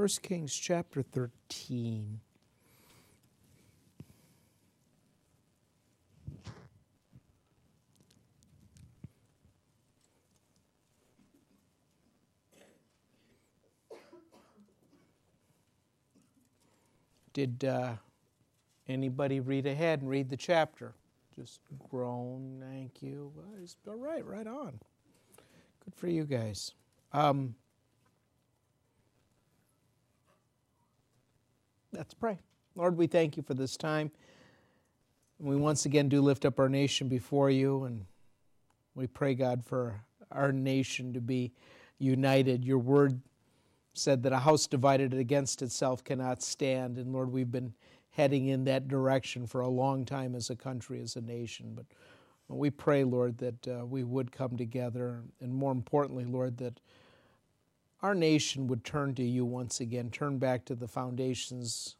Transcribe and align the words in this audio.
1 0.00 0.08
Kings 0.22 0.56
chapter 0.56 1.02
13. 1.02 2.20
Did 17.34 17.62
uh, 17.66 17.92
anybody 18.88 19.40
read 19.40 19.66
ahead 19.66 20.00
and 20.00 20.08
read 20.08 20.30
the 20.30 20.36
chapter? 20.38 20.94
Just 21.36 21.60
groan, 21.90 22.64
thank 22.72 23.02
you. 23.02 23.30
All 23.86 23.96
right, 23.96 24.24
right 24.24 24.46
on. 24.46 24.80
Good 25.84 25.94
for 25.94 26.08
you 26.08 26.24
guys. 26.24 26.72
Um, 27.12 27.54
let's 31.92 32.14
pray. 32.14 32.38
Lord, 32.76 32.96
we 32.96 33.06
thank 33.06 33.36
you 33.36 33.42
for 33.42 33.54
this 33.54 33.76
time. 33.76 34.10
We 35.38 35.56
once 35.56 35.86
again 35.86 36.08
do 36.08 36.20
lift 36.20 36.44
up 36.44 36.60
our 36.60 36.68
nation 36.68 37.08
before 37.08 37.50
you, 37.50 37.84
and 37.84 38.04
we 38.94 39.06
pray, 39.06 39.34
God, 39.34 39.64
for 39.64 40.04
our 40.30 40.52
nation 40.52 41.12
to 41.14 41.20
be 41.20 41.52
united. 41.98 42.64
Your 42.64 42.78
word 42.78 43.20
said 43.94 44.22
that 44.22 44.32
a 44.32 44.38
house 44.38 44.66
divided 44.66 45.14
against 45.14 45.62
itself 45.62 46.04
cannot 46.04 46.42
stand. 46.42 46.96
And 46.98 47.12
Lord, 47.12 47.32
we've 47.32 47.50
been 47.50 47.74
heading 48.10 48.48
in 48.48 48.64
that 48.64 48.86
direction 48.86 49.46
for 49.46 49.62
a 49.62 49.68
long 49.68 50.04
time 50.04 50.34
as 50.34 50.50
a 50.50 50.56
country, 50.56 51.00
as 51.00 51.16
a 51.16 51.20
nation. 51.20 51.72
But 51.74 51.86
we 52.48 52.70
pray, 52.70 53.02
Lord, 53.02 53.38
that 53.38 53.68
uh, 53.68 53.86
we 53.86 54.04
would 54.04 54.30
come 54.30 54.56
together, 54.56 55.22
and 55.40 55.52
more 55.52 55.72
importantly, 55.72 56.24
Lord, 56.24 56.58
that 56.58 56.80
our 58.02 58.14
nation 58.14 58.66
would 58.66 58.84
turn 58.84 59.14
to 59.14 59.22
you 59.22 59.44
once 59.44 59.80
again, 59.80 60.10
turn 60.10 60.38
back 60.38 60.64
to 60.66 60.74
the 60.74 60.88
foundations 60.88 61.96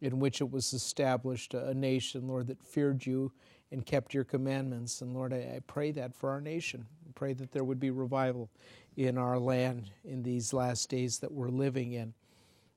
in 0.00 0.18
which 0.18 0.40
it 0.40 0.50
was 0.50 0.72
established, 0.72 1.54
a 1.54 1.74
nation, 1.74 2.26
Lord, 2.26 2.48
that 2.48 2.62
feared 2.62 3.06
you 3.06 3.32
and 3.70 3.86
kept 3.86 4.12
your 4.12 4.24
commandments. 4.24 5.00
And 5.00 5.14
Lord, 5.14 5.32
I, 5.32 5.60
pray 5.66 5.92
that 5.92 6.14
for 6.14 6.30
our 6.30 6.40
nation. 6.40 6.84
I 7.06 7.12
pray 7.14 7.34
that 7.34 7.52
there 7.52 7.64
would 7.64 7.78
be 7.78 7.90
revival 7.90 8.50
in 8.96 9.16
our 9.16 9.38
land 9.38 9.90
in 10.04 10.22
these 10.22 10.52
last 10.52 10.88
days 10.90 11.18
that 11.20 11.32
we're 11.32 11.48
living 11.48 11.92
in. 11.92 12.14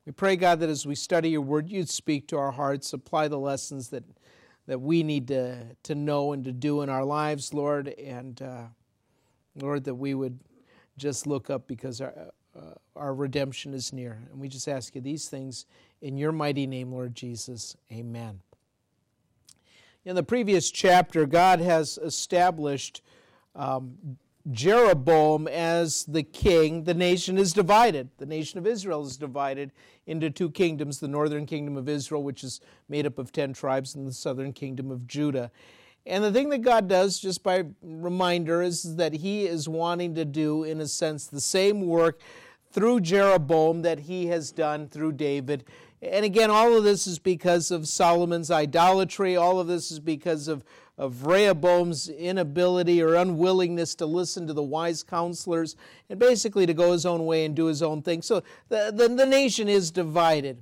We 0.05 0.11
pray, 0.11 0.35
God, 0.35 0.59
that 0.59 0.69
as 0.69 0.85
we 0.85 0.95
study 0.95 1.29
your 1.29 1.41
word, 1.41 1.67
you'd 1.67 1.89
speak 1.89 2.27
to 2.27 2.37
our 2.37 2.51
hearts, 2.51 2.93
apply 2.93 3.27
the 3.27 3.39
lessons 3.39 3.89
that, 3.89 4.03
that 4.67 4.79
we 4.79 5.01
need 5.01 5.27
to, 5.29 5.75
to 5.83 5.95
know 5.95 6.31
and 6.31 6.43
to 6.43 6.51
do 6.51 6.81
in 6.81 6.89
our 6.89 7.03
lives, 7.03 7.53
Lord, 7.53 7.87
and 7.87 8.39
uh, 8.39 8.65
Lord, 9.55 9.83
that 9.85 9.95
we 9.95 10.13
would 10.13 10.39
just 10.95 11.25
look 11.25 11.49
up 11.49 11.67
because 11.67 12.01
our, 12.01 12.13
uh, 12.55 12.73
our 12.95 13.13
redemption 13.13 13.73
is 13.73 13.91
near. 13.91 14.19
And 14.31 14.39
we 14.39 14.47
just 14.47 14.67
ask 14.67 14.95
you 14.95 15.01
these 15.01 15.27
things 15.27 15.65
in 16.01 16.17
your 16.17 16.31
mighty 16.31 16.67
name, 16.67 16.91
Lord 16.91 17.15
Jesus. 17.15 17.75
Amen. 17.91 18.39
In 20.05 20.15
the 20.15 20.23
previous 20.23 20.69
chapter, 20.71 21.25
God 21.25 21.59
has 21.59 21.97
established 21.97 23.01
um, 23.55 24.17
Jeroboam 24.51 25.47
as 25.47 26.05
the 26.05 26.21
king, 26.21 26.83
the 26.83 26.93
nation 26.93 27.37
is 27.37 27.51
divided. 27.51 28.09
The 28.17 28.27
nation 28.27 28.59
of 28.59 28.67
Israel 28.67 29.03
is 29.03 29.17
divided 29.17 29.71
into 30.05 30.29
two 30.29 30.51
kingdoms 30.51 30.99
the 30.99 31.07
northern 31.07 31.47
kingdom 31.47 31.75
of 31.75 31.89
Israel, 31.89 32.21
which 32.21 32.43
is 32.43 32.61
made 32.87 33.07
up 33.07 33.17
of 33.17 33.31
10 33.31 33.53
tribes, 33.53 33.95
and 33.95 34.07
the 34.07 34.13
southern 34.13 34.53
kingdom 34.53 34.91
of 34.91 35.07
Judah. 35.07 35.51
And 36.05 36.23
the 36.23 36.31
thing 36.31 36.49
that 36.49 36.61
God 36.61 36.87
does, 36.87 37.19
just 37.19 37.41
by 37.41 37.63
reminder, 37.81 38.61
is 38.61 38.97
that 38.97 39.13
He 39.13 39.47
is 39.47 39.67
wanting 39.67 40.13
to 40.13 40.25
do, 40.25 40.63
in 40.63 40.79
a 40.79 40.87
sense, 40.87 41.25
the 41.25 41.41
same 41.41 41.81
work 41.81 42.19
through 42.75 42.99
Jeroboam 42.99 43.83
that 43.83 44.01
He 44.01 44.27
has 44.27 44.51
done 44.51 44.89
through 44.89 45.13
David. 45.13 45.63
And 46.01 46.25
again, 46.25 46.51
all 46.51 46.75
of 46.75 46.83
this 46.83 47.07
is 47.07 47.19
because 47.19 47.71
of 47.71 47.87
Solomon's 47.87 48.51
idolatry. 48.51 49.37
All 49.37 49.61
of 49.61 49.67
this 49.67 49.91
is 49.91 49.99
because 49.99 50.49
of 50.49 50.65
of 50.97 51.25
Rehoboam's 51.25 52.07
inability 52.07 53.01
or 53.01 53.15
unwillingness 53.15 53.95
to 53.95 54.05
listen 54.05 54.47
to 54.47 54.53
the 54.53 54.63
wise 54.63 55.03
counselors 55.03 55.75
and 56.09 56.17
basically 56.17 56.65
to 56.65 56.73
go 56.73 56.93
his 56.93 57.05
own 57.05 57.25
way 57.25 57.43
and 57.45 57.55
do 57.55 57.65
his 57.65 57.81
own 57.81 58.01
thing. 58.01 58.21
So 58.21 58.43
the, 58.69 58.93
the, 58.95 59.09
the 59.09 59.25
nation 59.25 59.67
is 59.67 59.91
divided. 59.91 60.61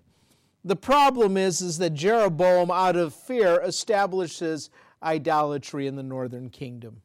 The 0.65 0.75
problem 0.75 1.37
is, 1.37 1.61
is 1.61 1.77
that 1.77 1.93
Jeroboam, 1.93 2.71
out 2.71 2.95
of 2.95 3.13
fear, 3.13 3.61
establishes 3.61 4.69
idolatry 5.03 5.85
in 5.85 5.95
the 5.95 6.03
northern 6.03 6.49
kingdom. 6.49 7.01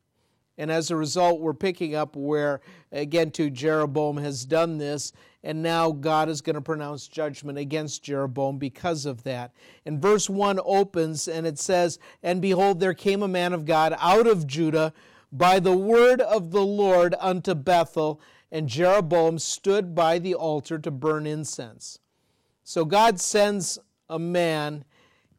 And 0.59 0.71
as 0.73 0.91
a 0.91 0.97
result, 0.97 1.41
we're 1.41 1.55
picking 1.55 1.95
up 1.95 2.17
where, 2.17 2.61
again, 2.91 3.31
to 3.33 3.49
Jeroboam 3.49 4.17
has 4.17 4.45
done 4.45 4.77
this, 4.77 5.13
and 5.45 5.63
now 5.63 5.93
God 5.93 6.29
is 6.29 6.41
going 6.41 6.55
to 6.55 6.61
pronounce 6.61 7.07
judgment 7.07 7.59
against 7.59 8.03
Jeroboam 8.03 8.59
because 8.59 9.07
of 9.07 9.23
that. 9.23 9.53
And 9.87 10.03
verse 10.03 10.29
1 10.29 10.59
opens 10.65 11.29
and 11.29 11.47
it 11.47 11.61
says, 11.61 12.01
And 12.25 12.43
behold, 12.43 12.81
there 12.81 12.93
came 12.93 13.23
a 13.23 13.29
man 13.29 13.53
of 13.53 13.65
God 13.65 13.97
out 14.01 14.27
of 14.27 14.49
Judah 14.49 14.93
by 15.31 15.61
the 15.61 15.77
word 15.77 16.21
of 16.21 16.51
the 16.51 16.65
Lord 16.65 17.15
unto 17.21 17.55
Bethel, 17.55 18.21
and 18.51 18.69
Jeroboam 18.69 19.39
stood 19.39 19.95
by 19.95 20.19
the 20.19 20.35
altar 20.35 20.79
to 20.79 20.91
burn 20.91 21.27
incense. 21.27 22.01
So 22.65 22.85
God 22.85 23.21
sends 23.21 23.79
a 24.09 24.19
man, 24.19 24.85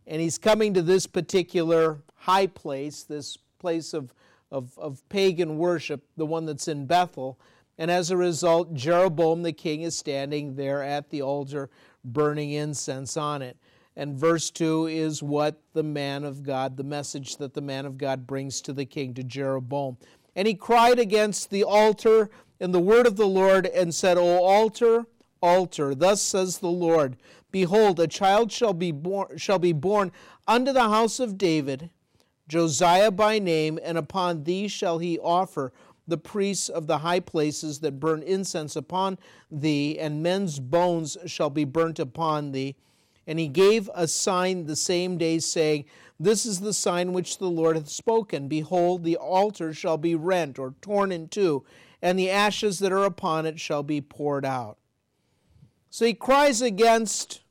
and 0.07 0.21
he's 0.21 0.37
coming 0.37 0.73
to 0.75 0.81
this 0.81 1.07
particular 1.07 2.03
high 2.15 2.47
place, 2.47 3.03
this 3.03 3.37
place 3.59 3.93
of, 3.93 4.13
of, 4.51 4.77
of 4.77 5.07
pagan 5.09 5.57
worship, 5.57 6.03
the 6.17 6.25
one 6.25 6.45
that's 6.45 6.67
in 6.67 6.85
Bethel. 6.85 7.39
And 7.77 7.89
as 7.89 8.11
a 8.11 8.17
result, 8.17 8.73
Jeroboam 8.73 9.43
the 9.43 9.53
king 9.53 9.81
is 9.81 9.97
standing 9.97 10.55
there 10.55 10.83
at 10.83 11.09
the 11.09 11.21
altar 11.21 11.69
burning 12.03 12.51
incense 12.51 13.17
on 13.17 13.41
it. 13.41 13.57
And 13.95 14.17
verse 14.17 14.49
2 14.49 14.87
is 14.87 15.21
what 15.21 15.61
the 15.73 15.83
man 15.83 16.23
of 16.23 16.43
God, 16.43 16.77
the 16.77 16.83
message 16.83 17.37
that 17.37 17.53
the 17.53 17.61
man 17.61 17.85
of 17.85 17.97
God 17.97 18.25
brings 18.25 18.61
to 18.61 18.73
the 18.73 18.85
king, 18.85 19.13
to 19.15 19.23
Jeroboam. 19.23 19.97
And 20.35 20.47
he 20.47 20.53
cried 20.53 20.99
against 20.99 21.49
the 21.49 21.63
altar 21.63 22.29
in 22.59 22.71
the 22.71 22.79
word 22.79 23.07
of 23.07 23.17
the 23.17 23.27
Lord 23.27 23.65
and 23.65 23.93
said, 23.93 24.17
O 24.17 24.43
altar, 24.43 25.05
altar, 25.41 25.95
thus 25.95 26.21
says 26.21 26.59
the 26.59 26.67
Lord, 26.67 27.17
Behold, 27.51 27.99
a 27.99 28.07
child 28.07 28.51
shall 28.51 28.73
be 28.73 28.91
born, 28.91 29.37
shall 29.37 29.59
be 29.59 29.73
born 29.73 30.11
unto 30.47 30.71
the 30.71 30.89
house 30.89 31.19
of 31.19 31.37
David, 31.37 31.89
Josiah 32.49 33.11
by 33.11 33.39
name, 33.39 33.79
and 33.81 33.97
upon 33.97 34.43
thee 34.43 34.67
shall 34.67 34.97
he 34.97 35.19
offer 35.19 35.71
the 36.07 36.17
priests 36.17 36.67
of 36.67 36.87
the 36.87 36.97
high 36.97 37.19
places 37.19 37.79
that 37.79 37.99
burn 37.99 38.23
incense 38.23 38.75
upon 38.75 39.19
thee, 39.51 39.97
and 39.99 40.23
men's 40.23 40.59
bones 40.59 41.15
shall 41.27 41.51
be 41.51 41.63
burnt 41.63 41.99
upon 41.99 42.51
thee. 42.51 42.75
And 43.27 43.37
he 43.37 43.47
gave 43.47 43.89
a 43.93 44.07
sign 44.07 44.65
the 44.65 44.75
same 44.75 45.19
day, 45.19 45.37
saying, 45.37 45.85
This 46.19 46.47
is 46.47 46.59
the 46.59 46.73
sign 46.73 47.13
which 47.13 47.37
the 47.37 47.49
Lord 47.49 47.75
hath 47.75 47.89
spoken. 47.89 48.47
Behold, 48.47 49.03
the 49.03 49.17
altar 49.17 49.71
shall 49.71 49.97
be 49.97 50.15
rent 50.15 50.57
or 50.57 50.73
torn 50.81 51.11
in 51.11 51.27
two, 51.27 51.63
and 52.01 52.17
the 52.17 52.31
ashes 52.31 52.79
that 52.79 52.91
are 52.91 53.05
upon 53.05 53.45
it 53.45 53.59
shall 53.59 53.83
be 53.83 54.01
poured 54.01 54.45
out. 54.45 54.79
So 55.91 56.05
he 56.05 56.15
cries 56.15 56.63
against 56.63 57.41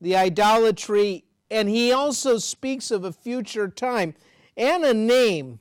the 0.00 0.14
idolatry, 0.14 1.24
and 1.50 1.68
he 1.68 1.90
also 1.90 2.38
speaks 2.38 2.92
of 2.92 3.02
a 3.02 3.12
future 3.12 3.66
time 3.68 4.14
and 4.56 4.84
a 4.84 4.94
name 4.94 5.60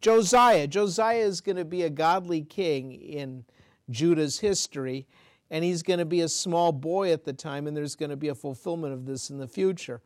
Josiah. 0.00 0.66
Josiah 0.66 1.18
is 1.18 1.40
going 1.40 1.56
to 1.56 1.64
be 1.64 1.82
a 1.82 1.90
godly 1.90 2.42
king 2.42 2.92
in 2.92 3.44
Judah's 3.90 4.40
history, 4.40 5.06
and 5.50 5.64
he's 5.64 5.82
going 5.82 5.98
to 5.98 6.04
be 6.04 6.20
a 6.20 6.28
small 6.28 6.72
boy 6.72 7.12
at 7.12 7.24
the 7.24 7.32
time, 7.32 7.66
and 7.66 7.76
there's 7.76 7.96
going 7.96 8.10
to 8.10 8.16
be 8.16 8.28
a 8.28 8.34
fulfillment 8.34 8.94
of 8.94 9.04
this 9.04 9.30
in 9.30 9.38
the 9.38 9.48
future. 9.48 10.00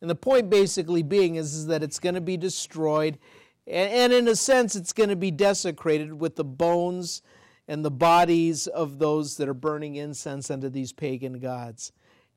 And 0.00 0.10
the 0.10 0.14
point 0.14 0.50
basically 0.50 1.02
being 1.02 1.36
is, 1.36 1.54
is 1.54 1.66
that 1.68 1.82
it's 1.82 1.98
going 1.98 2.16
to 2.16 2.20
be 2.20 2.36
destroyed, 2.36 3.18
and, 3.66 3.90
and 3.90 4.12
in 4.12 4.28
a 4.28 4.36
sense, 4.36 4.76
it's 4.76 4.92
going 4.92 5.08
to 5.08 5.16
be 5.16 5.30
desecrated 5.30 6.12
with 6.12 6.36
the 6.36 6.44
bones 6.44 7.22
and 7.68 7.84
the 7.84 7.90
bodies 7.90 8.66
of 8.66 8.98
those 8.98 9.36
that 9.36 9.48
are 9.48 9.54
burning 9.54 9.94
incense 9.94 10.50
unto 10.50 10.68
these 10.68 10.92
pagan 10.92 11.38
gods. 11.38 11.92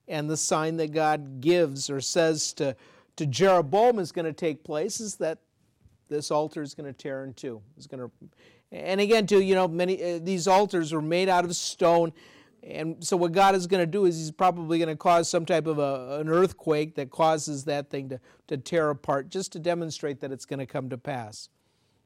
And 0.08 0.30
the 0.30 0.38
sign 0.38 0.78
that 0.78 0.92
God 0.92 1.42
gives 1.42 1.90
or 1.90 2.00
says 2.00 2.54
to, 2.54 2.76
to 3.18 3.26
Jeroboam 3.26 4.00
is 4.00 4.12
going 4.12 4.26
to 4.26 4.34
take 4.34 4.64
place 4.64 5.00
is 5.00 5.16
that 5.18 5.40
this 6.10 6.32
altar 6.32 6.62
is 6.62 6.74
going 6.74 6.86
to 6.86 6.94
tear 6.94 7.24
in 7.24 7.34
two. 7.34 7.62
It's 7.78 7.88
going 7.88 8.02
to, 8.02 8.12
and 8.72 9.02
again, 9.02 9.26
too, 9.26 9.42
you 9.42 9.56
know, 9.56 9.68
many 9.68 10.02
uh, 10.02 10.20
these 10.22 10.48
altars 10.48 10.94
were 10.94 11.02
made 11.02 11.30
out 11.30 11.46
of 11.46 11.56
stone, 11.56 12.14
and 12.64 13.04
so 13.04 13.16
what 13.16 13.32
God 13.32 13.56
is 13.56 13.68
going 13.68 13.82
to 13.82 13.88
do 13.88 14.06
is 14.06 14.18
He's 14.18 14.32
probably 14.32 14.78
going 14.78 14.90
to 14.90 14.96
cause 14.96 15.30
some 15.30 15.46
type 15.46 15.68
of 15.68 15.80
a, 15.80 16.20
an 16.20 16.30
earthquake 16.30 16.96
that 16.96 17.10
causes 17.10 17.66
that 17.66 17.90
thing 17.90 18.10
to, 18.10 18.20
to 18.48 18.58
tear 18.58 18.90
apart, 18.90 19.30
just 19.30 19.52
to 19.54 19.60
demonstrate 19.60 20.20
that 20.22 20.32
it's 20.32 20.46
going 20.46 20.60
to 20.60 20.66
come 20.66 20.90
to 20.90 20.98
pass. 20.98 21.50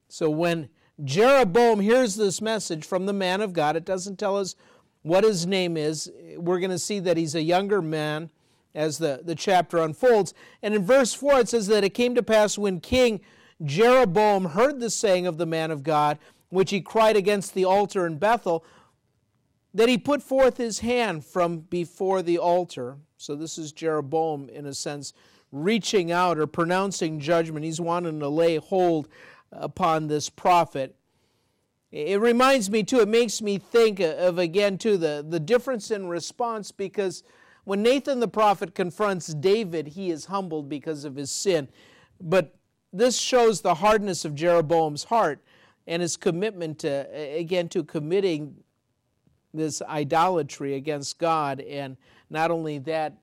So 0.08 0.28
when 0.28 0.68
Jeroboam 1.04 1.80
hears 1.80 2.16
this 2.16 2.40
message 2.40 2.84
from 2.84 3.06
the 3.06 3.12
man 3.12 3.40
of 3.40 3.52
God, 3.52 3.76
it 3.76 3.84
doesn't 3.84 4.18
tell 4.18 4.36
us 4.36 4.54
what 5.02 5.24
his 5.24 5.46
name 5.46 5.76
is. 5.76 6.10
We're 6.36 6.58
going 6.58 6.70
to 6.70 6.78
see 6.78 6.98
that 7.00 7.16
he's 7.16 7.34
a 7.34 7.42
younger 7.42 7.80
man 7.80 8.30
as 8.74 8.98
the, 8.98 9.20
the 9.24 9.34
chapter 9.34 9.78
unfolds. 9.78 10.32
And 10.62 10.74
in 10.74 10.84
verse 10.84 11.12
4, 11.12 11.40
it 11.40 11.48
says 11.48 11.66
that 11.66 11.84
it 11.84 11.94
came 11.94 12.14
to 12.14 12.22
pass 12.22 12.56
when 12.56 12.80
King 12.80 13.20
Jeroboam 13.64 14.46
heard 14.46 14.80
the 14.80 14.90
saying 14.90 15.26
of 15.26 15.38
the 15.38 15.46
man 15.46 15.70
of 15.70 15.82
God, 15.82 16.18
which 16.48 16.70
he 16.70 16.80
cried 16.80 17.16
against 17.16 17.54
the 17.54 17.64
altar 17.64 18.06
in 18.06 18.18
Bethel. 18.18 18.64
that 19.72 19.88
he 19.88 19.96
put 19.98 20.22
forth 20.22 20.56
his 20.56 20.80
hand 20.80 21.24
from 21.24 21.60
before 21.60 22.22
the 22.22 22.38
altar. 22.38 22.96
So 23.16 23.36
this 23.36 23.58
is 23.58 23.72
Jeroboam, 23.72 24.48
in 24.48 24.66
a 24.66 24.74
sense, 24.74 25.12
reaching 25.52 26.10
out 26.10 26.38
or 26.38 26.46
pronouncing 26.46 27.20
judgment. 27.20 27.64
He's 27.64 27.80
wanting 27.80 28.20
to 28.20 28.28
lay 28.28 28.56
hold 28.56 29.08
upon 29.52 30.08
this 30.08 30.28
prophet. 30.28 30.96
It 31.92 32.20
reminds 32.20 32.70
me, 32.70 32.84
too, 32.84 33.00
it 33.00 33.08
makes 33.08 33.42
me 33.42 33.58
think 33.58 34.00
of, 34.00 34.38
again, 34.38 34.78
too, 34.78 34.96
the, 34.96 35.24
the 35.28 35.40
difference 35.40 35.90
in 35.90 36.06
response 36.08 36.70
because 36.70 37.24
when 37.64 37.82
Nathan 37.82 38.20
the 38.20 38.28
prophet 38.28 38.74
confronts 38.74 39.28
David, 39.28 39.88
he 39.88 40.10
is 40.10 40.26
humbled 40.26 40.68
because 40.68 41.04
of 41.04 41.16
his 41.16 41.30
sin. 41.30 41.68
But 42.20 42.54
this 42.92 43.18
shows 43.18 43.60
the 43.60 43.74
hardness 43.74 44.24
of 44.24 44.34
Jeroboam's 44.34 45.04
heart 45.04 45.42
and 45.86 46.02
his 46.02 46.16
commitment 46.16 46.80
to, 46.80 47.06
again, 47.36 47.68
to 47.70 47.84
committing 47.84 48.56
this 49.52 49.82
idolatry 49.82 50.74
against 50.74 51.18
God, 51.18 51.60
and 51.60 51.96
not 52.28 52.50
only 52.50 52.78
that, 52.78 53.16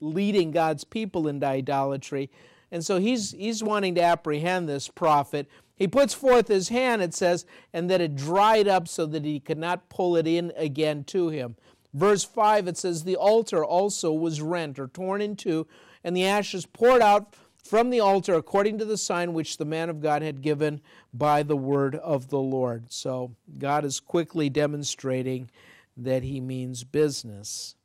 leading 0.00 0.50
God's 0.50 0.84
people 0.84 1.28
into 1.28 1.46
idolatry. 1.46 2.30
And 2.70 2.84
so 2.84 2.98
he's, 2.98 3.32
he's 3.32 3.62
wanting 3.62 3.94
to 3.96 4.02
apprehend 4.02 4.68
this 4.68 4.88
prophet. 4.88 5.48
He 5.76 5.88
puts 5.88 6.14
forth 6.14 6.48
his 6.48 6.68
hand, 6.68 7.02
it 7.02 7.14
says, 7.14 7.46
and 7.72 7.90
that 7.90 8.00
it 8.00 8.16
dried 8.16 8.68
up 8.68 8.88
so 8.88 9.06
that 9.06 9.24
he 9.24 9.40
could 9.40 9.58
not 9.58 9.88
pull 9.88 10.16
it 10.16 10.26
in 10.26 10.52
again 10.56 11.04
to 11.04 11.28
him. 11.28 11.56
Verse 11.94 12.24
5, 12.24 12.66
it 12.66 12.76
says, 12.76 13.04
The 13.04 13.16
altar 13.16 13.64
also 13.64 14.12
was 14.12 14.42
rent 14.42 14.80
or 14.80 14.88
torn 14.88 15.20
in 15.20 15.36
two, 15.36 15.66
and 16.02 16.16
the 16.16 16.26
ashes 16.26 16.66
poured 16.66 17.00
out 17.00 17.34
from 17.56 17.88
the 17.88 18.00
altar 18.00 18.34
according 18.34 18.78
to 18.78 18.84
the 18.84 18.98
sign 18.98 19.32
which 19.32 19.56
the 19.56 19.64
man 19.64 19.88
of 19.88 20.02
God 20.02 20.20
had 20.20 20.42
given 20.42 20.80
by 21.14 21.42
the 21.42 21.56
word 21.56 21.94
of 21.94 22.28
the 22.28 22.38
Lord. 22.38 22.92
So 22.92 23.36
God 23.58 23.84
is 23.84 24.00
quickly 24.00 24.50
demonstrating 24.50 25.50
that 25.96 26.24
he 26.24 26.40
means 26.40 26.82
business. 26.82 27.76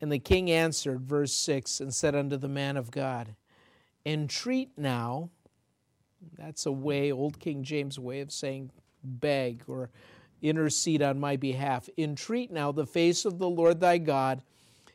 And 0.00 0.10
the 0.10 0.18
king 0.18 0.50
answered, 0.50 1.02
verse 1.02 1.32
6, 1.34 1.80
and 1.80 1.92
said 1.92 2.14
unto 2.14 2.36
the 2.36 2.48
man 2.48 2.76
of 2.76 2.90
God, 2.90 3.34
Entreat 4.06 4.70
now, 4.78 5.28
that's 6.38 6.64
a 6.64 6.72
way, 6.72 7.12
Old 7.12 7.38
King 7.40 7.62
James 7.64 7.98
way 7.98 8.20
of 8.20 8.32
saying 8.32 8.70
beg 9.02 9.64
or 9.66 9.90
intercede 10.42 11.02
on 11.02 11.20
my 11.20 11.36
behalf. 11.36 11.88
Entreat 11.96 12.50
now 12.50 12.72
the 12.72 12.86
face 12.86 13.24
of 13.24 13.38
the 13.38 13.48
Lord 13.48 13.80
thy 13.80 13.98
God, 13.98 14.42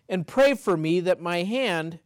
and 0.07 0.27
pray 0.27 0.53
for 0.53 0.77
me 0.77 0.99
that 1.01 1.19
my 1.19 1.43
hand 1.43 1.99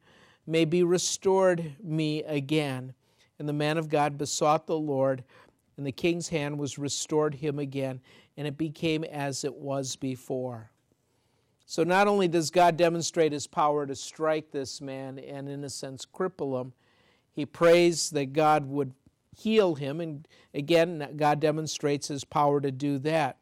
may 0.47 0.65
be 0.65 0.83
restored 0.83 1.75
me 1.83 2.23
again. 2.23 2.93
And 3.37 3.47
the 3.47 3.53
man 3.53 3.77
of 3.77 3.89
God 3.89 4.17
besought 4.17 4.67
the 4.67 4.77
Lord, 4.77 5.23
and 5.77 5.85
the 5.85 5.91
king's 5.91 6.29
hand 6.29 6.59
was 6.59 6.77
restored 6.77 7.35
him 7.35 7.59
again, 7.59 8.01
and 8.35 8.45
it 8.47 8.57
became 8.57 9.03
as 9.05 9.43
it 9.43 9.55
was 9.55 9.95
before. 9.95 10.71
So 11.65 11.83
not 11.83 12.07
only 12.07 12.27
does 12.27 12.49
God 12.49 12.77
demonstrate 12.77 13.31
his 13.31 13.47
power 13.47 13.85
to 13.85 13.95
strike 13.95 14.51
this 14.51 14.81
man 14.81 15.19
and, 15.19 15.47
in 15.47 15.63
a 15.63 15.69
sense, 15.69 16.05
cripple 16.05 16.59
him, 16.59 16.73
he 17.31 17.45
prays 17.45 18.09
that 18.09 18.33
God 18.33 18.65
would 18.65 18.91
heal 19.35 19.75
him. 19.75 20.01
And 20.01 20.27
again, 20.53 21.13
God 21.15 21.39
demonstrates 21.39 22.07
his 22.07 22.23
power 22.23 22.59
to 22.61 22.71
do 22.71 22.97
that. 22.99 23.37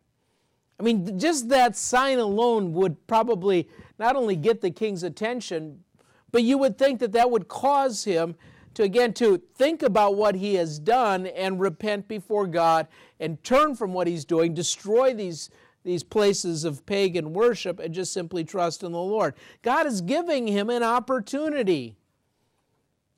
I 0.80 0.84
mean, 0.84 1.18
just 1.18 1.50
that 1.50 1.76
sign 1.76 2.20
alone 2.20 2.74
would 2.74 3.08
probably 3.08 3.68
not 3.98 4.16
only 4.16 4.36
get 4.36 4.62
the 4.62 4.70
king's 4.70 5.04
attention, 5.04 5.84
but 6.32 6.44
you 6.44 6.58
would 6.58 6.78
think 6.78 7.00
that 7.00 7.14
that 7.14 7.32
would 7.32 7.48
cause 7.48 8.04
him 8.04 8.36
to 8.76 8.84
again 8.84 9.12
to 9.14 9.42
think 9.56 9.82
about 9.82 10.16
what 10.16 10.36
he 10.36 10.54
has 10.54 10.78
done 10.78 11.26
and 11.26 11.60
repent 11.60 12.08
before 12.08 12.46
God 12.46 12.88
and 13.20 13.44
turn 13.44 13.76
from 13.76 13.92
what 13.92 14.06
he's 14.06 14.24
doing, 14.24 14.54
destroy 14.54 15.14
these 15.16 15.50
these 15.84 16.04
places 16.04 16.66
of 16.66 16.86
pagan 16.86 17.34
worship 17.34 17.80
and 17.80 17.94
just 17.94 18.12
simply 18.12 18.44
trust 18.44 18.84
in 18.84 18.92
the 18.92 19.00
Lord. 19.00 19.34
God 19.62 19.88
is 19.88 20.02
giving 20.02 20.46
him 20.46 20.70
an 20.70 20.84
opportunity. 20.84 21.96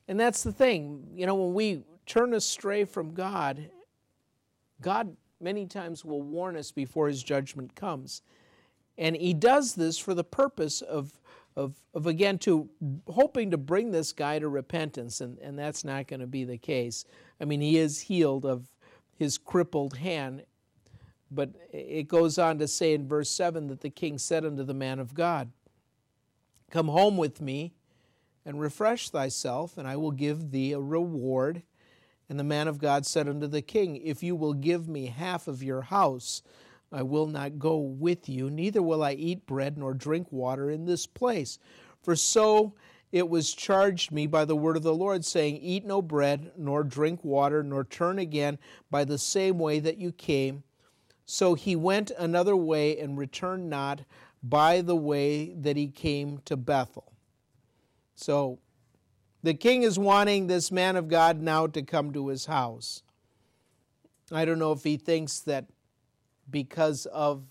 And 0.08 0.20
that's 0.20 0.44
the 0.44 0.52
thing. 0.52 1.08
You 1.16 1.26
know, 1.26 1.36
when 1.36 1.54
we 1.56 1.84
turn 2.10 2.34
astray 2.34 2.84
from 2.84 3.14
God, 3.14 3.70
God 4.82 5.16
many 5.40 5.66
times 5.66 6.04
will 6.04 6.22
warn 6.22 6.58
us 6.58 6.72
before 6.72 7.08
his 7.08 7.24
judgment 7.24 7.76
comes. 7.76 8.22
And 8.98 9.16
he 9.16 9.34
does 9.34 9.76
this 9.76 9.98
for 9.98 10.14
the 10.14 10.26
purpose 10.26 10.82
of 10.82 11.14
of, 11.56 11.76
of 11.94 12.08
again 12.08 12.38
to 12.38 12.70
hoping 13.08 13.52
to 13.52 13.58
bring 13.58 13.92
this 13.92 14.14
guy 14.14 14.40
to 14.40 14.48
repentance, 14.48 15.20
and, 15.20 15.38
and 15.40 15.58
that's 15.60 15.84
not 15.84 16.08
going 16.08 16.22
to 16.22 16.28
be 16.28 16.46
the 16.46 16.58
case. 16.58 17.06
I 17.42 17.46
mean, 17.46 17.60
he 17.60 17.78
is 17.78 18.00
healed 18.00 18.46
of 18.46 18.68
his 19.18 19.38
crippled 19.38 19.98
hand, 19.98 20.44
but 21.30 21.50
it 21.74 22.08
goes 22.08 22.38
on 22.38 22.60
to 22.60 22.68
say 22.68 22.94
in 22.94 23.08
verse 23.08 23.30
7 23.30 23.68
that 23.68 23.82
the 23.82 23.90
king 23.90 24.18
said 24.18 24.46
unto 24.46 24.64
the 24.64 24.74
man 24.74 25.00
of 25.00 25.14
God, 25.14 25.52
Come 26.72 26.88
home 26.88 27.18
with 27.18 27.42
me 27.42 27.74
and 28.46 28.62
refresh 28.62 29.10
thyself, 29.10 29.78
and 29.78 29.88
I 29.88 29.98
will 29.98 30.12
give 30.12 30.52
thee 30.52 30.72
a 30.72 30.80
reward. 30.80 31.64
And 32.30 32.40
the 32.40 32.44
man 32.44 32.68
of 32.68 32.78
God 32.78 33.06
said 33.08 33.28
unto 33.28 33.48
the 33.48 33.64
king, 33.64 33.98
If 33.98 34.22
you 34.22 34.36
will 34.36 34.54
give 34.54 34.88
me 34.88 35.08
half 35.08 35.48
of 35.48 35.64
your 35.64 35.82
house, 35.82 36.44
I 36.92 37.02
will 37.04 37.28
not 37.28 37.60
go 37.60 37.78
with 37.78 38.30
you, 38.30 38.50
neither 38.50 38.82
will 38.82 39.04
I 39.04 39.14
eat 39.14 39.46
bread 39.46 39.78
nor 39.78 39.94
drink 39.94 40.32
water 40.32 40.70
in 40.70 40.86
this 40.86 41.06
place. 41.06 41.60
For 42.02 42.16
so 42.16 42.74
it 43.12 43.28
was 43.28 43.54
charged 43.54 44.12
me 44.12 44.28
by 44.28 44.46
the 44.46 44.56
word 44.56 44.78
of 44.78 44.84
the 44.84 44.94
Lord, 44.94 45.26
saying, 45.26 45.58
Eat 45.58 45.86
no 45.86 46.02
bread, 46.02 46.52
nor 46.56 46.84
drink 46.84 47.24
water, 47.24 47.64
nor 47.64 47.84
turn 47.84 48.20
again 48.20 48.60
by 48.92 49.04
the 49.04 49.18
same 49.18 49.58
way 49.58 49.80
that 49.80 49.98
you 49.98 50.12
came. 50.12 50.64
So 51.26 51.54
he 51.54 51.76
went 51.76 52.12
another 52.18 52.56
way 52.56 53.00
and 53.00 53.18
returned 53.18 53.70
not 53.70 54.02
by 54.42 54.82
the 54.82 54.96
way 54.96 55.54
that 55.54 55.78
he 55.78 55.88
came 55.88 56.40
to 56.46 56.56
Bethel. 56.58 57.12
So 58.16 58.60
the 59.44 59.54
king 59.54 59.84
is 59.84 59.98
wanting 59.98 60.48
this 60.48 60.72
man 60.72 60.96
of 60.96 61.08
God 61.08 61.42
now 61.42 61.68
to 61.68 61.82
come 61.82 62.12
to 62.14 62.28
his 62.28 62.46
house. 62.46 63.04
I 64.32 64.46
don't 64.46 64.60
know 64.60 64.72
if 64.72 64.84
he 64.84 64.98
thinks 64.98 65.40
that 65.42 65.66
because 66.50 67.06
of 67.08 67.44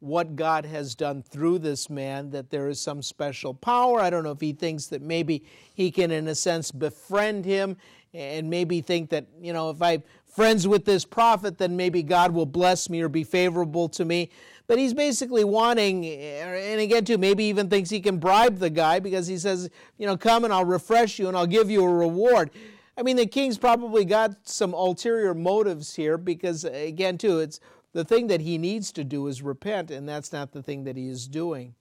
what 0.00 0.34
God 0.34 0.66
has 0.66 0.96
done 0.96 1.22
through 1.22 1.60
this 1.60 1.88
man, 1.88 2.30
that 2.30 2.50
there 2.50 2.68
is 2.68 2.80
some 2.80 3.02
special 3.02 3.54
power. 3.54 4.00
I 4.00 4.10
don't 4.10 4.24
know 4.24 4.32
if 4.32 4.40
he 4.40 4.52
thinks 4.52 4.86
that 4.86 5.00
maybe 5.00 5.44
he 5.74 5.92
can, 5.92 6.10
in 6.10 6.26
a 6.26 6.34
sense, 6.34 6.72
befriend 6.72 7.44
him 7.44 7.76
and 8.12 8.50
maybe 8.50 8.80
think 8.80 9.10
that, 9.10 9.26
you 9.40 9.52
know, 9.52 9.70
if 9.70 9.80
I'm 9.80 10.02
friends 10.26 10.66
with 10.66 10.84
this 10.84 11.04
prophet, 11.04 11.58
then 11.58 11.76
maybe 11.76 12.02
God 12.02 12.32
will 12.32 12.46
bless 12.46 12.90
me 12.90 13.00
or 13.00 13.08
be 13.08 13.22
favorable 13.22 13.88
to 13.90 14.04
me. 14.04 14.30
But 14.66 14.78
he's 14.78 14.94
basically 14.94 15.44
wanting, 15.44 16.04
eh, 16.04 16.72
and 16.72 16.80
again, 16.80 17.04
too, 17.04 17.18
maybe 17.18 17.44
even 17.44 17.68
thinks 17.68 17.90
he 17.90 18.00
can 18.00 18.18
bribe 18.18 18.58
the 18.58 18.70
guy 18.70 19.00
because 19.00 19.26
he 19.26 19.38
says, 19.38 19.68
you 19.98 20.06
know, 20.06 20.16
come 20.16 20.44
and 20.44 20.52
I'll 20.52 20.64
refresh 20.64 21.18
you 21.18 21.28
and 21.28 21.36
I'll 21.36 21.46
give 21.46 21.70
you 21.70 21.84
a 21.84 21.92
reward. 21.92 22.50
I 22.96 23.02
mean, 23.02 23.16
the 23.16 23.26
king's 23.26 23.58
probably 23.58 24.04
got 24.04 24.36
some 24.46 24.74
ulterior 24.74 25.34
motives 25.34 25.94
here 25.94 26.18
because, 26.18 26.64
again, 26.64 27.18
too, 27.18 27.40
it's 27.40 27.58
the 27.92 28.04
thing 28.04 28.26
that 28.28 28.40
he 28.40 28.58
needs 28.58 28.92
to 28.92 29.04
do 29.04 29.26
is 29.26 29.42
repent, 29.42 29.90
and 29.90 30.08
that's 30.08 30.32
not 30.32 30.52
the 30.52 30.62
thing 30.62 30.84
that 30.84 30.96
he 30.96 31.08
is 31.08 31.26
doing. 31.26 31.74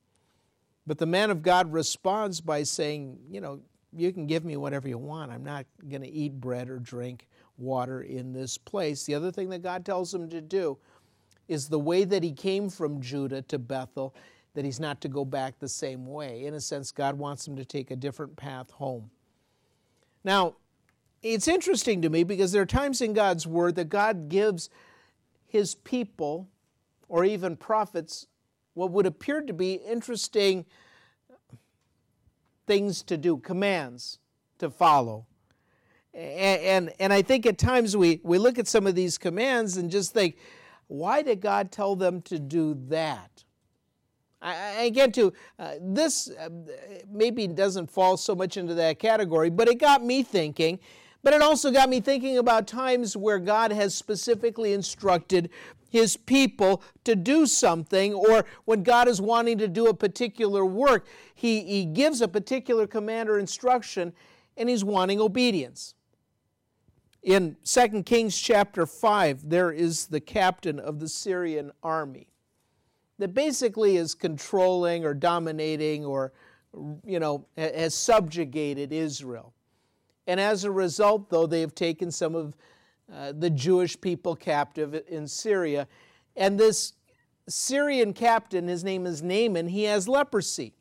But 0.88 0.98
the 0.98 1.06
man 1.06 1.30
of 1.30 1.42
God 1.42 1.72
responds 1.72 2.42
by 2.42 2.64
saying, 2.64 3.20
You 3.30 3.42
know, 3.42 3.60
you 3.94 4.12
can 4.12 4.26
give 4.26 4.44
me 4.44 4.58
whatever 4.58 4.88
you 4.88 4.98
want. 4.98 5.32
I'm 5.32 5.44
not 5.44 5.66
going 5.88 6.02
to 6.02 6.10
eat 6.10 6.40
bread 6.40 6.70
or 6.70 6.80
drink 6.80 7.28
water 7.58 8.02
in 8.02 8.34
this 8.34 8.58
place. 8.58 9.04
The 9.04 9.16
other 9.16 9.32
thing 9.32 9.50
that 9.50 9.62
God 9.62 9.86
tells 9.86 10.14
him 10.14 10.30
to 10.30 10.42
do 10.42 10.78
is 11.48 11.68
the 11.68 11.80
way 11.80 12.04
that 12.04 12.24
he 12.24 12.32
came 12.32 12.70
from 12.70 13.02
Judah 13.02 13.42
to 13.44 13.60
Bethel, 13.60 14.16
that 14.54 14.66
he's 14.66 14.80
not 14.80 15.02
to 15.02 15.08
go 15.08 15.26
back 15.26 15.60
the 15.60 15.70
same 15.70 16.06
way. 16.06 16.46
In 16.46 16.54
a 16.54 16.62
sense, 16.62 16.92
God 16.92 17.18
wants 17.18 17.48
him 17.48 17.56
to 17.56 17.66
take 17.66 17.92
a 17.92 17.96
different 17.96 18.36
path 18.36 18.72
home. 18.72 19.10
Now, 20.24 20.56
it's 21.22 21.48
interesting 21.48 22.02
to 22.02 22.10
me 22.10 22.24
because 22.24 22.52
there 22.52 22.62
are 22.62 22.68
times 22.68 23.02
in 23.02 23.14
God's 23.14 23.46
Word 23.46 23.76
that 23.76 23.90
God 23.90 24.30
gives 24.30 24.70
his 25.48 25.76
people, 25.76 26.48
or 27.10 27.26
even 27.26 27.56
prophets, 27.58 28.28
what 28.74 28.92
would 28.92 29.06
appear 29.06 29.42
to 29.42 29.54
be 29.54 29.74
interesting 29.74 30.66
things 32.66 33.04
to 33.04 33.18
do, 33.18 33.38
commands 33.38 34.20
to 34.60 34.70
follow. 34.70 35.26
And, 36.14 36.62
and, 36.62 36.94
and, 37.00 37.14
I 37.14 37.22
think 37.22 37.46
at 37.46 37.58
times 37.58 37.96
we, 37.96 38.20
we 38.24 38.38
look 38.38 38.60
at 38.60 38.68
some 38.68 38.86
of 38.86 38.96
these 38.96 39.18
commands 39.18 39.78
and 39.78 39.90
just 39.90 40.14
think, 40.14 40.38
why 40.92 41.22
did 41.22 41.42
God 41.42 41.72
tell 41.72 41.96
them 41.96 42.22
to 42.24 42.40
do 42.40 42.78
that? 42.90 43.44
I, 44.44 44.90
get 44.90 45.14
to 45.16 45.34
uh, 45.60 45.74
this, 45.80 46.32
uh, 46.32 46.50
maybe 47.12 47.46
doesn't 47.46 47.92
fall 47.92 48.18
so 48.18 48.34
much 48.34 48.58
into 48.58 48.74
that 48.74 48.98
category, 48.98 49.52
but 49.52 49.68
it 49.68 49.76
got 49.76 50.04
me 50.04 50.24
thinking 50.24 50.80
but 51.24 51.34
it 51.34 51.42
also 51.42 51.72
got 51.72 51.90
me 51.90 52.00
thinking 52.00 52.38
about 52.38 52.68
times 52.68 53.16
where 53.16 53.40
God 53.40 53.72
has 53.72 53.94
specifically 53.94 54.74
instructed 54.74 55.50
his 55.90 56.16
people 56.16 56.82
to 57.04 57.16
do 57.16 57.46
something, 57.46 58.14
or 58.14 58.46
when 58.66 58.82
God 58.82 59.08
is 59.08 59.22
wanting 59.22 59.58
to 59.58 59.68
do 59.68 59.88
a 59.88 59.94
particular 59.94 60.66
work, 60.66 61.06
he, 61.36 61.62
he 61.62 61.86
gives 61.86 62.22
a 62.22 62.28
particular 62.28 62.88
command 62.88 63.30
or 63.30 63.38
instruction 63.38 64.14
and 64.56 64.70
he's 64.70 64.84
wanting 64.84 65.20
obedience. 65.20 65.96
In 67.24 67.56
2 67.64 68.04
Kings 68.04 68.40
chapter 68.40 68.86
5, 68.86 69.50
there 69.50 69.72
is 69.72 70.08
the 70.08 70.20
captain 70.20 70.80
of 70.80 71.00
the 71.00 71.08
Syrian 71.08 71.72
army 71.84 72.28
that 73.20 73.36
basically 73.36 73.98
is 73.98 74.16
controlling 74.16 75.06
or 75.06 75.14
dominating 75.14 76.04
or, 76.04 76.34
you 77.06 77.20
know, 77.20 77.46
has 77.56 77.94
subjugated 77.94 78.92
Israel. 78.92 79.54
And 80.26 80.40
as 80.40 80.64
a 80.64 80.72
result, 80.72 81.30
though, 81.30 81.46
they 81.46 81.62
have 81.62 81.76
taken 81.76 82.10
some 82.10 82.36
of 82.36 82.56
uh, 83.14 83.34
the 83.34 83.50
Jewish 83.50 84.00
people 84.00 84.36
captive 84.36 85.00
in 85.08 85.28
Syria. 85.28 85.88
And 86.36 86.60
this 86.60 86.94
Syrian 87.48 88.14
captain, 88.14 88.68
his 88.68 88.84
name 88.84 89.06
is 89.06 89.22
Naaman, 89.22 89.68
he 89.68 89.84
has 89.84 90.08
leprosy. 90.08 90.74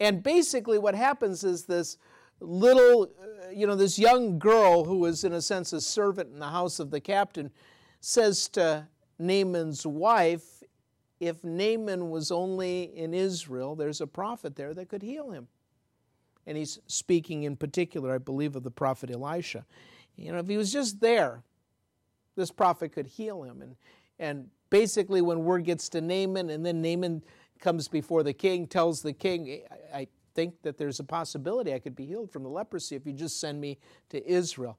And 0.00 0.22
basically, 0.22 0.78
what 0.78 0.94
happens 0.94 1.44
is 1.44 1.64
this 1.64 1.98
little, 2.40 3.10
uh, 3.20 3.41
you 3.54 3.66
know, 3.66 3.74
this 3.74 3.98
young 3.98 4.38
girl 4.38 4.84
who 4.84 5.04
is, 5.06 5.24
in 5.24 5.32
a 5.32 5.42
sense, 5.42 5.72
a 5.72 5.80
servant 5.80 6.32
in 6.32 6.38
the 6.38 6.48
house 6.48 6.78
of 6.78 6.90
the 6.90 7.00
captain, 7.00 7.50
says 8.00 8.48
to 8.50 8.86
Naaman's 9.18 9.86
wife, 9.86 10.62
If 11.20 11.44
Naaman 11.44 12.10
was 12.10 12.30
only 12.30 12.84
in 12.96 13.14
Israel, 13.14 13.76
there's 13.76 14.00
a 14.00 14.06
prophet 14.06 14.56
there 14.56 14.74
that 14.74 14.88
could 14.88 15.02
heal 15.02 15.30
him. 15.30 15.48
And 16.46 16.58
he's 16.58 16.80
speaking 16.86 17.44
in 17.44 17.56
particular, 17.56 18.14
I 18.14 18.18
believe, 18.18 18.56
of 18.56 18.64
the 18.64 18.70
prophet 18.70 19.10
Elisha. 19.10 19.64
You 20.16 20.32
know, 20.32 20.38
if 20.38 20.48
he 20.48 20.56
was 20.56 20.72
just 20.72 21.00
there, 21.00 21.42
this 22.36 22.50
prophet 22.50 22.92
could 22.92 23.06
heal 23.06 23.42
him. 23.42 23.62
And, 23.62 23.76
and 24.18 24.48
basically, 24.70 25.20
when 25.20 25.44
word 25.44 25.64
gets 25.64 25.88
to 25.90 26.00
Naaman, 26.00 26.50
and 26.50 26.66
then 26.66 26.82
Naaman 26.82 27.22
comes 27.60 27.88
before 27.88 28.22
the 28.22 28.32
king, 28.32 28.66
tells 28.66 29.02
the 29.02 29.12
king, 29.12 29.60
I, 29.92 29.98
I 29.98 30.08
think 30.34 30.62
that 30.62 30.78
there's 30.78 31.00
a 31.00 31.04
possibility 31.04 31.74
I 31.74 31.78
could 31.78 31.96
be 31.96 32.06
healed 32.06 32.30
from 32.30 32.42
the 32.42 32.48
leprosy 32.48 32.96
if 32.96 33.06
you 33.06 33.12
just 33.12 33.40
send 33.40 33.60
me 33.60 33.78
to 34.10 34.26
Israel. 34.26 34.78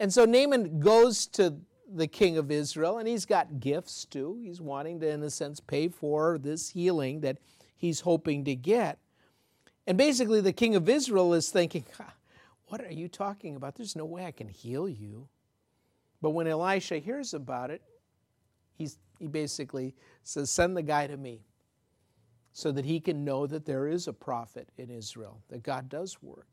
And 0.00 0.12
so 0.12 0.24
Naaman 0.24 0.80
goes 0.80 1.26
to 1.28 1.54
the 1.94 2.06
king 2.06 2.38
of 2.38 2.50
Israel, 2.50 2.98
and 2.98 3.06
he's 3.06 3.26
got 3.26 3.60
gifts 3.60 4.04
too. 4.04 4.38
He's 4.42 4.60
wanting 4.60 5.00
to, 5.00 5.08
in 5.08 5.22
a 5.22 5.30
sense, 5.30 5.60
pay 5.60 5.88
for 5.88 6.38
this 6.38 6.70
healing 6.70 7.20
that 7.20 7.38
he's 7.76 8.00
hoping 8.00 8.44
to 8.44 8.54
get. 8.54 8.98
And 9.86 9.98
basically, 9.98 10.40
the 10.40 10.52
king 10.52 10.74
of 10.74 10.88
Israel 10.88 11.34
is 11.34 11.50
thinking, 11.50 11.84
What 12.68 12.80
are 12.80 12.92
you 12.92 13.08
talking 13.08 13.56
about? 13.56 13.74
There's 13.74 13.96
no 13.96 14.06
way 14.06 14.24
I 14.24 14.30
can 14.30 14.48
heal 14.48 14.88
you. 14.88 15.28
But 16.22 16.30
when 16.30 16.46
Elisha 16.46 16.98
hears 16.98 17.34
about 17.34 17.70
it, 17.70 17.82
he's, 18.78 18.96
he 19.18 19.26
basically 19.26 19.94
says, 20.22 20.50
Send 20.50 20.76
the 20.76 20.82
guy 20.82 21.06
to 21.06 21.16
me 21.16 21.42
so 22.52 22.70
that 22.72 22.84
he 22.84 23.00
can 23.00 23.24
know 23.24 23.46
that 23.46 23.64
there 23.64 23.86
is 23.86 24.08
a 24.08 24.12
prophet 24.12 24.68
in 24.76 24.90
Israel, 24.90 25.40
that 25.48 25.62
God 25.62 25.88
does 25.88 26.22
work. 26.22 26.48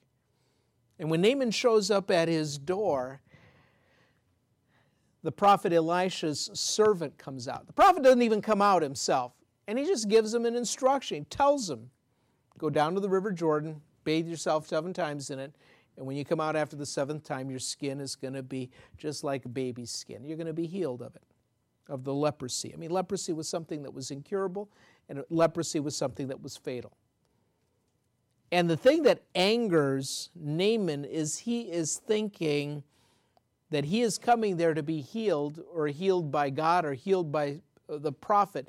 And 0.97 1.09
when 1.09 1.21
Naaman 1.21 1.51
shows 1.51 1.91
up 1.91 2.11
at 2.11 2.27
his 2.27 2.57
door, 2.57 3.21
the 5.23 5.31
prophet 5.31 5.73
Elisha's 5.73 6.49
servant 6.53 7.17
comes 7.17 7.47
out. 7.47 7.67
The 7.67 7.73
prophet 7.73 8.03
doesn't 8.03 8.21
even 8.21 8.41
come 8.41 8.61
out 8.61 8.81
himself, 8.81 9.33
and 9.67 9.77
he 9.77 9.85
just 9.85 10.07
gives 10.07 10.33
him 10.33 10.45
an 10.45 10.55
instruction. 10.55 11.17
He 11.17 11.23
tells 11.25 11.69
him, 11.69 11.89
Go 12.57 12.69
down 12.69 12.93
to 12.95 12.99
the 12.99 13.09
River 13.09 13.31
Jordan, 13.31 13.81
bathe 14.03 14.27
yourself 14.27 14.67
seven 14.67 14.93
times 14.93 15.29
in 15.29 15.39
it, 15.39 15.53
and 15.99 16.07
when 16.07 16.15
you 16.15 16.23
come 16.23 16.39
out 16.39 16.55
after 16.55 16.77
the 16.77 16.85
seventh 16.85 17.25
time, 17.25 17.49
your 17.49 17.59
skin 17.59 17.99
is 17.99 18.15
going 18.15 18.33
to 18.33 18.41
be 18.41 18.69
just 18.97 19.23
like 19.23 19.43
a 19.43 19.49
baby's 19.49 19.91
skin. 19.91 20.23
You're 20.23 20.37
going 20.37 20.47
to 20.47 20.53
be 20.53 20.65
healed 20.65 21.01
of 21.01 21.13
it, 21.15 21.23
of 21.89 22.05
the 22.05 22.13
leprosy. 22.13 22.73
I 22.73 22.77
mean, 22.77 22.89
leprosy 22.89 23.33
was 23.33 23.49
something 23.49 23.83
that 23.83 23.93
was 23.93 24.09
incurable, 24.09 24.69
and 25.09 25.23
leprosy 25.29 25.79
was 25.79 25.95
something 25.95 26.27
that 26.27 26.41
was 26.41 26.55
fatal. 26.55 26.95
And 28.51 28.69
the 28.69 28.77
thing 28.77 29.03
that 29.03 29.23
angers 29.35 30.29
Naaman 30.35 31.05
is 31.05 31.39
he 31.39 31.61
is 31.61 31.97
thinking 31.97 32.83
that 33.69 33.85
he 33.85 34.01
is 34.01 34.17
coming 34.17 34.57
there 34.57 34.73
to 34.73 34.81
be 34.81 35.01
healed, 35.01 35.61
or 35.73 35.87
healed 35.87 36.31
by 36.31 36.49
God, 36.49 36.85
or 36.85 36.93
healed 36.93 37.31
by 37.31 37.61
uh, 37.87 37.97
the 37.97 38.11
prophet. 38.11 38.67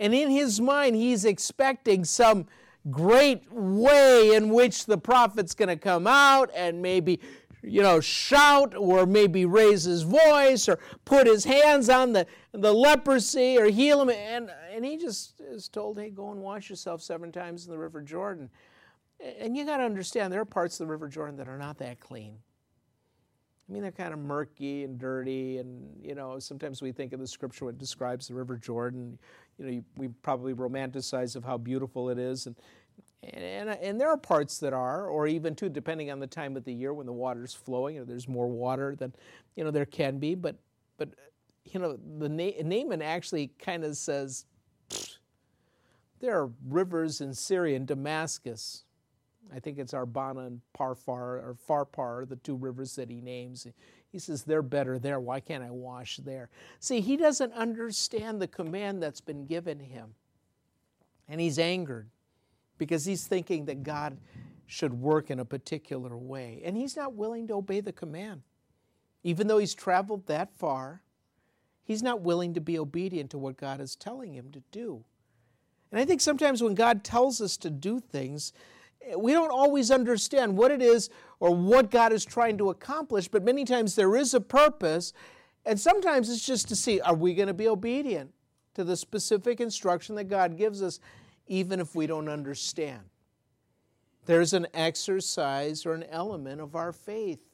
And 0.00 0.12
in 0.14 0.30
his 0.30 0.60
mind, 0.60 0.96
he's 0.96 1.24
expecting 1.24 2.04
some 2.04 2.46
great 2.90 3.44
way 3.52 4.34
in 4.34 4.48
which 4.50 4.86
the 4.86 4.98
prophet's 4.98 5.54
going 5.54 5.68
to 5.68 5.76
come 5.76 6.08
out 6.08 6.50
and 6.54 6.82
maybe 6.82 7.20
you 7.62 7.82
know 7.82 8.00
shout 8.00 8.74
or 8.76 9.06
maybe 9.06 9.44
raise 9.46 9.84
his 9.84 10.02
voice 10.02 10.68
or 10.68 10.78
put 11.04 11.26
his 11.26 11.44
hands 11.44 11.88
on 11.88 12.12
the, 12.12 12.26
the 12.52 12.72
leprosy 12.72 13.58
or 13.58 13.66
heal 13.66 14.02
him. 14.02 14.10
And, 14.10 14.50
and 14.72 14.84
he 14.84 14.96
just 14.96 15.40
is 15.40 15.68
told 15.68 15.98
hey 15.98 16.10
go 16.10 16.30
and 16.30 16.40
wash 16.40 16.68
yourself 16.68 17.02
seven 17.02 17.32
times 17.32 17.66
in 17.66 17.72
the 17.72 17.78
river 17.78 18.02
jordan. 18.02 18.50
And 19.38 19.56
you 19.56 19.64
got 19.64 19.76
to 19.76 19.84
understand 19.84 20.32
there 20.32 20.40
are 20.40 20.44
parts 20.44 20.80
of 20.80 20.86
the 20.86 20.90
river 20.90 21.08
jordan 21.08 21.36
that 21.36 21.48
are 21.48 21.58
not 21.58 21.78
that 21.78 22.00
clean. 22.00 22.38
I 23.68 23.72
mean, 23.72 23.82
they're 23.82 23.92
kind 23.92 24.12
of 24.12 24.18
murky 24.18 24.84
and 24.84 24.98
dirty, 24.98 25.56
and 25.56 25.88
you 26.02 26.14
know, 26.14 26.38
sometimes 26.38 26.82
we 26.82 26.92
think 26.92 27.12
of 27.12 27.20
the 27.20 27.26
scripture 27.26 27.64
what 27.64 27.78
describes 27.78 28.28
the 28.28 28.34
River 28.34 28.56
Jordan. 28.56 29.18
You 29.56 29.64
know, 29.64 29.82
we 29.96 30.08
probably 30.08 30.52
romanticize 30.52 31.36
of 31.36 31.44
how 31.44 31.56
beautiful 31.56 32.10
it 32.10 32.18
is, 32.18 32.46
and 32.46 32.56
and, 33.22 33.70
and, 33.70 34.00
there 34.00 34.10
are 34.10 34.16
parts 34.16 34.58
that 34.58 34.72
are, 34.72 35.06
or 35.06 35.28
even 35.28 35.54
too, 35.54 35.68
depending 35.68 36.10
on 36.10 36.18
the 36.18 36.26
time 36.26 36.56
of 36.56 36.64
the 36.64 36.72
year 36.72 36.92
when 36.92 37.06
the 37.06 37.12
water's 37.12 37.54
flowing, 37.54 37.96
or 37.98 38.04
there's 38.04 38.26
more 38.26 38.48
water 38.48 38.96
than, 38.96 39.14
you 39.54 39.62
know, 39.62 39.70
there 39.70 39.86
can 39.86 40.18
be. 40.18 40.34
But, 40.34 40.56
but 40.98 41.10
you 41.64 41.78
know, 41.78 41.96
the 42.18 42.28
Na- 42.28 42.62
Naaman 42.62 43.00
actually 43.00 43.52
kind 43.60 43.84
of 43.84 43.96
says, 43.96 44.46
there 46.18 46.36
are 46.36 46.50
rivers 46.68 47.20
in 47.20 47.32
Syria 47.32 47.76
and 47.76 47.86
Damascus. 47.86 48.84
I 49.54 49.60
think 49.60 49.78
it's 49.78 49.92
Arbana 49.92 50.46
and 50.46 50.60
Parfar, 50.76 51.08
or 51.08 51.56
Pharpar, 51.68 52.28
the 52.28 52.36
two 52.36 52.56
rivers 52.56 52.96
that 52.96 53.08
he 53.08 53.20
names. 53.20 53.68
He 54.10 54.18
says, 54.18 54.42
they're 54.42 54.62
better 54.62 54.98
there. 54.98 55.20
Why 55.20 55.38
can't 55.38 55.62
I 55.62 55.70
wash 55.70 56.16
there? 56.18 56.48
See, 56.80 57.00
he 57.00 57.16
doesn't 57.16 57.52
understand 57.52 58.42
the 58.42 58.48
command 58.48 59.00
that's 59.00 59.20
been 59.20 59.46
given 59.46 59.78
him. 59.78 60.14
And 61.28 61.40
he's 61.40 61.58
angered 61.60 62.08
because 62.78 63.04
he's 63.04 63.26
thinking 63.26 63.66
that 63.66 63.82
God 63.82 64.16
should 64.66 64.94
work 64.94 65.30
in 65.30 65.38
a 65.38 65.44
particular 65.44 66.16
way. 66.16 66.62
And 66.64 66.76
he's 66.76 66.96
not 66.96 67.14
willing 67.14 67.46
to 67.48 67.54
obey 67.54 67.80
the 67.80 67.92
command. 67.92 68.42
Even 69.22 69.46
though 69.46 69.58
he's 69.58 69.74
traveled 69.74 70.26
that 70.26 70.56
far, 70.56 71.02
he's 71.84 72.02
not 72.02 72.22
willing 72.22 72.54
to 72.54 72.60
be 72.60 72.78
obedient 72.78 73.30
to 73.30 73.38
what 73.38 73.56
God 73.56 73.80
is 73.80 73.96
telling 73.96 74.34
him 74.34 74.50
to 74.52 74.62
do. 74.72 75.04
And 75.90 76.00
I 76.00 76.04
think 76.04 76.20
sometimes 76.20 76.62
when 76.62 76.74
God 76.74 77.04
tells 77.04 77.40
us 77.40 77.56
to 77.58 77.70
do 77.70 78.00
things, 78.00 78.52
we 79.16 79.32
don't 79.32 79.50
always 79.50 79.90
understand 79.90 80.56
what 80.56 80.70
it 80.70 80.80
is 80.80 81.10
or 81.38 81.54
what 81.54 81.90
God 81.90 82.12
is 82.12 82.24
trying 82.24 82.56
to 82.58 82.70
accomplish, 82.70 83.28
but 83.28 83.44
many 83.44 83.64
times 83.64 83.94
there 83.94 84.16
is 84.16 84.32
a 84.32 84.40
purpose. 84.40 85.12
And 85.66 85.78
sometimes 85.78 86.30
it's 86.30 86.46
just 86.46 86.68
to 86.68 86.76
see 86.76 87.00
are 87.00 87.14
we 87.14 87.34
going 87.34 87.48
to 87.48 87.54
be 87.54 87.68
obedient 87.68 88.32
to 88.74 88.84
the 88.84 88.96
specific 88.96 89.60
instruction 89.60 90.14
that 90.16 90.24
God 90.24 90.56
gives 90.56 90.82
us? 90.82 90.98
Even 91.46 91.80
if 91.80 91.94
we 91.94 92.06
don't 92.06 92.28
understand. 92.28 93.02
There's 94.26 94.52
an 94.52 94.66
exercise 94.72 95.84
or 95.84 95.94
an 95.94 96.04
element 96.04 96.60
of 96.60 96.76
our 96.76 96.92
faith. 96.92 97.44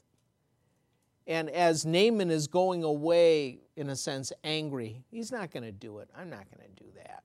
And 1.27 1.51
as 1.51 1.85
Naaman 1.85 2.31
is 2.31 2.47
going 2.47 2.85
away, 2.85 3.61
in 3.77 3.91
a 3.91 3.97
sense, 3.97 4.33
angry, 4.45 5.03
he's 5.11 5.31
not 5.31 5.51
going 5.51 5.63
to 5.63 5.73
do 5.73 5.99
it. 5.99 6.09
I'm 6.17 6.31
not 6.31 6.47
going 6.51 6.67
to 6.69 6.83
do 6.83 6.91
that. 6.97 7.23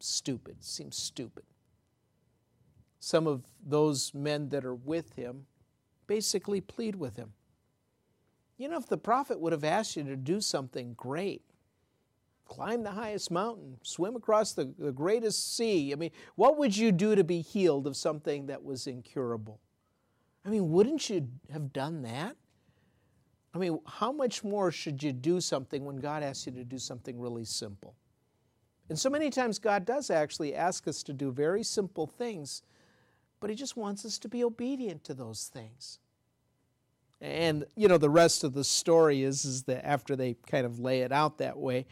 Stupid. 0.00 0.64
Seems 0.64 0.96
stupid. 0.96 1.44
Some 3.00 3.26
of 3.26 3.44
those 3.64 4.12
men 4.14 4.48
that 4.50 4.64
are 4.64 4.74
with 4.74 5.14
him 5.14 5.46
basically 6.06 6.60
plead 6.60 6.96
with 6.96 7.16
him. 7.16 7.32
You 8.56 8.68
know, 8.68 8.76
if 8.76 8.88
the 8.88 8.98
prophet 8.98 9.38
would 9.38 9.52
have 9.52 9.64
asked 9.64 9.96
you 9.96 10.04
to 10.04 10.16
do 10.16 10.40
something 10.40 10.94
great, 10.94 11.42
climb 12.48 12.82
the 12.82 12.90
highest 12.90 13.30
mountain, 13.30 13.78
swim 13.82 14.16
across 14.16 14.54
the, 14.54 14.72
the 14.78 14.90
greatest 14.90 15.56
sea. 15.56 15.92
I 15.92 15.96
mean, 15.96 16.10
what 16.34 16.58
would 16.58 16.76
you 16.76 16.90
do 16.90 17.14
to 17.14 17.22
be 17.22 17.40
healed 17.40 17.86
of 17.86 17.96
something 17.96 18.46
that 18.46 18.64
was 18.64 18.86
incurable? 18.86 19.60
I 20.44 20.48
mean, 20.48 20.70
wouldn't 20.70 21.08
you 21.10 21.28
have 21.52 21.72
done 21.72 22.02
that? 22.02 22.36
I 23.54 23.58
mean, 23.58 23.78
how 23.86 24.12
much 24.12 24.42
more 24.42 24.72
should 24.72 25.02
you 25.02 25.12
do 25.12 25.40
something 25.40 25.84
when 25.84 25.96
God 25.96 26.22
asks 26.22 26.46
you 26.46 26.52
to 26.52 26.64
do 26.64 26.78
something 26.78 27.18
really 27.20 27.44
simple? 27.44 27.94
And 28.88 28.98
so 28.98 29.10
many 29.10 29.30
times, 29.30 29.58
God 29.58 29.84
does 29.84 30.10
actually 30.10 30.54
ask 30.54 30.88
us 30.88 31.02
to 31.04 31.12
do 31.12 31.30
very 31.30 31.62
simple 31.62 32.06
things, 32.06 32.62
but 33.40 33.50
He 33.50 33.56
just 33.56 33.76
wants 33.76 34.04
us 34.04 34.18
to 34.20 34.28
be 34.28 34.42
obedient 34.42 35.04
to 35.04 35.14
those 35.14 35.50
things. 35.52 35.98
And, 37.20 37.64
you 37.76 37.88
know, 37.88 37.98
the 37.98 38.10
rest 38.10 38.44
of 38.44 38.54
the 38.54 38.64
story 38.64 39.22
is, 39.22 39.44
is 39.44 39.64
that 39.64 39.84
after 39.86 40.14
they 40.14 40.34
kind 40.46 40.64
of 40.64 40.78
lay 40.78 41.00
it 41.00 41.12
out 41.12 41.38
that 41.38 41.58
way, 41.58 41.86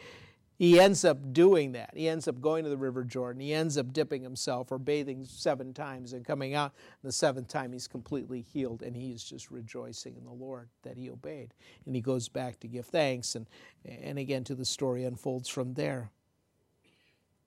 he 0.59 0.81
ends 0.81 1.05
up 1.05 1.33
doing 1.33 1.73
that. 1.73 1.91
He 1.95 2.09
ends 2.09 2.27
up 2.27 2.41
going 2.41 2.65
to 2.65 2.71
the 2.71 2.77
River 2.77 3.05
Jordan. 3.05 3.41
He 3.41 3.53
ends 3.53 3.77
up 3.77 3.93
dipping 3.93 4.23
himself 4.23 4.73
or 4.73 4.79
bathing 4.79 5.25
seven 5.25 5.75
times 5.75 6.15
and 6.15 6.25
coming 6.25 6.55
out. 6.55 6.73
And 7.03 7.09
the 7.09 7.13
seventh 7.13 7.49
time, 7.49 7.73
he's 7.73 7.87
completely 7.87 8.41
healed, 8.41 8.83
and 8.83 8.97
he 8.97 9.13
is 9.13 9.23
just 9.23 9.51
rejoicing 9.51 10.17
in 10.17 10.25
the 10.25 10.33
Lord 10.33 10.69
that 10.83 10.97
he 10.97 11.11
obeyed. 11.11 11.53
And 11.85 11.95
he 11.95 12.01
goes 12.01 12.29
back 12.29 12.59
to 12.61 12.69
give 12.69 12.87
thanks, 12.87 13.35
and, 13.35 13.47
and 13.85 14.19
again, 14.19 14.45
to 14.45 14.55
the 14.55 14.65
story 14.65 15.05
unfolds 15.05 15.49
from 15.49 15.75
there. 15.75 16.11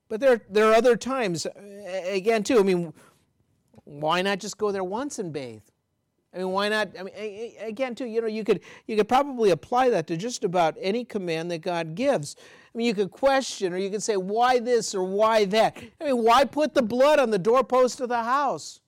But 0.08 0.20
there, 0.20 0.40
there 0.48 0.70
are 0.70 0.74
other 0.74 0.96
times, 0.96 1.46
again, 2.06 2.42
too. 2.42 2.58
I 2.58 2.62
mean, 2.62 2.92
why 3.84 4.22
not 4.22 4.38
just 4.38 4.58
go 4.58 4.72
there 4.72 4.84
once 4.84 5.18
and 5.18 5.32
bathe? 5.32 5.62
I 6.32 6.38
mean, 6.38 6.50
why 6.50 6.68
not? 6.68 6.90
I 6.98 7.02
mean, 7.02 7.52
again, 7.60 7.94
too, 7.94 8.06
you 8.06 8.20
know, 8.20 8.28
you 8.28 8.44
could 8.44 8.60
you 8.86 8.96
could 8.96 9.08
probably 9.08 9.50
apply 9.50 9.90
that 9.90 10.06
to 10.08 10.16
just 10.16 10.44
about 10.44 10.76
any 10.80 11.04
command 11.04 11.50
that 11.50 11.58
God 11.58 11.94
gives. 11.94 12.36
I 12.72 12.78
mean, 12.78 12.86
you 12.86 12.94
could 12.94 13.10
question 13.10 13.72
or 13.72 13.78
you 13.78 13.90
could 13.90 14.02
say, 14.02 14.16
why 14.16 14.60
this 14.60 14.94
or 14.94 15.02
why 15.02 15.44
that? 15.46 15.76
I 16.00 16.04
mean, 16.04 16.22
why 16.22 16.44
put 16.44 16.74
the 16.74 16.82
blood 16.82 17.18
on 17.18 17.30
the 17.30 17.38
doorpost 17.38 18.00
of 18.00 18.08
the 18.08 18.22
house? 18.22 18.80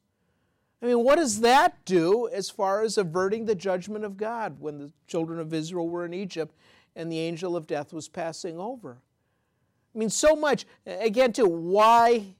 I 0.80 0.86
mean, 0.86 1.02
what 1.02 1.16
does 1.16 1.40
that 1.40 1.84
do 1.84 2.28
as 2.28 2.48
far 2.48 2.82
as 2.82 2.98
averting 2.98 3.44
the 3.44 3.54
judgment 3.54 4.04
of 4.04 4.16
God 4.16 4.56
when 4.60 4.78
the 4.78 4.92
children 5.06 5.38
of 5.40 5.52
Israel 5.52 5.88
were 5.88 6.04
in 6.04 6.14
Egypt 6.14 6.54
and 6.94 7.10
the 7.10 7.18
angel 7.18 7.56
of 7.56 7.66
death 7.66 7.92
was 7.92 8.08
passing 8.08 8.58
over? 8.58 8.98
I 9.94 9.98
mean, 9.98 10.10
so 10.10 10.36
much. 10.36 10.64
Again, 10.86 11.32
too, 11.32 11.46
why 11.46 12.34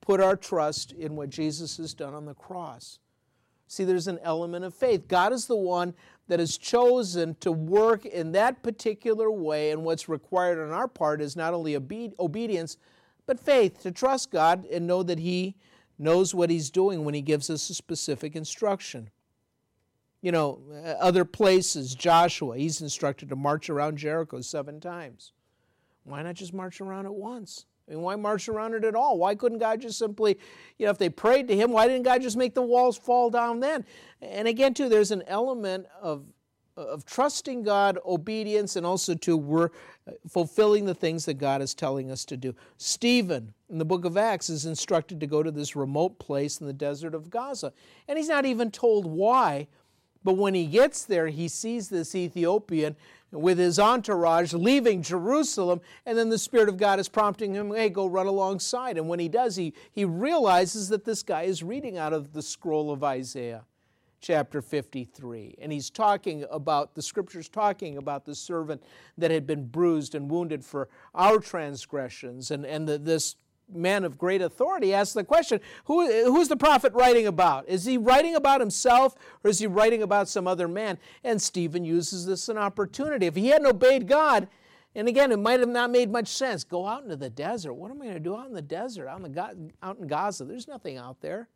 put 0.00 0.20
our 0.20 0.36
trust 0.36 0.92
in 0.92 1.16
what 1.16 1.30
Jesus 1.30 1.76
has 1.76 1.94
done 1.94 2.14
on 2.14 2.24
the 2.24 2.34
cross? 2.34 2.98
See, 3.70 3.84
there's 3.84 4.08
an 4.08 4.18
element 4.24 4.64
of 4.64 4.74
faith. 4.74 5.06
God 5.06 5.32
is 5.32 5.46
the 5.46 5.54
one 5.54 5.94
that 6.26 6.40
has 6.40 6.58
chosen 6.58 7.36
to 7.36 7.52
work 7.52 8.04
in 8.04 8.32
that 8.32 8.64
particular 8.64 9.30
way, 9.30 9.70
and 9.70 9.84
what's 9.84 10.08
required 10.08 10.58
on 10.58 10.72
our 10.72 10.88
part 10.88 11.20
is 11.20 11.36
not 11.36 11.54
only 11.54 11.76
obe- 11.76 12.18
obedience, 12.18 12.78
but 13.26 13.38
faith 13.38 13.80
to 13.82 13.92
trust 13.92 14.32
God 14.32 14.66
and 14.66 14.88
know 14.88 15.04
that 15.04 15.20
He 15.20 15.54
knows 16.00 16.34
what 16.34 16.50
He's 16.50 16.68
doing 16.68 17.04
when 17.04 17.14
He 17.14 17.22
gives 17.22 17.48
us 17.48 17.70
a 17.70 17.74
specific 17.74 18.34
instruction. 18.34 19.08
You 20.20 20.32
know, 20.32 20.62
uh, 20.72 20.96
other 20.98 21.24
places, 21.24 21.94
Joshua, 21.94 22.58
he's 22.58 22.80
instructed 22.80 23.28
to 23.28 23.36
march 23.36 23.70
around 23.70 23.98
Jericho 23.98 24.40
seven 24.40 24.80
times. 24.80 25.30
Why 26.02 26.22
not 26.22 26.34
just 26.34 26.52
march 26.52 26.80
around 26.80 27.06
it 27.06 27.14
once? 27.14 27.66
I 27.90 27.94
mean, 27.94 28.02
why 28.02 28.14
march 28.16 28.48
around 28.48 28.74
it 28.74 28.84
at 28.84 28.94
all? 28.94 29.18
Why 29.18 29.34
couldn't 29.34 29.58
God 29.58 29.80
just 29.80 29.98
simply, 29.98 30.38
you 30.78 30.86
know, 30.86 30.90
if 30.90 30.98
they 30.98 31.08
prayed 31.08 31.48
to 31.48 31.56
Him, 31.56 31.72
why 31.72 31.88
didn't 31.88 32.04
God 32.04 32.22
just 32.22 32.36
make 32.36 32.54
the 32.54 32.62
walls 32.62 32.96
fall 32.96 33.30
down 33.30 33.58
then? 33.60 33.84
And 34.22 34.46
again, 34.46 34.74
too, 34.74 34.88
there's 34.88 35.10
an 35.10 35.24
element 35.26 35.86
of 36.00 36.24
of 36.76 37.04
trusting 37.04 37.62
God, 37.62 37.98
obedience, 38.06 38.76
and 38.76 38.86
also 38.86 39.14
to 39.14 39.36
we're 39.36 39.70
uh, 40.06 40.12
fulfilling 40.28 40.86
the 40.86 40.94
things 40.94 41.26
that 41.26 41.34
God 41.34 41.60
is 41.60 41.74
telling 41.74 42.10
us 42.10 42.24
to 42.26 42.36
do. 42.36 42.54
Stephen 42.78 43.52
in 43.68 43.76
the 43.76 43.84
book 43.84 44.04
of 44.04 44.16
Acts 44.16 44.48
is 44.48 44.64
instructed 44.64 45.20
to 45.20 45.26
go 45.26 45.42
to 45.42 45.50
this 45.50 45.76
remote 45.76 46.18
place 46.18 46.60
in 46.60 46.66
the 46.66 46.72
desert 46.72 47.14
of 47.14 47.28
Gaza, 47.28 47.72
and 48.08 48.16
he's 48.16 48.28
not 48.28 48.46
even 48.46 48.70
told 48.70 49.04
why. 49.04 49.66
But 50.22 50.34
when 50.34 50.54
he 50.54 50.66
gets 50.66 51.04
there, 51.04 51.28
he 51.28 51.48
sees 51.48 51.88
this 51.88 52.14
Ethiopian 52.14 52.94
with 53.32 53.58
his 53.58 53.78
entourage 53.78 54.52
leaving 54.52 55.02
Jerusalem, 55.02 55.80
and 56.04 56.18
then 56.18 56.28
the 56.28 56.38
Spirit 56.38 56.68
of 56.68 56.76
God 56.76 56.98
is 56.98 57.08
prompting 57.08 57.54
him, 57.54 57.72
hey, 57.74 57.88
go 57.88 58.06
run 58.06 58.26
alongside. 58.26 58.98
And 58.98 59.08
when 59.08 59.20
he 59.20 59.28
does, 59.28 59.56
he, 59.56 59.74
he 59.92 60.04
realizes 60.04 60.88
that 60.88 61.04
this 61.04 61.22
guy 61.22 61.42
is 61.42 61.62
reading 61.62 61.96
out 61.96 62.12
of 62.12 62.32
the 62.32 62.42
scroll 62.42 62.90
of 62.90 63.04
Isaiah, 63.04 63.64
chapter 64.20 64.60
53. 64.60 65.56
And 65.60 65.72
he's 65.72 65.90
talking 65.90 66.44
about, 66.50 66.94
the 66.94 67.02
scripture's 67.02 67.48
talking 67.48 67.98
about 67.98 68.24
the 68.24 68.34
servant 68.34 68.82
that 69.16 69.30
had 69.30 69.46
been 69.46 69.66
bruised 69.66 70.14
and 70.14 70.30
wounded 70.30 70.64
for 70.64 70.88
our 71.14 71.38
transgressions, 71.38 72.50
and, 72.50 72.66
and 72.66 72.88
the, 72.88 72.98
this 72.98 73.36
man 73.74 74.04
of 74.04 74.18
great 74.18 74.42
authority 74.42 74.92
asks 74.94 75.14
the 75.14 75.24
question 75.24 75.60
who, 75.84 76.24
who's 76.24 76.48
the 76.48 76.56
prophet 76.56 76.92
writing 76.92 77.26
about? 77.26 77.68
Is 77.68 77.84
he 77.84 77.98
writing 77.98 78.34
about 78.34 78.60
himself 78.60 79.14
or 79.44 79.50
is 79.50 79.58
he 79.58 79.66
writing 79.66 80.02
about 80.02 80.28
some 80.28 80.46
other 80.46 80.68
man? 80.68 80.98
And 81.24 81.40
Stephen 81.40 81.84
uses 81.84 82.26
this 82.26 82.44
as 82.44 82.48
an 82.48 82.58
opportunity. 82.58 83.26
If 83.26 83.36
he 83.36 83.48
hadn't 83.48 83.66
obeyed 83.66 84.08
God, 84.08 84.48
and 84.94 85.06
again, 85.06 85.30
it 85.30 85.38
might 85.38 85.60
have 85.60 85.68
not 85.68 85.90
made 85.90 86.10
much 86.10 86.28
sense. 86.28 86.64
Go 86.64 86.86
out 86.86 87.04
into 87.04 87.16
the 87.16 87.30
desert. 87.30 87.74
What 87.74 87.90
am 87.90 88.02
I 88.02 88.06
going 88.06 88.14
to 88.14 88.20
do 88.20 88.36
out 88.36 88.48
in 88.48 88.54
the 88.54 88.62
desert, 88.62 89.08
out 89.08 89.24
in, 89.24 89.32
the, 89.32 89.70
out 89.82 89.98
in 89.98 90.08
Gaza? 90.08 90.44
There's 90.44 90.66
nothing 90.66 90.96
out 90.96 91.20
there. 91.20 91.48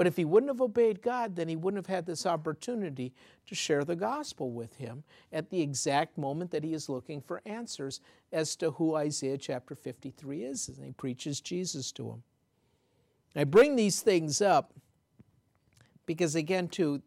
But 0.00 0.06
if 0.06 0.16
he 0.16 0.24
wouldn't 0.24 0.48
have 0.48 0.62
obeyed 0.62 1.02
God, 1.02 1.36
then 1.36 1.46
he 1.46 1.56
wouldn't 1.56 1.86
have 1.86 1.94
had 1.94 2.06
this 2.06 2.24
opportunity 2.24 3.12
to 3.46 3.54
share 3.54 3.84
the 3.84 3.94
gospel 3.94 4.50
with 4.50 4.76
him 4.76 5.04
at 5.30 5.50
the 5.50 5.60
exact 5.60 6.16
moment 6.16 6.52
that 6.52 6.64
he 6.64 6.72
is 6.72 6.88
looking 6.88 7.20
for 7.20 7.42
answers 7.44 8.00
as 8.32 8.56
to 8.56 8.70
who 8.70 8.94
Isaiah 8.94 9.36
chapter 9.36 9.74
53 9.74 10.42
is. 10.44 10.68
And 10.68 10.86
he 10.86 10.92
preaches 10.92 11.42
Jesus 11.42 11.92
to 11.92 12.08
him. 12.08 12.22
I 13.36 13.44
bring 13.44 13.76
these 13.76 14.00
things 14.00 14.40
up 14.40 14.72
because, 16.06 16.34
again, 16.34 16.68
too, 16.68 17.02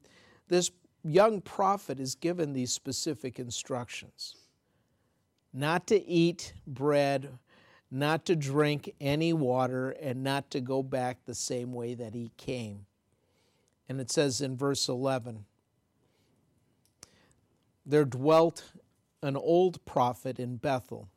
this 0.47 0.69
young 1.03 1.41
prophet 1.41 1.99
is 1.99 2.13
given 2.13 2.53
these 2.53 2.71
specific 2.71 3.39
instructions 3.39 4.35
not 5.51 5.87
to 5.87 6.07
eat 6.07 6.53
bread 6.67 7.39
not 7.93 8.25
to 8.25 8.35
drink 8.35 8.91
any 8.99 9.31
water, 9.31 9.91
and 9.91 10.23
not 10.23 10.49
to 10.49 10.59
go 10.59 10.81
back 10.81 11.19
the 11.25 11.35
same 11.35 11.71
way 11.71 11.93
that 11.93 12.15
he 12.15 12.31
came. 12.37 12.87
And 13.87 14.01
it 14.01 14.09
says 14.09 14.41
in 14.41 14.57
verse 14.57 14.89
11 14.89 15.45
There 17.85 18.03
dwelt 18.03 18.71
an 19.21 19.37
old 19.37 19.85
prophet 19.85 20.39
in 20.39 20.55
Bethel, 20.55 21.07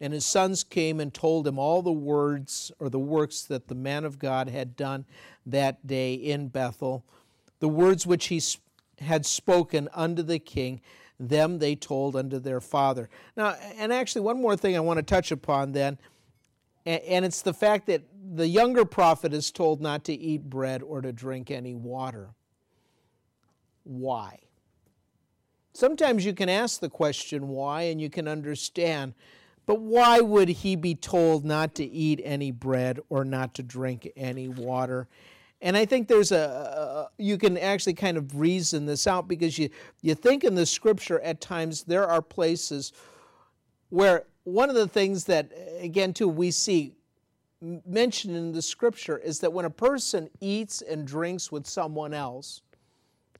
and 0.00 0.12
his 0.12 0.26
sons 0.26 0.64
came 0.64 0.98
and 0.98 1.14
told 1.14 1.46
him 1.46 1.60
all 1.60 1.80
the 1.80 1.92
words 1.92 2.72
or 2.80 2.90
the 2.90 2.98
works 2.98 3.42
that 3.42 3.68
the 3.68 3.76
man 3.76 4.04
of 4.04 4.18
God 4.18 4.48
had 4.48 4.74
done 4.74 5.04
that 5.46 5.86
day 5.86 6.14
in 6.14 6.48
Bethel, 6.48 7.04
the 7.60 7.68
words 7.68 8.04
which 8.04 8.26
he 8.26 8.42
had 8.98 9.24
spoken 9.24 9.88
unto 9.94 10.22
the 10.22 10.40
king 10.40 10.80
them 11.20 11.58
they 11.58 11.76
told 11.76 12.16
unto 12.16 12.38
their 12.38 12.60
father. 12.60 13.08
Now, 13.36 13.56
and 13.76 13.92
actually, 13.92 14.22
one 14.22 14.40
more 14.40 14.56
thing 14.56 14.76
I 14.76 14.80
want 14.80 14.96
to 14.96 15.02
touch 15.02 15.30
upon 15.30 15.72
then, 15.72 15.98
and 16.86 17.24
it's 17.24 17.42
the 17.42 17.52
fact 17.52 17.86
that 17.86 18.02
the 18.32 18.48
younger 18.48 18.84
prophet 18.84 19.34
is 19.34 19.50
told 19.50 19.80
not 19.80 20.04
to 20.04 20.14
eat 20.14 20.48
bread 20.48 20.82
or 20.82 21.02
to 21.02 21.12
drink 21.12 21.50
any 21.50 21.74
water. 21.74 22.30
Why? 23.84 24.38
Sometimes 25.72 26.24
you 26.24 26.32
can 26.32 26.48
ask 26.48 26.80
the 26.80 26.88
question 26.88 27.48
why 27.48 27.82
and 27.82 28.00
you 28.00 28.10
can 28.10 28.26
understand, 28.26 29.14
but 29.66 29.80
why 29.80 30.20
would 30.20 30.48
he 30.48 30.74
be 30.74 30.94
told 30.94 31.44
not 31.44 31.74
to 31.76 31.84
eat 31.84 32.20
any 32.24 32.50
bread 32.50 32.98
or 33.08 33.24
not 33.24 33.54
to 33.54 33.62
drink 33.62 34.10
any 34.16 34.48
water? 34.48 35.06
And 35.62 35.76
I 35.76 35.84
think 35.84 36.08
there's 36.08 36.32
a, 36.32 37.08
you 37.18 37.36
can 37.36 37.58
actually 37.58 37.94
kind 37.94 38.16
of 38.16 38.38
reason 38.38 38.86
this 38.86 39.06
out 39.06 39.28
because 39.28 39.58
you, 39.58 39.68
you 40.00 40.14
think 40.14 40.42
in 40.44 40.54
the 40.54 40.64
scripture 40.64 41.20
at 41.20 41.40
times 41.40 41.82
there 41.84 42.06
are 42.06 42.22
places 42.22 42.92
where 43.90 44.24
one 44.44 44.70
of 44.70 44.74
the 44.74 44.88
things 44.88 45.24
that, 45.26 45.50
again, 45.80 46.14
too, 46.14 46.28
we 46.28 46.50
see 46.50 46.94
mentioned 47.86 48.36
in 48.36 48.52
the 48.52 48.62
scripture 48.62 49.18
is 49.18 49.40
that 49.40 49.52
when 49.52 49.66
a 49.66 49.70
person 49.70 50.30
eats 50.40 50.80
and 50.80 51.06
drinks 51.06 51.52
with 51.52 51.66
someone 51.66 52.14
else, 52.14 52.62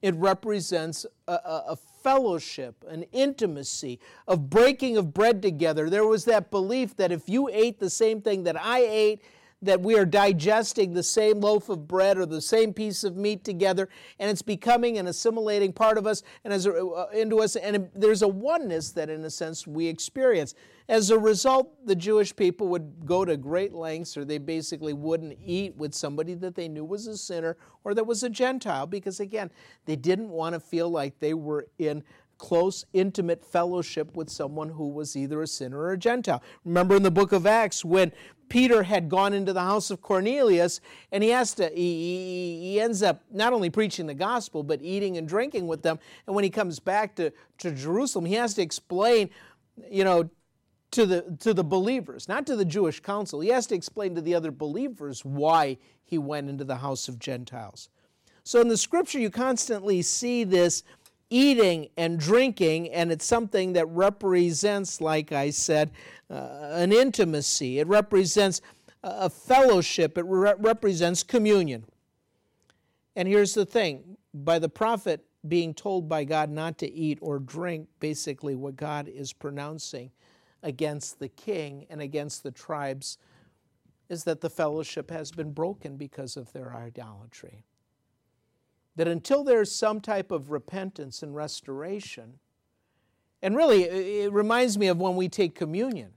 it 0.03 0.15
represents 0.17 1.07
a, 1.27 1.33
a, 1.69 1.77
fellowship, 2.03 2.83
an 2.89 3.05
intimacy, 3.13 3.99
of 4.27 4.49
breaking 4.49 4.97
of 4.97 5.13
bread 5.13 5.43
together. 5.43 5.91
There 5.91 6.07
was 6.07 6.25
that 6.25 6.51
belief 6.51 6.97
that 6.97 7.13
if 7.13 7.29
you 7.29 7.49
ate 7.51 7.79
the 7.79 7.91
same 7.91 8.23
thing 8.23 8.45
that 8.45 8.59
I 8.59 8.81
ate, 8.81 9.23
that 9.63 9.81
we 9.81 9.97
are 9.97 10.07
digesting 10.07 10.95
the 10.95 11.03
same 11.03 11.41
loaf 11.41 11.69
of 11.69 11.87
bread 11.87 12.17
or 12.17 12.27
the 12.27 12.41
same 12.41 12.73
piece 12.73 13.05
of 13.05 13.17
meat 13.17 13.45
together, 13.45 13.89
and 14.19 14.31
it's 14.31 14.43
becoming 14.43 14.99
an 14.99 15.07
assimilating 15.07 15.73
part 15.73 15.99
of 15.99 16.07
us 16.07 16.23
and 16.45 16.53
as 16.53 16.67
a, 16.67 16.73
uh, 16.73 17.07
into 17.13 17.41
us, 17.41 17.57
and 17.57 17.91
there's 17.95 18.23
a 18.23 18.29
oneness 18.29 18.93
that, 18.93 19.11
in 19.11 19.25
a 19.25 19.31
sense, 19.31 19.67
we 19.67 19.87
experience. 19.87 20.55
As 20.89 21.11
a 21.11 21.19
result, 21.19 21.87
the 21.87 21.95
Jewish 21.95 22.35
people 22.35 22.67
would 22.69 23.07
go 23.07 23.25
to 23.25 23.37
great 23.37 23.73
lengths, 23.73 24.17
or 24.17 24.25
they 24.25 24.39
basically 24.39 24.93
wouldn't 24.93 25.39
eat 25.45 25.77
with 25.77 25.95
somebody 25.95 26.35
that 26.35 26.55
they 26.55 26.67
knew 26.67 26.85
was 26.85 27.07
a 27.07 27.17
sinner 27.17 27.57
or 27.85 27.95
that 27.95 28.07
was 28.07 28.23
a 28.23 28.29
Gentile, 28.31 28.87
because 28.87 29.21
again, 29.21 29.51
they 29.87 29.97
didn't 29.97 30.29
want 30.29 30.55
to 30.55 30.61
feel 30.61 30.91
like 30.91 31.19
they 31.19 31.35
were 31.35 31.67
in 31.79 32.03
close, 32.41 32.87
intimate 32.95 33.45
fellowship 33.45 34.17
with 34.17 34.31
someone 34.31 34.71
who 34.71 34.89
was 34.89 35.15
either 35.15 35.43
a 35.43 35.47
sinner 35.47 35.79
or 35.79 35.93
a 35.93 35.99
Gentile. 35.99 36.43
Remember 36.65 36.97
in 36.97 37.03
the 37.03 37.11
book 37.11 37.33
of 37.33 37.47
Acts 37.47 37.85
when 37.85 38.13
Peter 38.49 38.83
had 38.83 39.11
gone 39.11 39.35
into 39.35 39.53
the 39.53 39.61
house 39.61 39.91
of 39.91 40.01
Cornelius 40.01 40.81
and 41.13 41.23
he 41.23 41.29
has 41.29 41.53
to, 41.55 41.67
uh, 41.67 41.71
he, 41.71 42.59
he 42.63 42.81
ends 42.81 43.03
up 43.03 43.23
not 43.31 43.53
only 43.53 43.69
preaching 43.69 44.07
the 44.07 44.15
gospel, 44.15 44.63
but 44.63 44.81
eating 44.81 45.19
and 45.19 45.29
drinking 45.29 45.67
with 45.69 45.83
them. 45.83 45.99
And 46.27 46.35
when 46.35 46.43
he 46.43 46.51
comes 46.51 46.81
back 46.81 47.15
to, 47.17 47.31
to 47.59 47.73
Jerusalem, 47.73 48.25
he 48.25 48.35
has 48.35 48.55
to 48.55 48.63
explain, 48.63 49.29
you 49.91 50.03
know, 50.03 50.31
to 50.93 51.05
the, 51.05 51.37
to 51.41 51.53
the 51.53 51.63
believers, 51.63 52.27
not 52.27 52.47
to 52.47 52.57
the 52.57 52.65
Jewish 52.65 53.01
council. 53.01 53.41
He 53.41 53.51
has 53.51 53.67
to 53.67 53.75
explain 53.75 54.15
to 54.15 54.23
the 54.23 54.35
other 54.35 54.51
believers 54.51 55.27
why 55.27 55.77
he 56.03 56.17
went 56.17 56.49
into 56.49 56.65
the 56.65 56.77
house 56.77 57.07
of 57.07 57.19
Gentiles. 57.19 57.91
So 58.45 58.63
in 58.63 58.69
the 58.69 58.79
scripture, 58.79 59.21
you 59.21 59.31
constantly 59.31 60.01
see 60.01 60.43
this 60.43 60.83
eating 61.31 61.89
and 61.97 62.19
drinking, 62.19 62.91
and 62.91 63.11
it's 63.11 63.25
something 63.25 63.73
that 63.75 63.87
represents, 63.87 65.01
like 65.01 65.33
I 65.33 65.51
said, 65.51 65.93
uh, 66.29 66.73
an 66.73 66.93
intimacy. 66.93 67.79
It 67.79 67.87
represents 67.87 68.61
a 69.03 69.31
fellowship, 69.31 70.19
it 70.19 70.27
re- 70.27 70.55
represents 70.59 71.23
communion. 71.23 71.85
And 73.17 73.27
here's 73.27 73.55
the 73.55 73.65
thing 73.65 74.17
by 74.35 74.59
the 74.59 74.69
prophet 74.69 75.25
being 75.49 75.73
told 75.73 76.09
by 76.09 76.25
God 76.25 76.51
not 76.51 76.77
to 76.79 76.93
eat 76.93 77.19
or 77.23 77.39
drink, 77.39 77.89
basically 77.99 78.55
what 78.55 78.77
God 78.77 79.09
is 79.09 79.33
pronouncing 79.33 80.11
against 80.63 81.19
the 81.19 81.29
king 81.29 81.87
and 81.89 82.03
against 82.03 82.43
the 82.43 82.51
tribes 82.51 83.17
is 84.11 84.25
that 84.25 84.41
the 84.41 84.51
fellowship 84.51 85.11
has 85.11 85.31
been 85.31 85.53
broken 85.53 85.97
because 85.97 86.37
of 86.37 86.53
their 86.53 86.75
idolatry 86.75 87.65
that 89.01 89.09
until 89.09 89.43
there's 89.43 89.75
some 89.75 89.99
type 89.99 90.31
of 90.31 90.51
repentance 90.51 91.23
and 91.23 91.35
restoration, 91.35 92.39
and 93.41 93.57
really, 93.57 93.85
it 93.85 94.31
reminds 94.31 94.77
me 94.77 94.89
of 94.89 94.99
when 94.99 95.17
we 95.17 95.27
take 95.27 95.55
communion. 95.55 96.11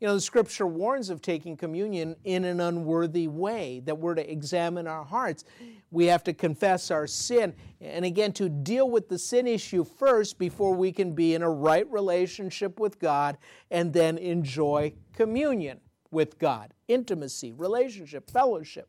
You 0.00 0.08
know, 0.08 0.14
the 0.14 0.20
scripture 0.20 0.66
warns 0.66 1.08
of 1.08 1.22
taking 1.22 1.56
communion 1.56 2.16
in 2.24 2.44
an 2.44 2.58
unworthy 2.58 3.28
way, 3.28 3.80
that 3.84 3.96
we're 3.96 4.16
to 4.16 4.28
examine 4.28 4.88
our 4.88 5.04
hearts. 5.04 5.44
We 5.92 6.06
have 6.06 6.24
to 6.24 6.32
confess 6.32 6.90
our 6.90 7.06
sin. 7.06 7.54
And 7.80 8.04
again, 8.04 8.32
to 8.32 8.48
deal 8.48 8.90
with 8.90 9.08
the 9.08 9.16
sin 9.16 9.46
issue 9.46 9.84
first 9.84 10.36
before 10.36 10.74
we 10.74 10.90
can 10.90 11.12
be 11.12 11.34
in 11.34 11.42
a 11.42 11.50
right 11.50 11.88
relationship 11.92 12.80
with 12.80 12.98
God 12.98 13.38
and 13.70 13.92
then 13.92 14.18
enjoy 14.18 14.94
communion 15.12 15.78
with 16.10 16.40
God 16.40 16.74
intimacy, 16.88 17.52
relationship, 17.52 18.28
fellowship. 18.32 18.88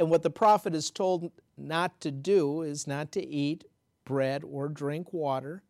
And 0.00 0.08
what 0.08 0.22
the 0.22 0.30
prophet 0.30 0.74
is 0.74 0.90
told 0.90 1.30
not 1.60 2.00
to 2.00 2.10
do 2.10 2.62
is 2.62 2.86
not 2.86 3.12
to 3.12 3.26
eat 3.26 3.64
bread 4.04 4.42
or 4.44 4.68
drink 4.68 5.12
water 5.12 5.62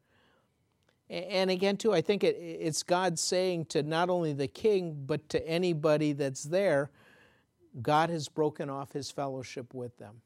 and 1.11 1.51
again, 1.51 1.77
too, 1.77 1.93
I 1.93 2.03
think 2.03 2.23
it, 2.23 2.37
it's 2.37 2.85
God 2.85 3.19
saying 3.19 3.65
to 3.67 3.83
not 3.83 4.11
only 4.11 4.33
the 4.33 4.47
king, 4.47 4.97
but 5.07 5.29
to 5.31 5.47
anybody 5.47 6.13
that's 6.13 6.45
there, 6.45 6.91
God 7.83 8.11
has 8.11 8.29
broken 8.29 8.71
off 8.71 8.93
his 8.93 9.11
fellowship 9.11 9.75
with 9.75 9.97
them. 9.99 10.23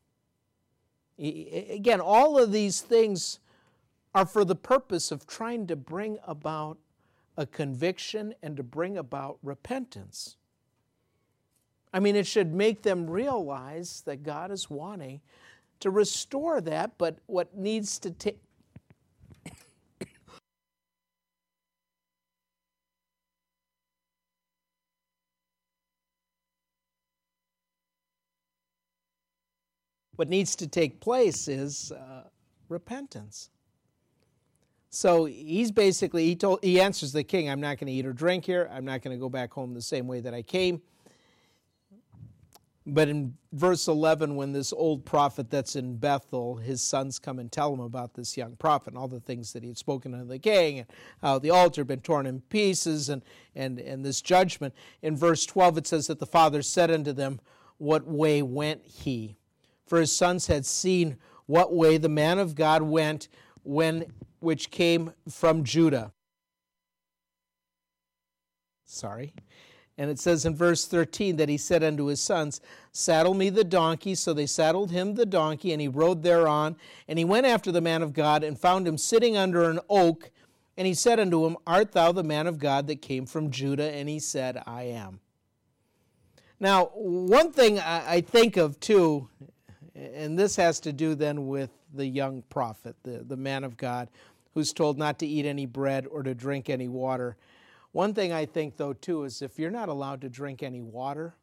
Again, 1.18 2.00
all 2.00 2.38
of 2.38 2.52
these 2.52 2.82
things 2.82 3.40
are 4.14 4.26
for 4.26 4.44
the 4.44 4.54
purpose 4.54 5.10
of 5.10 5.26
trying 5.26 5.66
to 5.68 5.76
bring 5.76 6.18
about 6.26 6.76
a 7.36 7.46
conviction 7.46 8.34
and 8.42 8.56
to 8.58 8.62
bring 8.62 8.98
about 8.98 9.38
repentance. 9.42 10.36
I 11.94 12.00
mean, 12.00 12.14
it 12.14 12.26
should 12.26 12.52
make 12.52 12.82
them 12.82 13.08
realize 13.08 14.02
that 14.04 14.22
God 14.22 14.50
is 14.50 14.68
wanting 14.68 15.22
to 15.80 15.90
restore 15.90 16.60
that, 16.62 16.96
but 16.98 17.18
what 17.26 17.56
needs 17.56 17.98
to 18.00 18.10
take 18.10 18.38
What 30.16 30.28
needs 30.28 30.54
to 30.56 30.68
take 30.68 31.00
place 31.00 31.48
is 31.48 31.90
uh, 31.90 32.24
repentance. 32.68 33.50
So 34.90 35.24
he's 35.24 35.72
basically 35.72 36.24
he 36.24 36.36
told 36.36 36.60
he 36.62 36.80
answers 36.80 37.12
the 37.12 37.24
king, 37.24 37.50
I'm 37.50 37.60
not 37.60 37.78
going 37.78 37.88
to 37.88 37.92
eat 37.92 38.06
or 38.06 38.12
drink 38.12 38.44
here. 38.44 38.70
I'm 38.72 38.84
not 38.84 39.02
going 39.02 39.16
to 39.16 39.20
go 39.20 39.28
back 39.28 39.52
home 39.52 39.74
the 39.74 39.82
same 39.82 40.06
way 40.06 40.20
that 40.20 40.32
I 40.32 40.42
came. 40.42 40.80
But 42.86 43.08
in 43.08 43.34
verse 43.52 43.88
11, 43.88 44.36
when 44.36 44.52
this 44.52 44.72
old 44.72 45.06
prophet 45.06 45.50
that's 45.50 45.74
in 45.74 45.96
Bethel, 45.96 46.56
his 46.56 46.82
sons 46.82 47.18
come 47.18 47.38
and 47.38 47.50
tell 47.50 47.72
him 47.72 47.80
about 47.80 48.12
this 48.12 48.36
young 48.36 48.56
prophet 48.56 48.88
and 48.88 48.98
all 48.98 49.08
the 49.08 49.20
things 49.20 49.54
that 49.54 49.62
he 49.62 49.70
had 49.70 49.78
spoken 49.78 50.12
to 50.12 50.24
the 50.24 50.38
king 50.38 50.80
and 50.80 50.88
how 51.22 51.38
the 51.38 51.48
altar 51.48 51.80
had 51.80 51.88
been 51.88 52.00
torn 52.00 52.26
in 52.26 52.42
pieces 52.42 53.08
and, 53.08 53.22
and, 53.54 53.78
and 53.78 54.04
this 54.04 54.20
judgment. 54.20 54.74
In 55.00 55.16
verse 55.16 55.46
12, 55.46 55.78
it 55.78 55.86
says 55.86 56.08
that 56.08 56.18
the 56.18 56.26
father 56.26 56.60
said 56.60 56.90
unto 56.90 57.12
them, 57.12 57.40
What 57.78 58.06
way 58.06 58.42
went 58.42 58.82
he? 58.84 59.38
for 59.86 60.00
his 60.00 60.14
sons 60.14 60.46
had 60.46 60.66
seen 60.66 61.16
what 61.46 61.74
way 61.74 61.98
the 61.98 62.08
man 62.08 62.38
of 62.38 62.54
God 62.54 62.82
went 62.82 63.28
when 63.62 64.06
which 64.40 64.70
came 64.70 65.12
from 65.28 65.64
Judah. 65.64 66.12
Sorry. 68.84 69.32
And 69.96 70.10
it 70.10 70.18
says 70.18 70.44
in 70.44 70.56
verse 70.56 70.86
13 70.86 71.36
that 71.36 71.48
he 71.48 71.56
said 71.56 71.84
unto 71.84 72.06
his 72.06 72.20
sons, 72.20 72.60
Saddle 72.90 73.34
me 73.34 73.48
the 73.48 73.64
donkey. 73.64 74.14
So 74.14 74.32
they 74.32 74.46
saddled 74.46 74.90
him 74.90 75.14
the 75.14 75.26
donkey, 75.26 75.72
and 75.72 75.80
he 75.80 75.88
rode 75.88 76.22
thereon. 76.22 76.76
And 77.06 77.18
he 77.18 77.24
went 77.24 77.46
after 77.46 77.70
the 77.70 77.80
man 77.80 78.02
of 78.02 78.12
God, 78.12 78.42
and 78.42 78.58
found 78.58 78.88
him 78.88 78.98
sitting 78.98 79.36
under 79.36 79.70
an 79.70 79.80
oak. 79.88 80.30
And 80.76 80.86
he 80.86 80.94
said 80.94 81.20
unto 81.20 81.46
him, 81.46 81.56
Art 81.66 81.92
thou 81.92 82.10
the 82.10 82.24
man 82.24 82.48
of 82.48 82.58
God 82.58 82.88
that 82.88 83.02
came 83.02 83.26
from 83.26 83.50
Judah? 83.50 83.94
And 83.94 84.08
he 84.08 84.18
said, 84.18 84.60
I 84.66 84.84
am. 84.84 85.20
Now, 86.58 86.86
one 86.94 87.52
thing 87.52 87.78
I 87.78 88.20
think 88.20 88.56
of 88.56 88.80
too, 88.80 89.28
and 89.94 90.38
this 90.38 90.56
has 90.56 90.80
to 90.80 90.92
do 90.92 91.14
then 91.14 91.46
with 91.46 91.70
the 91.92 92.06
young 92.06 92.42
prophet, 92.48 92.96
the, 93.02 93.18
the 93.18 93.36
man 93.36 93.64
of 93.64 93.76
God, 93.76 94.08
who's 94.54 94.72
told 94.72 94.98
not 94.98 95.18
to 95.18 95.26
eat 95.26 95.46
any 95.46 95.66
bread 95.66 96.06
or 96.06 96.22
to 96.22 96.34
drink 96.34 96.70
any 96.70 96.88
water. 96.88 97.36
One 97.94 98.12
thing 98.12 98.32
I 98.32 98.44
think, 98.44 98.76
though, 98.76 98.92
too, 98.92 99.22
is 99.22 99.40
if 99.40 99.56
you're 99.56 99.70
not 99.70 99.88
allowed 99.88 100.20
to 100.22 100.28
drink 100.28 100.64
any 100.64 100.82
water, 100.82 101.36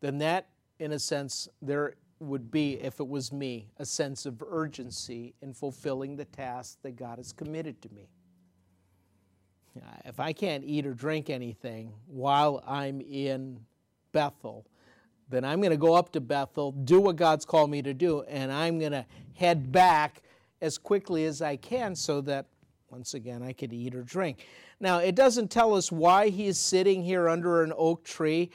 then 0.00 0.18
that, 0.18 0.48
in 0.78 0.92
a 0.92 0.98
sense, 0.98 1.48
there 1.62 1.94
would 2.20 2.50
be, 2.50 2.74
if 2.74 3.00
it 3.00 3.08
was 3.08 3.32
me, 3.32 3.70
a 3.78 3.86
sense 3.86 4.26
of 4.26 4.42
urgency 4.46 5.34
in 5.40 5.54
fulfilling 5.54 6.16
the 6.16 6.26
task 6.26 6.76
that 6.82 6.96
God 6.96 7.16
has 7.16 7.32
committed 7.32 7.80
to 7.80 7.88
me. 7.94 8.10
If 10.04 10.20
I 10.20 10.34
can't 10.34 10.64
eat 10.64 10.84
or 10.84 10.92
drink 10.92 11.30
anything 11.30 11.94
while 12.08 12.62
I'm 12.66 13.00
in 13.00 13.60
Bethel, 14.12 14.66
then 15.30 15.46
I'm 15.46 15.62
going 15.62 15.70
to 15.70 15.78
go 15.78 15.94
up 15.94 16.12
to 16.12 16.20
Bethel, 16.20 16.72
do 16.72 17.00
what 17.00 17.16
God's 17.16 17.46
called 17.46 17.70
me 17.70 17.80
to 17.80 17.94
do, 17.94 18.20
and 18.24 18.52
I'm 18.52 18.78
going 18.78 18.92
to 18.92 19.06
head 19.32 19.72
back 19.72 20.24
as 20.60 20.76
quickly 20.76 21.24
as 21.24 21.40
I 21.40 21.56
can 21.56 21.94
so 21.96 22.20
that, 22.20 22.44
once 22.90 23.12
again, 23.12 23.42
I 23.42 23.52
could 23.52 23.72
eat 23.72 23.94
or 23.94 24.02
drink. 24.02 24.46
Now, 24.80 24.98
it 24.98 25.14
doesn't 25.14 25.50
tell 25.50 25.74
us 25.74 25.92
why 25.92 26.30
he 26.30 26.46
is 26.46 26.58
sitting 26.58 27.02
here 27.02 27.28
under 27.28 27.62
an 27.62 27.72
oak 27.76 28.02
tree. 28.02 28.50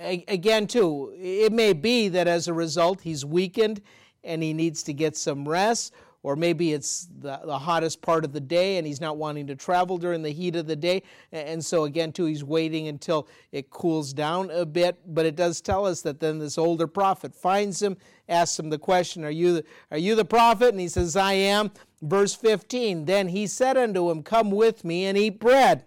Again, 0.00 0.66
too, 0.68 1.12
it 1.18 1.52
may 1.52 1.72
be 1.72 2.08
that 2.08 2.28
as 2.28 2.46
a 2.46 2.52
result 2.52 3.00
he's 3.00 3.24
weakened 3.24 3.82
and 4.22 4.42
he 4.42 4.52
needs 4.52 4.84
to 4.84 4.92
get 4.92 5.16
some 5.16 5.46
rest, 5.46 5.92
or 6.22 6.36
maybe 6.36 6.72
it's 6.72 7.08
the, 7.20 7.38
the 7.44 7.58
hottest 7.58 8.00
part 8.00 8.24
of 8.24 8.32
the 8.32 8.40
day 8.40 8.78
and 8.78 8.86
he's 8.86 9.00
not 9.00 9.16
wanting 9.16 9.46
to 9.48 9.56
travel 9.56 9.98
during 9.98 10.22
the 10.22 10.30
heat 10.30 10.54
of 10.54 10.66
the 10.66 10.76
day. 10.76 11.02
And 11.32 11.62
so, 11.62 11.84
again, 11.84 12.12
too, 12.12 12.26
he's 12.26 12.44
waiting 12.44 12.86
until 12.86 13.28
it 13.50 13.70
cools 13.70 14.12
down 14.12 14.50
a 14.50 14.64
bit. 14.64 15.00
But 15.04 15.26
it 15.26 15.34
does 15.34 15.60
tell 15.60 15.84
us 15.84 16.00
that 16.02 16.20
then 16.20 16.38
this 16.38 16.56
older 16.56 16.86
prophet 16.86 17.34
finds 17.34 17.82
him, 17.82 17.96
asks 18.28 18.58
him 18.58 18.70
the 18.70 18.78
question, 18.78 19.24
Are 19.24 19.30
you 19.30 19.54
the, 19.54 19.64
are 19.90 19.98
you 19.98 20.14
the 20.14 20.24
prophet? 20.24 20.68
And 20.68 20.80
he 20.80 20.88
says, 20.88 21.16
I 21.16 21.32
am. 21.32 21.72
Verse 22.04 22.34
15 22.34 23.06
Then 23.06 23.28
he 23.28 23.46
said 23.46 23.78
unto 23.78 24.10
him, 24.10 24.22
Come 24.22 24.50
with 24.50 24.84
me 24.84 25.06
and 25.06 25.16
eat 25.16 25.40
bread. 25.40 25.84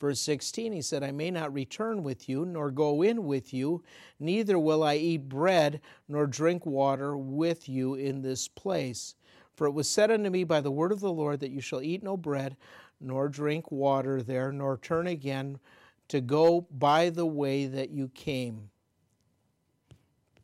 Verse 0.00 0.20
16, 0.20 0.72
he 0.72 0.82
said, 0.82 1.02
I 1.02 1.12
may 1.12 1.30
not 1.30 1.52
return 1.52 2.02
with 2.02 2.28
you, 2.28 2.44
nor 2.44 2.70
go 2.70 3.02
in 3.02 3.24
with 3.24 3.52
you, 3.52 3.84
neither 4.18 4.58
will 4.58 4.82
I 4.82 4.96
eat 4.96 5.28
bread, 5.28 5.80
nor 6.08 6.26
drink 6.26 6.66
water 6.66 7.16
with 7.16 7.68
you 7.68 7.94
in 7.94 8.22
this 8.22 8.48
place. 8.48 9.14
For 9.54 9.66
it 9.66 9.72
was 9.72 9.88
said 9.88 10.10
unto 10.10 10.30
me 10.30 10.42
by 10.42 10.60
the 10.60 10.72
word 10.72 10.90
of 10.90 11.00
the 11.00 11.12
Lord 11.12 11.38
that 11.40 11.50
you 11.50 11.60
shall 11.60 11.82
eat 11.82 12.02
no 12.02 12.16
bread, 12.16 12.56
nor 13.00 13.28
drink 13.28 13.70
water 13.70 14.22
there, 14.22 14.50
nor 14.50 14.76
turn 14.76 15.06
again 15.06 15.60
to 16.08 16.20
go 16.20 16.66
by 16.70 17.10
the 17.10 17.26
way 17.26 17.66
that 17.66 17.90
you 17.90 18.08
came. 18.08 18.70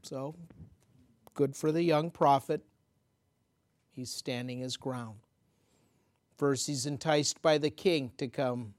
So, 0.03 0.37
good 1.35 1.57
for 1.57 1.73
the 1.73 1.83
young 1.83 2.11
prophet. 2.11 2.68
He's 3.99 4.11
standing 4.11 4.61
his 4.61 4.77
ground. 4.77 5.17
First, 6.37 6.69
he's 6.69 6.87
enticed 6.87 7.43
by 7.43 7.59
the 7.59 7.69
king 7.69 8.13
to 8.19 8.29
come 8.29 8.75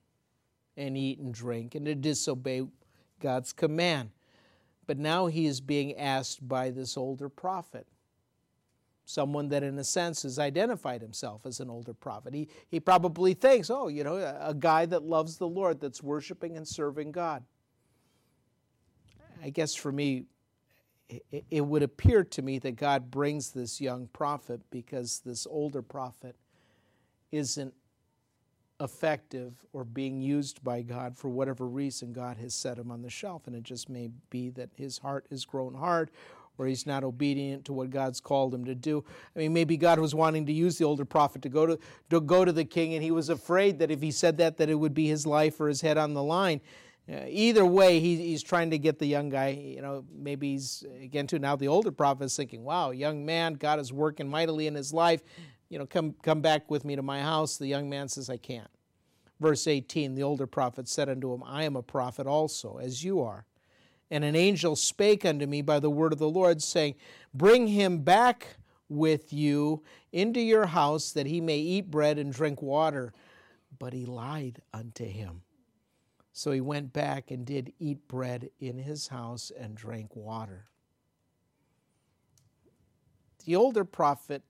and 0.78 0.98
eat 0.98 1.20
and 1.20 1.34
drink 1.34 1.76
and 1.76 1.86
to 1.88 1.94
disobey 1.94 2.66
God's 3.20 3.52
command. 3.52 4.12
But 4.88 4.98
now 4.98 5.28
he 5.28 5.46
is 5.46 5.60
being 5.60 5.94
asked 5.98 6.48
by 6.48 6.70
this 6.70 6.96
older 6.96 7.28
prophet, 7.28 7.86
someone 9.04 9.50
that, 9.50 9.62
in 9.62 9.78
a 9.78 9.84
sense, 9.84 10.24
has 10.24 10.40
identified 10.40 11.02
himself 11.02 11.46
as 11.46 11.60
an 11.60 11.70
older 11.70 11.94
prophet. 11.94 12.34
He, 12.34 12.48
he 12.70 12.80
probably 12.80 13.34
thinks, 13.34 13.70
oh, 13.70 13.90
you 13.90 14.06
know, 14.06 14.16
a, 14.16 14.52
a 14.52 14.54
guy 14.54 14.86
that 14.86 15.04
loves 15.04 15.36
the 15.36 15.50
Lord, 15.50 15.82
that's 15.82 16.02
worshiping 16.02 16.56
and 16.56 16.66
serving 16.66 17.12
God. 17.12 17.44
I 19.44 19.50
guess 19.50 19.76
for 19.76 19.92
me, 19.92 20.28
it, 21.32 21.62
would 21.62 21.84
appear 21.84 22.24
to 22.24 22.41
me 22.41 22.60
that 22.60 22.76
God 22.76 23.10
brings 23.10 23.52
this 23.52 23.82
young 23.82 24.08
prophet 24.13 24.62
because 24.69 25.22
this 25.26 25.48
older 25.50 25.82
prophet 25.82 26.36
isn't 27.32 27.74
effective 28.82 29.54
or 29.74 29.84
being 29.84 30.22
used 30.22 30.63
by 30.63 30.82
God 30.82 31.17
for 31.17 31.30
whatever 31.30 31.67
reason 31.67 32.13
God 32.13 32.38
has 32.38 32.54
set 32.54 32.78
him 32.78 32.91
on 32.91 33.02
the 33.02 33.10
shelf. 33.10 33.48
And 33.48 33.56
it 33.56 33.63
just 33.63 33.89
may 33.89 34.10
be 34.30 34.50
that 34.52 34.69
his 34.76 34.98
heart 35.00 35.26
has 35.30 35.45
grown 35.45 35.74
hard 35.74 36.12
or 36.60 36.67
he's 36.67 36.86
not 36.86 37.04
obedient 37.04 37.65
to 37.65 37.74
what 37.74 37.89
God's 37.89 38.19
called 38.19 38.54
him 38.54 38.65
to 38.65 38.76
do. 38.76 39.04
I 39.36 39.39
mean, 39.39 39.54
maybe 39.54 39.78
God 39.78 40.00
was 40.00 40.13
wanting 40.13 40.45
to 40.45 40.54
use 40.54 40.78
the 40.78 40.86
older 40.86 41.06
prophet 41.06 41.41
to 41.43 41.50
go 41.50 41.65
to, 41.65 41.80
to 42.10 42.19
go 42.19 42.43
to 42.43 42.52
the 42.52 42.65
king, 42.65 42.93
and 42.93 43.02
he 43.02 43.12
was 43.12 43.30
afraid 43.30 43.80
that 43.80 43.89
if 43.89 44.02
he 44.02 44.12
said 44.12 44.38
that, 44.38 44.58
that 44.58 44.69
it 44.69 44.76
would 44.76 44.93
be 44.93 45.08
his 45.08 45.26
life 45.26 45.60
or 45.62 45.69
his 45.69 45.80
head 45.80 45.98
on 45.98 46.13
the 46.13 46.22
line. 46.22 46.60
Either 47.28 47.65
way, 47.65 48.00
he, 48.00 48.17
he's 48.17 48.43
trying 48.43 48.69
to 48.69 48.78
get 48.78 49.00
the 49.00 49.08
young 49.08 49.30
guy, 49.30 49.50
you 49.50 49.82
know, 49.82 50.06
maybe 50.13 50.52
he's, 50.52 50.86
again, 51.02 51.26
to 51.28 51.39
now 51.39 51.56
the 51.56 51.67
older 51.67 51.91
prophet 51.91 52.26
is 52.26 52.36
thinking, 52.36 52.63
wow, 52.63 52.91
young 52.91 53.26
man, 53.26 53.54
God 53.56 53.80
is 53.80 53.91
working 53.91 54.30
mightily 54.30 54.67
in 54.67 54.76
his 54.76 54.93
life 54.93 55.24
you 55.69 55.78
know, 55.78 55.86
come, 55.86 56.15
come 56.24 56.41
back 56.41 56.69
with 56.69 56.84
me 56.84 56.95
to 56.95 57.04
my 57.04 57.22
house. 57.22 57.58
The 57.58 57.67
young 57.67 57.89
man 57.89 58.10
says, 58.10 58.30
I 58.30 58.38
can't. 58.38 58.69
Verse 59.39 59.67
18, 59.67 60.15
the 60.15 60.24
older 60.24 60.48
prophet 60.48 60.88
said 60.88 61.08
unto 61.08 61.34
him, 61.34 61.43
I 61.45 61.63
am 61.63 61.76
a 61.76 61.84
prophet 61.84 62.28
also, 62.28 62.78
as 62.78 63.04
you 63.04 63.22
are. 63.22 63.45
And 64.12 64.24
an 64.24 64.36
angel 64.36 64.76
spake 64.76 65.24
unto 65.24 65.45
me 65.45 65.62
by 65.62 65.80
the 65.80 65.89
word 65.89 66.12
of 66.12 66.19
the 66.19 66.30
Lord, 66.30 66.62
saying, 66.62 66.95
Bring 67.34 67.67
him 67.67 68.00
back 68.00 68.58
with 68.89 69.32
you 69.32 69.84
into 70.12 70.41
your 70.41 70.65
house, 70.65 71.12
that 71.12 71.28
he 71.28 71.39
may 71.39 71.60
eat 71.60 71.91
bread 71.91 72.17
and 72.17 72.34
drink 72.34 72.62
water. 72.62 73.13
But 73.78 73.93
he 73.93 74.06
lied 74.06 74.62
unto 74.74 75.06
him. 75.06 75.43
So 76.32 76.52
he 76.52 76.62
went 76.62 76.94
back 76.94 77.32
and 77.32 77.46
did 77.46 77.74
eat 77.80 78.08
bread 78.08 78.50
in 78.60 78.78
his 78.78 79.08
house 79.08 79.52
and 79.58 79.76
drank 79.76 80.15
water. 80.15 80.65
The 83.46 83.56
older 83.56 83.84
prophet, 83.84 84.44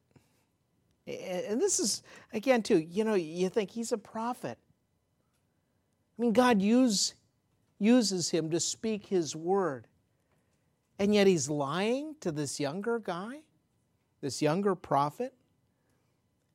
and 1.08 1.60
this 1.62 1.80
is, 1.80 2.04
again, 2.34 2.62
too, 2.62 2.78
you 2.78 3.04
know, 3.04 3.14
you 3.16 3.50
think 3.50 3.72
he's 3.72 3.92
a 3.92 3.98
prophet. 3.98 4.58
I 6.18 6.22
mean, 6.22 6.34
God 6.34 6.62
use, 6.62 7.16
uses 7.80 8.30
him 8.30 8.50
to 8.52 8.60
speak 8.60 9.06
his 9.08 9.36
word. 9.36 9.88
And 11.00 11.16
yet 11.16 11.28
he's 11.28 11.50
lying 11.50 12.16
to 12.20 12.32
this 12.32 12.60
younger 12.60 13.00
guy, 13.00 13.40
this 14.20 14.42
younger 14.42 14.76
prophet. 14.76 15.34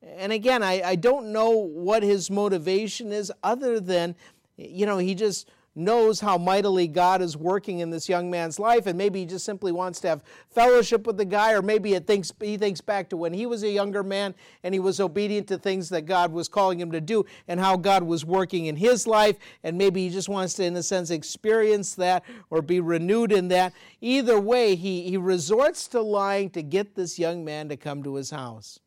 And 0.03 0.31
again, 0.31 0.61
I, 0.61 0.83
I 0.83 0.95
don't 0.95 1.33
know 1.33 1.49
what 1.49 2.03
his 2.03 2.29
motivation 2.29 3.11
is 3.11 3.31
other 3.41 3.79
than, 3.79 4.15
you 4.57 4.85
know, 4.85 4.97
he 4.97 5.15
just 5.15 5.49
knows 5.77 6.21
how 6.21 6.37
mightily 6.37 6.87
God 6.87 7.21
is 7.21 7.35
working 7.35 7.79
in 7.79 7.89
this 7.89 8.07
young 8.07 8.31
man's 8.31 8.59
life, 8.59 8.87
and 8.87 8.97
maybe 8.97 9.19
he 9.19 9.25
just 9.25 9.43
simply 9.43 9.73
wants 9.73 9.99
to 9.99 10.07
have 10.07 10.23
fellowship 10.49 11.05
with 11.05 11.17
the 11.17 11.25
guy, 11.25 11.51
or 11.51 11.61
maybe 11.61 11.93
it 11.93 12.07
thinks, 12.07 12.31
he 12.39 12.55
thinks 12.55 12.79
back 12.79 13.09
to 13.09 13.17
when 13.17 13.33
he 13.33 13.45
was 13.45 13.61
a 13.61 13.69
younger 13.69 14.01
man 14.01 14.33
and 14.63 14.73
he 14.73 14.79
was 14.79 15.01
obedient 15.01 15.47
to 15.49 15.57
things 15.57 15.89
that 15.89 16.03
God 16.03 16.31
was 16.31 16.47
calling 16.47 16.79
him 16.79 16.91
to 16.93 17.01
do 17.01 17.25
and 17.49 17.59
how 17.59 17.75
God 17.75 18.03
was 18.03 18.23
working 18.23 18.67
in 18.67 18.77
his 18.77 19.05
life, 19.05 19.35
and 19.63 19.77
maybe 19.77 20.07
he 20.07 20.09
just 20.09 20.29
wants 20.29 20.53
to, 20.53 20.63
in 20.63 20.77
a 20.77 20.83
sense, 20.83 21.09
experience 21.09 21.93
that 21.95 22.23
or 22.49 22.61
be 22.61 22.79
renewed 22.79 23.33
in 23.33 23.49
that. 23.49 23.73
Either 23.99 24.39
way, 24.39 24.75
he, 24.75 25.09
he 25.09 25.17
resorts 25.17 25.89
to 25.89 26.01
lying 26.01 26.49
to 26.51 26.63
get 26.63 26.95
this 26.95 27.19
young 27.19 27.43
man 27.43 27.67
to 27.67 27.75
come 27.75 28.01
to 28.01 28.15
his 28.15 28.29
house. 28.29 28.79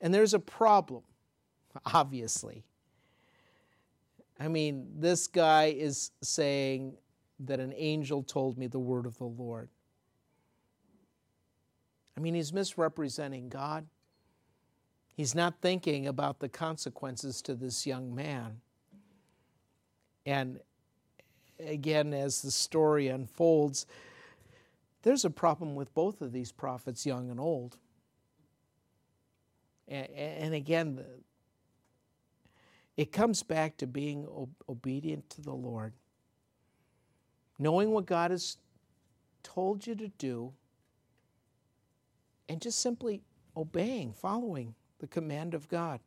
And 0.00 0.14
there's 0.14 0.34
a 0.34 0.40
problem, 0.40 1.02
obviously. 1.92 2.64
I 4.42 4.48
mean, 4.48 4.88
this 4.98 5.28
guy 5.28 5.66
is 5.66 6.10
saying 6.20 6.96
that 7.38 7.60
an 7.60 7.72
angel 7.76 8.24
told 8.24 8.58
me 8.58 8.66
the 8.66 8.80
word 8.80 9.06
of 9.06 9.16
the 9.18 9.24
Lord. 9.24 9.68
I 12.16 12.20
mean, 12.20 12.34
he's 12.34 12.52
misrepresenting 12.52 13.48
God. 13.48 13.86
He's 15.14 15.36
not 15.36 15.60
thinking 15.60 16.08
about 16.08 16.40
the 16.40 16.48
consequences 16.48 17.40
to 17.42 17.54
this 17.54 17.86
young 17.86 18.16
man. 18.16 18.60
And 20.26 20.58
again, 21.64 22.12
as 22.12 22.42
the 22.42 22.50
story 22.50 23.06
unfolds, 23.06 23.86
there's 25.02 25.24
a 25.24 25.30
problem 25.30 25.76
with 25.76 25.94
both 25.94 26.20
of 26.20 26.32
these 26.32 26.50
prophets, 26.50 27.06
young 27.06 27.30
and 27.30 27.38
old. 27.38 27.76
And, 29.86 30.52
again, 30.52 31.04
it 32.96 33.12
comes 33.12 33.42
back 33.42 33.76
to 33.78 33.86
being 33.86 34.26
obedient 34.68 35.28
to 35.30 35.40
the 35.40 35.52
Lord, 35.52 35.94
knowing 37.58 37.90
what 37.90 38.06
God 38.06 38.30
has 38.30 38.58
told 39.42 39.86
you 39.86 39.94
to 39.94 40.08
do, 40.08 40.52
and 42.48 42.60
just 42.60 42.80
simply 42.80 43.22
obeying, 43.56 44.12
following 44.12 44.74
the 44.98 45.06
command 45.06 45.54
of 45.54 45.68
God. 45.68 46.00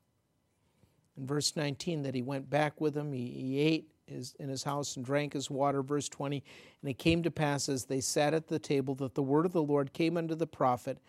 In 1.18 1.26
verse 1.26 1.56
19, 1.56 2.04
that 2.04 2.14
he 2.14 2.22
went 2.22 2.50
back 2.50 2.80
with 2.80 2.96
him, 2.96 3.14
he, 3.14 3.28
he 3.30 3.60
ate 3.60 3.90
his, 4.06 4.36
in 4.40 4.50
his 4.50 4.64
house 4.64 4.96
and 4.96 5.06
drank 5.06 5.34
his 5.34 5.50
water. 5.50 5.82
Verse 5.82 6.10
20, 6.10 6.44
and 6.82 6.90
it 6.90 6.98
came 6.98 7.24
to 7.24 7.32
pass 7.32 7.70
as 7.70 7.86
they 7.86 8.02
sat 8.02 8.34
at 8.34 8.48
the 8.48 8.60
table 8.60 8.96
that 8.96 9.16
the 9.16 9.24
word 9.24 9.46
of 9.46 9.54
the 9.54 9.64
Lord 9.64 9.94
came 9.94 10.18
unto 10.18 10.36
the 10.36 10.48
prophet 10.48 11.00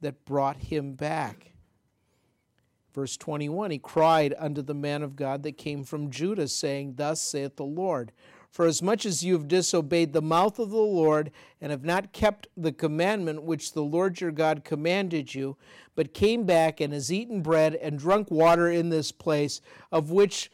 that 0.00 0.24
brought 0.24 0.56
him 0.56 0.92
back. 0.92 1.53
Verse 2.94 3.16
21 3.16 3.72
He 3.72 3.78
cried 3.78 4.34
unto 4.38 4.62
the 4.62 4.72
man 4.72 5.02
of 5.02 5.16
God 5.16 5.42
that 5.42 5.58
came 5.58 5.82
from 5.82 6.10
Judah, 6.10 6.46
saying, 6.46 6.94
Thus 6.96 7.20
saith 7.20 7.56
the 7.56 7.64
Lord, 7.64 8.12
For 8.50 8.66
as 8.66 8.80
much 8.80 9.04
as 9.04 9.24
you 9.24 9.32
have 9.32 9.48
disobeyed 9.48 10.12
the 10.12 10.22
mouth 10.22 10.60
of 10.60 10.70
the 10.70 10.76
Lord, 10.76 11.32
and 11.60 11.72
have 11.72 11.84
not 11.84 12.12
kept 12.12 12.46
the 12.56 12.70
commandment 12.70 13.42
which 13.42 13.72
the 13.72 13.82
Lord 13.82 14.20
your 14.20 14.30
God 14.30 14.64
commanded 14.64 15.34
you, 15.34 15.56
but 15.96 16.14
came 16.14 16.44
back 16.44 16.80
and 16.80 16.92
has 16.92 17.12
eaten 17.12 17.42
bread 17.42 17.74
and 17.74 17.98
drunk 17.98 18.30
water 18.30 18.70
in 18.70 18.90
this 18.90 19.10
place, 19.10 19.60
of 19.90 20.12
which 20.12 20.52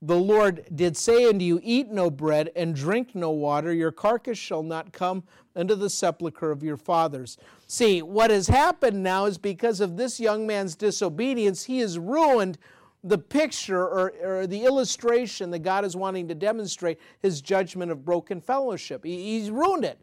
the 0.00 0.18
Lord 0.18 0.64
did 0.74 0.96
say 0.96 1.28
unto 1.28 1.44
you, 1.44 1.60
Eat 1.62 1.88
no 1.88 2.10
bread 2.10 2.50
and 2.56 2.74
drink 2.74 3.14
no 3.14 3.30
water, 3.30 3.72
your 3.72 3.92
carcass 3.92 4.38
shall 4.38 4.62
not 4.62 4.92
come 4.92 5.24
into 5.54 5.76
the 5.76 5.90
sepulchre 5.90 6.50
of 6.50 6.62
your 6.62 6.76
fathers. 6.76 7.38
See, 7.66 8.02
what 8.02 8.30
has 8.30 8.48
happened 8.48 9.02
now 9.02 9.26
is 9.26 9.38
because 9.38 9.80
of 9.80 9.96
this 9.96 10.18
young 10.18 10.46
man's 10.46 10.74
disobedience, 10.74 11.64
he 11.64 11.78
has 11.78 11.98
ruined 11.98 12.58
the 13.04 13.18
picture 13.18 13.82
or, 13.82 14.12
or 14.22 14.46
the 14.46 14.64
illustration 14.64 15.50
that 15.50 15.60
God 15.60 15.84
is 15.84 15.96
wanting 15.96 16.28
to 16.28 16.34
demonstrate 16.34 17.00
his 17.20 17.40
judgment 17.40 17.90
of 17.90 18.04
broken 18.04 18.40
fellowship. 18.40 19.04
He, 19.04 19.38
he's 19.38 19.50
ruined 19.50 19.84
it 19.84 19.98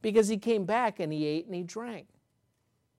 because 0.00 0.28
he 0.28 0.38
came 0.38 0.64
back 0.64 1.00
and 1.00 1.12
he 1.12 1.26
ate 1.26 1.46
and 1.46 1.54
he 1.54 1.62
drank. 1.62 2.06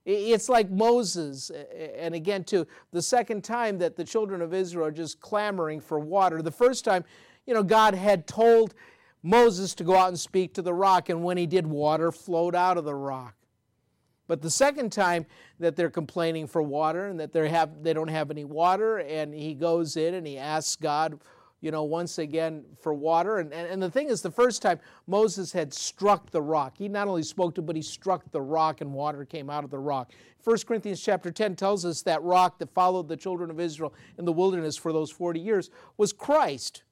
It's 0.06 0.50
like 0.50 0.70
Moses, 0.70 1.50
and 1.98 2.14
again, 2.14 2.44
too, 2.44 2.68
the 2.92 3.02
second 3.02 3.44
time 3.44 3.78
that 3.78 3.96
the 3.96 4.04
children 4.04 4.42
of 4.42 4.54
Israel 4.54 4.88
are 4.88 4.92
just 4.92 5.22
clamoring 5.22 5.80
for 5.80 5.98
water. 5.98 6.42
The 6.42 6.52
first 6.52 6.84
time, 6.84 7.06
you 7.46 7.54
know, 7.54 7.64
God 7.64 7.96
had 7.96 8.28
told 8.28 8.74
Moses 9.22 9.74
to 9.76 9.86
go 9.86 9.96
out 9.96 10.10
and 10.10 10.20
speak 10.20 10.54
to 10.56 10.62
the 10.62 10.74
rock, 10.74 11.08
and 11.08 11.24
when 11.24 11.38
he 11.38 11.46
did, 11.46 11.66
water 11.66 12.12
flowed 12.12 12.54
out 12.54 12.78
of 12.78 12.84
the 12.84 12.96
rock. 12.96 13.36
But 14.28 14.42
the 14.42 14.50
second 14.50 14.92
time 14.92 15.26
that 15.60 15.76
they're 15.78 15.90
complaining 15.90 16.48
for 16.48 16.62
water 16.62 17.08
and 17.08 17.20
that 17.20 17.32
they 17.32 17.48
have 17.50 17.84
they 17.84 17.94
don't 17.94 18.10
have 18.10 18.30
any 18.32 18.44
water, 18.44 18.98
and 19.00 19.34
he 19.34 19.54
goes 19.54 19.96
in 19.96 20.16
and 20.16 20.28
he 20.28 20.38
asks 20.38 20.76
God, 20.76 21.20
you 21.64 21.72
know, 21.72 21.84
once 21.84 22.18
again 22.18 22.66
for 22.82 22.94
water. 22.94 23.38
And, 23.38 23.54
and, 23.54 23.66
and, 23.70 23.82
the 23.82 23.90
thing 23.90 24.10
is, 24.10 24.22
the 24.22 24.30
first 24.30 24.62
time 24.62 24.82
Moses 25.08 25.54
had 25.54 25.74
struck 25.74 26.30
the 26.30 26.42
rock, 26.42 26.76
he 26.78 26.90
not 26.90 27.08
only 27.08 27.24
spoke 27.24 27.56
to, 27.56 27.62
but 27.62 27.74
he 27.74 27.82
struck 27.82 28.30
the 28.32 28.42
rock 28.42 28.82
and 28.82 28.94
water 28.94 29.24
came 29.24 29.50
out 29.50 29.64
of 29.64 29.70
the 29.70 29.80
rock. 29.80 30.12
1 30.44 30.58
Corinthians 30.68 31.02
chapter 31.02 31.32
10 31.32 31.56
tells 31.56 31.86
us 31.86 32.02
that 32.02 32.22
rock 32.22 32.60
that 32.60 32.74
followed 32.74 33.08
the 33.08 33.16
children 33.16 33.50
of 33.50 33.62
Israel 33.62 33.94
in 34.18 34.26
the 34.26 34.34
wilderness 34.34 34.76
for 34.76 34.92
those 34.92 35.10
40 35.10 35.40
years 35.40 35.70
was 35.96 36.12
Christ. 36.12 36.84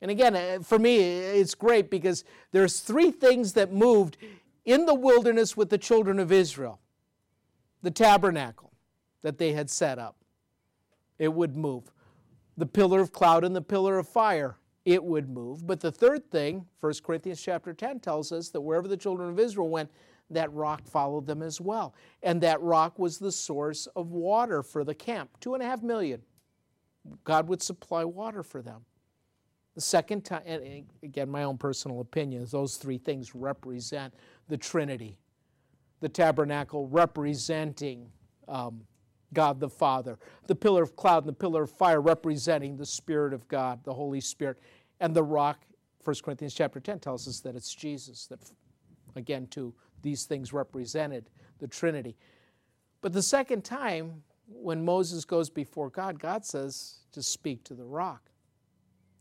And 0.00 0.10
again, 0.10 0.34
uh, 0.34 0.62
for 0.62 0.78
me, 0.78 0.96
it's 0.96 1.54
great 1.54 1.90
because 1.90 2.24
there's 2.52 2.80
three 2.80 3.10
things 3.10 3.52
that 3.52 3.74
moved 3.74 4.16
in 4.64 4.86
the 4.86 4.94
wilderness 4.94 5.54
with 5.54 5.68
the 5.68 5.76
children 5.76 6.18
of 6.18 6.32
Israel. 6.32 6.80
The 7.82 7.90
tabernacle 7.90 8.72
that 9.20 9.36
they 9.36 9.52
had 9.52 9.68
set 9.68 9.98
up, 9.98 10.16
it 11.18 11.34
would 11.34 11.58
move 11.58 11.92
the 12.56 12.66
pillar 12.66 13.00
of 13.00 13.12
cloud 13.12 13.44
and 13.44 13.54
the 13.54 13.62
pillar 13.62 13.98
of 13.98 14.08
fire, 14.08 14.56
it 14.84 15.02
would 15.02 15.28
move. 15.28 15.66
But 15.66 15.80
the 15.80 15.92
third 15.92 16.30
thing, 16.30 16.66
1 16.80 16.92
Corinthians 17.04 17.42
chapter 17.42 17.72
10 17.72 18.00
tells 18.00 18.32
us 18.32 18.50
that 18.50 18.60
wherever 18.60 18.88
the 18.88 18.96
children 18.96 19.30
of 19.30 19.38
Israel 19.38 19.68
went, 19.68 19.90
that 20.30 20.52
rock 20.52 20.86
followed 20.86 21.26
them 21.26 21.42
as 21.42 21.60
well. 21.60 21.94
And 22.22 22.40
that 22.40 22.60
rock 22.60 22.98
was 22.98 23.18
the 23.18 23.32
source 23.32 23.86
of 23.94 24.10
water 24.10 24.62
for 24.62 24.84
the 24.84 24.94
camp. 24.94 25.30
Two 25.40 25.54
and 25.54 25.62
a 25.62 25.66
half 25.66 25.82
million. 25.82 26.22
God 27.24 27.48
would 27.48 27.62
supply 27.62 28.04
water 28.04 28.42
for 28.42 28.62
them. 28.62 28.84
The 29.74 29.80
second 29.80 30.24
time, 30.24 30.42
and 30.46 30.86
again, 31.02 31.28
my 31.28 31.42
own 31.42 31.58
personal 31.58 32.00
opinion, 32.00 32.46
those 32.50 32.76
three 32.76 32.98
things 32.98 33.34
represent 33.34 34.14
the 34.48 34.56
Trinity. 34.56 35.18
The 36.00 36.08
tabernacle 36.08 36.88
representing 36.88 38.10
um, 38.48 38.82
God 39.36 39.60
the 39.60 39.68
Father, 39.68 40.18
the 40.46 40.54
pillar 40.54 40.82
of 40.82 40.96
cloud 40.96 41.24
and 41.24 41.28
the 41.28 41.38
pillar 41.38 41.64
of 41.64 41.70
fire 41.70 42.00
representing 42.00 42.78
the 42.78 42.86
Spirit 42.86 43.34
of 43.34 43.46
God, 43.48 43.84
the 43.84 43.92
Holy 43.92 44.18
Spirit, 44.18 44.58
and 44.98 45.14
the 45.14 45.22
rock, 45.22 45.60
1 46.04 46.16
Corinthians 46.24 46.54
chapter 46.54 46.80
10 46.80 47.00
tells 47.00 47.28
us 47.28 47.40
that 47.40 47.54
it's 47.54 47.74
Jesus, 47.74 48.26
that 48.28 48.40
again, 49.14 49.46
to 49.48 49.74
these 50.00 50.24
things 50.24 50.54
represented 50.54 51.28
the 51.58 51.68
Trinity. 51.68 52.16
But 53.02 53.12
the 53.12 53.22
second 53.22 53.62
time, 53.62 54.22
when 54.48 54.82
Moses 54.82 55.26
goes 55.26 55.50
before 55.50 55.90
God, 55.90 56.18
God 56.18 56.46
says 56.46 57.00
to 57.12 57.22
speak 57.22 57.62
to 57.64 57.74
the 57.74 57.84
rock. 57.84 58.30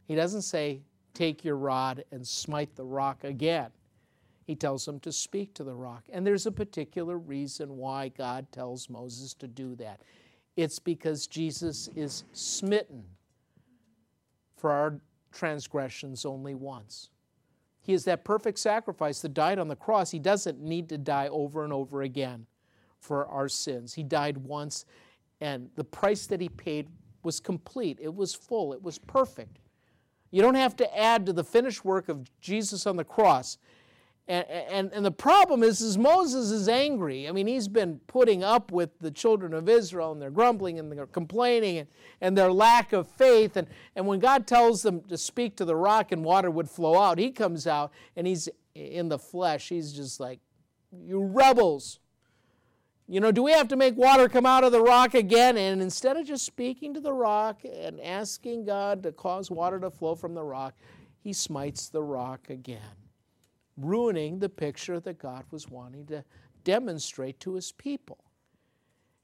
He 0.07 0.15
doesn't 0.15 0.43
say, 0.43 0.81
Take 1.13 1.43
your 1.43 1.57
rod 1.57 2.05
and 2.11 2.25
smite 2.25 2.73
the 2.75 2.85
rock 2.85 3.25
again. 3.25 3.71
He 4.45 4.55
tells 4.55 4.87
him 4.87 4.99
to 5.01 5.11
speak 5.11 5.53
to 5.55 5.63
the 5.63 5.73
rock. 5.73 6.05
And 6.11 6.25
there's 6.25 6.45
a 6.45 6.51
particular 6.51 7.17
reason 7.17 7.77
why 7.77 8.09
God 8.09 8.51
tells 8.51 8.89
Moses 8.89 9.33
to 9.35 9.47
do 9.47 9.75
that. 9.75 10.01
It's 10.55 10.79
because 10.79 11.27
Jesus 11.27 11.89
is 11.95 12.23
smitten 12.31 13.03
for 14.55 14.71
our 14.71 14.99
transgressions 15.31 16.25
only 16.25 16.55
once. 16.55 17.09
He 17.81 17.93
is 17.93 18.05
that 18.05 18.23
perfect 18.23 18.57
sacrifice 18.59 19.21
that 19.21 19.33
died 19.33 19.59
on 19.59 19.67
the 19.67 19.75
cross. 19.75 20.11
He 20.11 20.19
doesn't 20.19 20.61
need 20.61 20.89
to 20.89 20.97
die 20.97 21.27
over 21.27 21.63
and 21.63 21.73
over 21.73 22.03
again 22.03 22.45
for 22.99 23.27
our 23.27 23.47
sins. 23.47 23.93
He 23.93 24.03
died 24.03 24.37
once, 24.37 24.85
and 25.41 25.69
the 25.75 25.83
price 25.83 26.25
that 26.27 26.41
he 26.41 26.49
paid 26.49 26.87
was 27.21 27.39
complete, 27.39 27.99
it 28.01 28.13
was 28.13 28.33
full, 28.33 28.73
it 28.73 28.81
was 28.81 28.97
perfect. 28.97 29.59
You 30.31 30.41
don't 30.41 30.55
have 30.55 30.75
to 30.77 30.97
add 30.97 31.25
to 31.27 31.33
the 31.33 31.43
finished 31.43 31.85
work 31.85 32.09
of 32.09 32.27
Jesus 32.39 32.87
on 32.87 32.97
the 32.97 33.03
cross. 33.03 33.57
And, 34.27 34.45
and, 34.49 34.91
and 34.91 35.05
the 35.05 35.11
problem 35.11 35.61
is, 35.61 35.81
is 35.81 35.99
Moses 35.99 36.49
is 36.49 36.67
angry. 36.67 37.29
I 37.29 37.31
mean, 37.31 37.45
he's 37.45 37.67
been 37.67 37.99
putting 38.07 38.43
up 38.43 38.71
with 38.71 38.97
the 38.99 39.11
children 39.11 39.53
of 39.53 39.69
Israel 39.69 40.11
and 40.11 40.21
their 40.21 40.31
grumbling 40.31 40.79
and 40.79 40.91
their 40.91 41.05
complaining 41.05 41.77
and, 41.77 41.87
and 42.21 42.35
their 42.35 42.51
lack 42.51 42.91
of 42.91 43.07
faith. 43.07 43.55
And, 43.55 43.67
and 43.95 44.07
when 44.07 44.19
God 44.19 44.47
tells 44.47 44.81
them 44.81 45.01
to 45.09 45.17
speak 45.17 45.55
to 45.57 45.65
the 45.65 45.75
rock 45.75 46.11
and 46.11 46.23
water 46.23 46.49
would 46.49 46.69
flow 46.69 46.99
out, 46.99 47.19
he 47.19 47.29
comes 47.31 47.67
out 47.67 47.91
and 48.15 48.25
he's 48.25 48.49
in 48.73 49.09
the 49.09 49.19
flesh. 49.19 49.69
He's 49.69 49.93
just 49.93 50.19
like, 50.19 50.39
You 50.91 51.23
rebels. 51.23 51.99
You 53.07 53.19
know, 53.19 53.31
do 53.31 53.43
we 53.43 53.51
have 53.51 53.67
to 53.67 53.75
make 53.75 53.95
water 53.95 54.27
come 54.27 54.47
out 54.47 54.63
of 54.63 54.71
the 54.71 54.81
rock 54.81 55.13
again? 55.13 55.55
And 55.55 55.79
instead 55.79 56.17
of 56.17 56.25
just 56.25 56.43
speaking 56.43 56.95
to 56.95 56.99
the 56.99 57.13
rock 57.13 57.61
and 57.63 58.01
asking 58.01 58.65
God 58.65 59.03
to 59.03 59.11
cause 59.11 59.51
water 59.51 59.79
to 59.81 59.91
flow 59.91 60.15
from 60.15 60.33
the 60.33 60.43
rock, 60.43 60.73
he 61.19 61.31
smites 61.31 61.89
the 61.89 62.01
rock 62.01 62.49
again 62.49 63.04
ruining 63.77 64.39
the 64.39 64.49
picture 64.49 64.99
that 64.99 65.19
God 65.19 65.43
was 65.51 65.69
wanting 65.69 66.05
to 66.07 66.23
demonstrate 66.63 67.39
to 67.41 67.55
his 67.55 67.71
people. 67.71 68.17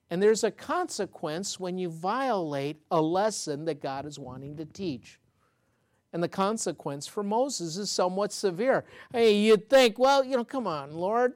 And 0.09 0.21
there's 0.21 0.43
a 0.43 0.51
consequence 0.51 1.59
when 1.59 1.77
you 1.77 1.89
violate 1.89 2.81
a 2.91 3.01
lesson 3.01 3.65
that 3.65 3.81
God 3.81 4.05
is 4.05 4.19
wanting 4.19 4.57
to 4.57 4.65
teach. 4.65 5.19
And 6.13 6.21
the 6.21 6.27
consequence 6.27 7.07
for 7.07 7.23
Moses 7.23 7.77
is 7.77 7.89
somewhat 7.89 8.33
severe. 8.33 8.83
Hey, 9.13 9.33
you'd 9.33 9.69
think, 9.69 9.97
well, 9.97 10.23
you 10.23 10.35
know, 10.35 10.43
come 10.43 10.67
on, 10.67 10.93
Lord, 10.93 11.35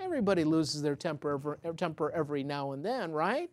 everybody 0.00 0.44
loses 0.44 0.80
their 0.80 0.96
temper 0.96 1.34
every, 1.34 1.74
temper 1.76 2.10
every 2.12 2.42
now 2.42 2.72
and 2.72 2.82
then, 2.82 3.12
right? 3.12 3.50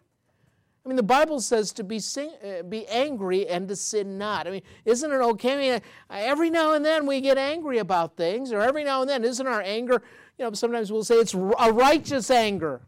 I 0.83 0.89
mean, 0.89 0.95
the 0.95 1.03
Bible 1.03 1.39
says 1.39 1.71
to 1.73 1.83
be, 1.83 1.99
sing, 1.99 2.31
uh, 2.43 2.63
be 2.63 2.87
angry 2.87 3.47
and 3.47 3.67
to 3.67 3.75
sin 3.75 4.17
not. 4.17 4.47
I 4.47 4.51
mean, 4.51 4.63
isn't 4.83 5.11
it 5.11 5.15
okay? 5.15 5.53
I 5.53 5.57
mean, 5.57 5.81
every 6.09 6.49
now 6.49 6.73
and 6.73 6.83
then 6.83 7.05
we 7.05 7.21
get 7.21 7.37
angry 7.37 7.77
about 7.77 8.17
things, 8.17 8.51
or 8.51 8.61
every 8.61 8.83
now 8.83 9.01
and 9.01 9.09
then, 9.09 9.23
isn't 9.23 9.45
our 9.45 9.61
anger, 9.61 10.01
you 10.39 10.45
know, 10.45 10.53
sometimes 10.53 10.91
we'll 10.91 11.03
say 11.03 11.15
it's 11.15 11.35
a 11.35 11.71
righteous 11.71 12.31
anger. 12.31 12.81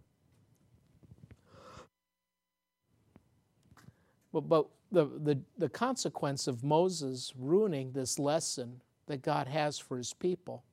But, 4.32 4.50
but 4.50 4.66
the, 4.92 5.06
the, 5.06 5.40
the 5.60 5.70
consequence 5.70 6.48
of 6.48 6.64
Moses 6.64 7.32
ruining 7.38 7.92
this 7.92 8.18
lesson 8.18 8.82
that 9.06 9.22
God 9.22 9.48
has 9.48 9.78
for 9.78 9.98
his 9.98 10.14
people 10.14 10.64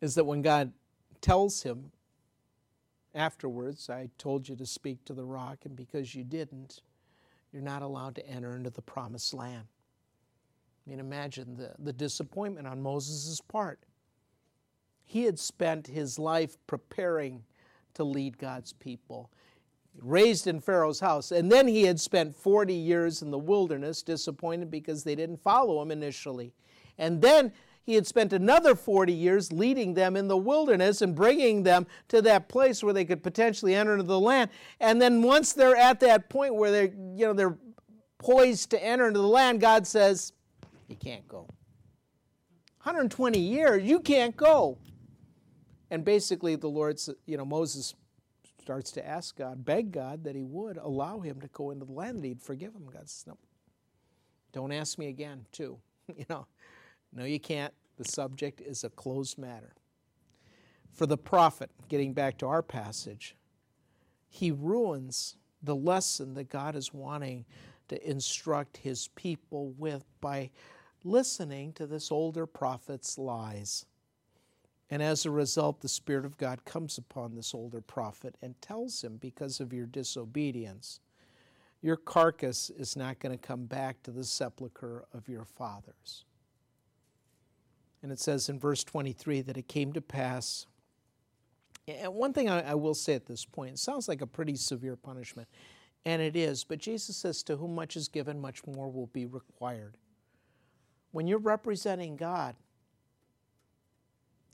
is 0.00 0.16
that 0.16 0.24
when 0.24 0.42
God 0.42 0.72
tells 1.20 1.62
him 1.62 1.92
Afterwards, 3.14 3.88
I 3.88 4.10
told 4.18 4.48
you 4.48 4.56
to 4.56 4.66
speak 4.66 5.04
to 5.06 5.14
the 5.14 5.24
rock, 5.24 5.58
and 5.64 5.74
because 5.74 6.14
you 6.14 6.24
didn't, 6.24 6.82
you're 7.52 7.62
not 7.62 7.82
allowed 7.82 8.14
to 8.16 8.28
enter 8.28 8.54
into 8.54 8.70
the 8.70 8.82
promised 8.82 9.32
land. 9.32 9.64
I 10.86 10.90
mean, 10.90 11.00
imagine 11.00 11.56
the, 11.56 11.72
the 11.78 11.92
disappointment 11.92 12.66
on 12.66 12.82
Moses' 12.82 13.40
part. 13.40 13.80
He 15.04 15.24
had 15.24 15.38
spent 15.38 15.86
his 15.86 16.18
life 16.18 16.56
preparing 16.66 17.44
to 17.94 18.04
lead 18.04 18.38
God's 18.38 18.74
people, 18.74 19.30
raised 19.98 20.46
in 20.46 20.60
Pharaoh's 20.60 21.00
house, 21.00 21.32
and 21.32 21.50
then 21.50 21.66
he 21.66 21.82
had 21.82 21.98
spent 21.98 22.36
40 22.36 22.74
years 22.74 23.22
in 23.22 23.30
the 23.30 23.38
wilderness, 23.38 24.02
disappointed 24.02 24.70
because 24.70 25.04
they 25.04 25.14
didn't 25.14 25.42
follow 25.42 25.80
him 25.82 25.90
initially. 25.90 26.52
And 26.98 27.22
then 27.22 27.52
he 27.88 27.94
had 27.94 28.06
spent 28.06 28.34
another 28.34 28.74
40 28.74 29.14
years 29.14 29.50
leading 29.50 29.94
them 29.94 30.14
in 30.14 30.28
the 30.28 30.36
wilderness 30.36 31.00
and 31.00 31.14
bringing 31.14 31.62
them 31.62 31.86
to 32.08 32.20
that 32.20 32.46
place 32.46 32.84
where 32.84 32.92
they 32.92 33.06
could 33.06 33.22
potentially 33.22 33.74
enter 33.74 33.94
into 33.94 34.04
the 34.04 34.20
land. 34.20 34.50
And 34.78 35.00
then 35.00 35.22
once 35.22 35.54
they're 35.54 35.74
at 35.74 35.98
that 36.00 36.28
point 36.28 36.54
where 36.54 36.70
they're, 36.70 36.92
you 36.92 37.24
know, 37.24 37.32
they're 37.32 37.56
poised 38.18 38.68
to 38.72 38.84
enter 38.84 39.08
into 39.08 39.20
the 39.20 39.26
land, 39.26 39.62
God 39.62 39.86
says, 39.86 40.34
You 40.86 40.96
can't 40.96 41.26
go. 41.26 41.48
120 42.82 43.38
years, 43.38 43.82
you 43.82 44.00
can't 44.00 44.36
go. 44.36 44.76
And 45.90 46.04
basically, 46.04 46.56
the 46.56 46.68
Lord, 46.68 47.00
you 47.24 47.38
know, 47.38 47.46
Moses 47.46 47.94
starts 48.60 48.92
to 48.92 49.08
ask 49.08 49.34
God, 49.34 49.64
beg 49.64 49.92
God 49.92 50.24
that 50.24 50.36
he 50.36 50.44
would 50.44 50.76
allow 50.76 51.20
him 51.20 51.40
to 51.40 51.48
go 51.48 51.70
into 51.70 51.86
the 51.86 51.92
land, 51.92 52.22
that 52.22 52.28
he'd 52.28 52.42
forgive 52.42 52.74
him. 52.74 52.84
God 52.84 53.08
says, 53.08 53.24
No, 53.26 53.38
don't 54.52 54.72
ask 54.72 54.98
me 54.98 55.08
again, 55.08 55.46
too. 55.52 55.78
you 56.16 56.26
know, 56.28 56.46
no, 57.12 57.24
you 57.24 57.40
can't. 57.40 57.72
The 57.96 58.04
subject 58.04 58.60
is 58.60 58.84
a 58.84 58.90
closed 58.90 59.38
matter. 59.38 59.74
For 60.92 61.06
the 61.06 61.18
prophet, 61.18 61.70
getting 61.88 62.12
back 62.12 62.38
to 62.38 62.46
our 62.46 62.62
passage, 62.62 63.36
he 64.28 64.50
ruins 64.50 65.36
the 65.62 65.76
lesson 65.76 66.34
that 66.34 66.48
God 66.48 66.76
is 66.76 66.92
wanting 66.92 67.44
to 67.88 68.08
instruct 68.08 68.76
his 68.76 69.08
people 69.16 69.72
with 69.78 70.04
by 70.20 70.50
listening 71.04 71.72
to 71.74 71.86
this 71.86 72.12
older 72.12 72.46
prophet's 72.46 73.18
lies. 73.18 73.86
And 74.90 75.02
as 75.02 75.26
a 75.26 75.30
result, 75.30 75.80
the 75.80 75.88
Spirit 75.88 76.24
of 76.24 76.38
God 76.38 76.64
comes 76.64 76.98
upon 76.98 77.34
this 77.34 77.54
older 77.54 77.80
prophet 77.80 78.36
and 78.42 78.60
tells 78.60 79.02
him, 79.02 79.16
because 79.16 79.60
of 79.60 79.72
your 79.72 79.86
disobedience, 79.86 81.00
your 81.82 81.96
carcass 81.96 82.70
is 82.70 82.96
not 82.96 83.18
going 83.18 83.36
to 83.36 83.46
come 83.46 83.66
back 83.66 84.02
to 84.02 84.10
the 84.10 84.24
sepulchre 84.24 85.04
of 85.12 85.28
your 85.28 85.44
fathers. 85.44 86.24
And 88.02 88.12
it 88.12 88.20
says 88.20 88.48
in 88.48 88.58
verse 88.58 88.84
23 88.84 89.42
that 89.42 89.56
it 89.56 89.68
came 89.68 89.92
to 89.92 90.00
pass. 90.00 90.66
And 91.86 92.14
one 92.14 92.32
thing 92.32 92.48
I, 92.48 92.70
I 92.70 92.74
will 92.74 92.94
say 92.94 93.14
at 93.14 93.26
this 93.26 93.44
point, 93.44 93.72
it 93.72 93.78
sounds 93.78 94.08
like 94.08 94.20
a 94.20 94.26
pretty 94.26 94.56
severe 94.56 94.96
punishment, 94.96 95.48
and 96.04 96.22
it 96.22 96.36
is, 96.36 96.64
but 96.64 96.78
Jesus 96.78 97.16
says, 97.16 97.42
To 97.44 97.56
whom 97.56 97.74
much 97.74 97.96
is 97.96 98.08
given, 98.08 98.40
much 98.40 98.66
more 98.66 98.90
will 98.90 99.08
be 99.08 99.26
required. 99.26 99.96
When 101.12 101.26
you're 101.26 101.38
representing 101.38 102.16
God, 102.16 102.54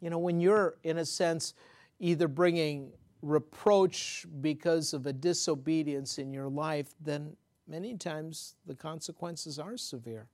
you 0.01 0.11
know, 0.11 0.19
when 0.19 0.41
you're, 0.41 0.77
in 0.85 0.99
a 0.99 1.05
sense, 1.05 1.55
either 1.99 2.29
bringing 2.29 2.93
reproach 3.23 4.27
because 4.41 4.93
of 4.93 5.07
a 5.07 5.13
disobedience 5.13 6.19
in 6.19 6.33
your 6.33 6.49
life, 6.49 6.95
then 7.01 7.37
many 7.67 7.97
times 7.97 8.55
the 8.67 8.75
consequences 8.75 9.59
are 9.59 9.77
severe. 9.77 10.29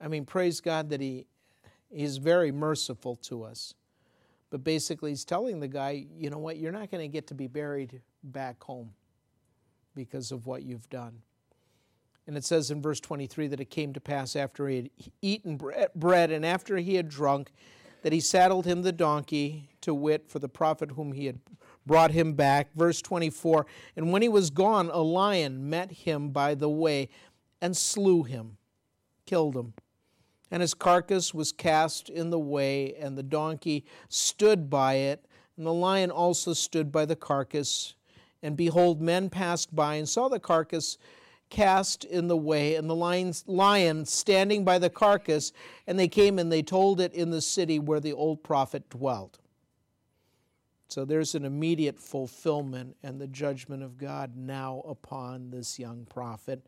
I 0.00 0.08
mean, 0.08 0.24
praise 0.24 0.60
God 0.60 0.90
that 0.90 1.00
He 1.00 1.26
He's 1.94 2.16
very 2.16 2.50
merciful 2.50 3.16
to 3.16 3.44
us. 3.44 3.74
But 4.50 4.64
basically, 4.64 5.10
he's 5.10 5.24
telling 5.24 5.60
the 5.60 5.68
guy, 5.68 6.06
you 6.16 6.28
know 6.30 6.38
what, 6.38 6.58
you're 6.58 6.72
not 6.72 6.90
going 6.90 7.02
to 7.02 7.12
get 7.12 7.28
to 7.28 7.34
be 7.34 7.46
buried 7.46 8.00
back 8.22 8.62
home 8.62 8.90
because 9.94 10.32
of 10.32 10.46
what 10.46 10.62
you've 10.62 10.88
done. 10.90 11.22
And 12.26 12.36
it 12.36 12.44
says 12.44 12.70
in 12.70 12.82
verse 12.82 13.00
23 13.00 13.48
that 13.48 13.60
it 13.60 13.70
came 13.70 13.92
to 13.92 14.00
pass 14.00 14.34
after 14.34 14.68
he 14.68 14.76
had 14.76 14.90
eaten 15.22 15.60
bread 15.94 16.30
and 16.30 16.44
after 16.44 16.76
he 16.78 16.94
had 16.94 17.08
drunk, 17.08 17.52
that 18.02 18.12
he 18.12 18.20
saddled 18.20 18.66
him 18.66 18.82
the 18.82 18.92
donkey 18.92 19.70
to 19.82 19.94
wit 19.94 20.28
for 20.28 20.38
the 20.38 20.48
prophet 20.48 20.92
whom 20.92 21.12
he 21.12 21.26
had 21.26 21.38
brought 21.86 22.10
him 22.10 22.32
back. 22.32 22.68
Verse 22.74 23.00
24 23.02 23.66
And 23.96 24.12
when 24.12 24.22
he 24.22 24.28
was 24.28 24.50
gone, 24.50 24.90
a 24.92 25.00
lion 25.00 25.68
met 25.70 25.92
him 25.92 26.30
by 26.30 26.54
the 26.54 26.68
way 26.68 27.08
and 27.60 27.76
slew 27.76 28.24
him, 28.24 28.56
killed 29.26 29.56
him 29.56 29.74
and 30.54 30.60
his 30.60 30.72
carcass 30.72 31.34
was 31.34 31.50
cast 31.50 32.08
in 32.08 32.30
the 32.30 32.38
way, 32.38 32.94
and 32.94 33.18
the 33.18 33.24
donkey 33.24 33.84
stood 34.08 34.70
by 34.70 34.94
it, 34.94 35.26
and 35.56 35.66
the 35.66 35.72
lion 35.72 36.12
also 36.12 36.52
stood 36.52 36.92
by 36.92 37.04
the 37.04 37.16
carcass. 37.16 37.96
And 38.40 38.56
behold, 38.56 39.00
men 39.00 39.30
passed 39.30 39.74
by 39.74 39.96
and 39.96 40.08
saw 40.08 40.28
the 40.28 40.38
carcass 40.38 40.96
cast 41.50 42.04
in 42.04 42.28
the 42.28 42.36
way, 42.36 42.76
and 42.76 42.88
the 42.88 42.94
lion 42.94 44.04
standing 44.04 44.64
by 44.64 44.78
the 44.78 44.90
carcass, 44.90 45.52
and 45.88 45.98
they 45.98 46.06
came 46.06 46.38
and 46.38 46.52
they 46.52 46.62
told 46.62 47.00
it 47.00 47.12
in 47.14 47.30
the 47.30 47.42
city 47.42 47.80
where 47.80 47.98
the 47.98 48.12
old 48.12 48.44
prophet 48.44 48.88
dwelt. 48.88 49.40
So 50.86 51.04
there's 51.04 51.34
an 51.34 51.44
immediate 51.44 51.98
fulfillment 51.98 52.96
and 53.02 53.20
the 53.20 53.26
judgment 53.26 53.82
of 53.82 53.98
God 53.98 54.36
now 54.36 54.84
upon 54.86 55.50
this 55.50 55.80
young 55.80 56.06
prophet 56.08 56.64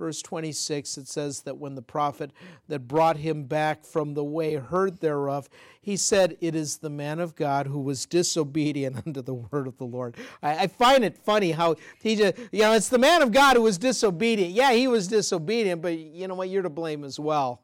verse 0.00 0.22
26, 0.22 0.96
it 0.96 1.06
says 1.06 1.42
that 1.42 1.58
when 1.58 1.74
the 1.74 1.82
prophet 1.82 2.32
that 2.68 2.88
brought 2.88 3.18
him 3.18 3.44
back 3.44 3.84
from 3.84 4.14
the 4.14 4.24
way 4.24 4.54
heard 4.54 4.98
thereof, 5.00 5.46
he 5.82 5.94
said, 5.94 6.38
It 6.40 6.54
is 6.54 6.78
the 6.78 6.88
man 6.88 7.20
of 7.20 7.36
God 7.36 7.66
who 7.66 7.78
was 7.78 8.06
disobedient 8.06 8.96
unto 9.06 9.20
the 9.20 9.34
word 9.34 9.66
of 9.66 9.76
the 9.76 9.84
Lord. 9.84 10.16
I, 10.42 10.60
I 10.60 10.66
find 10.68 11.04
it 11.04 11.18
funny 11.18 11.50
how 11.50 11.76
he 12.02 12.16
just, 12.16 12.38
you 12.50 12.60
know, 12.62 12.72
it's 12.72 12.88
the 12.88 12.98
man 12.98 13.20
of 13.20 13.30
God 13.30 13.56
who 13.56 13.62
was 13.62 13.76
disobedient. 13.76 14.52
Yeah, 14.52 14.72
he 14.72 14.88
was 14.88 15.06
disobedient, 15.06 15.82
but 15.82 15.98
you 15.98 16.26
know 16.26 16.34
what? 16.34 16.48
You're 16.48 16.62
to 16.62 16.70
blame 16.70 17.04
as 17.04 17.20
well 17.20 17.60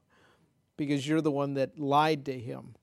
because 0.77 1.09
you're 1.09 1.23
the 1.23 1.31
one 1.31 1.55
that 1.55 1.79
lied 1.79 2.27
to 2.27 2.39
him. 2.39 2.75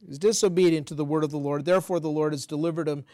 He 0.00 0.08
was 0.08 0.18
disobedient 0.18 0.86
to 0.86 0.94
the 0.94 1.04
word 1.04 1.24
of 1.24 1.30
the 1.30 1.36
Lord. 1.36 1.66
Therefore, 1.66 2.00
the 2.00 2.08
Lord 2.08 2.32
has 2.32 2.46
delivered 2.46 2.88
him 2.88 3.04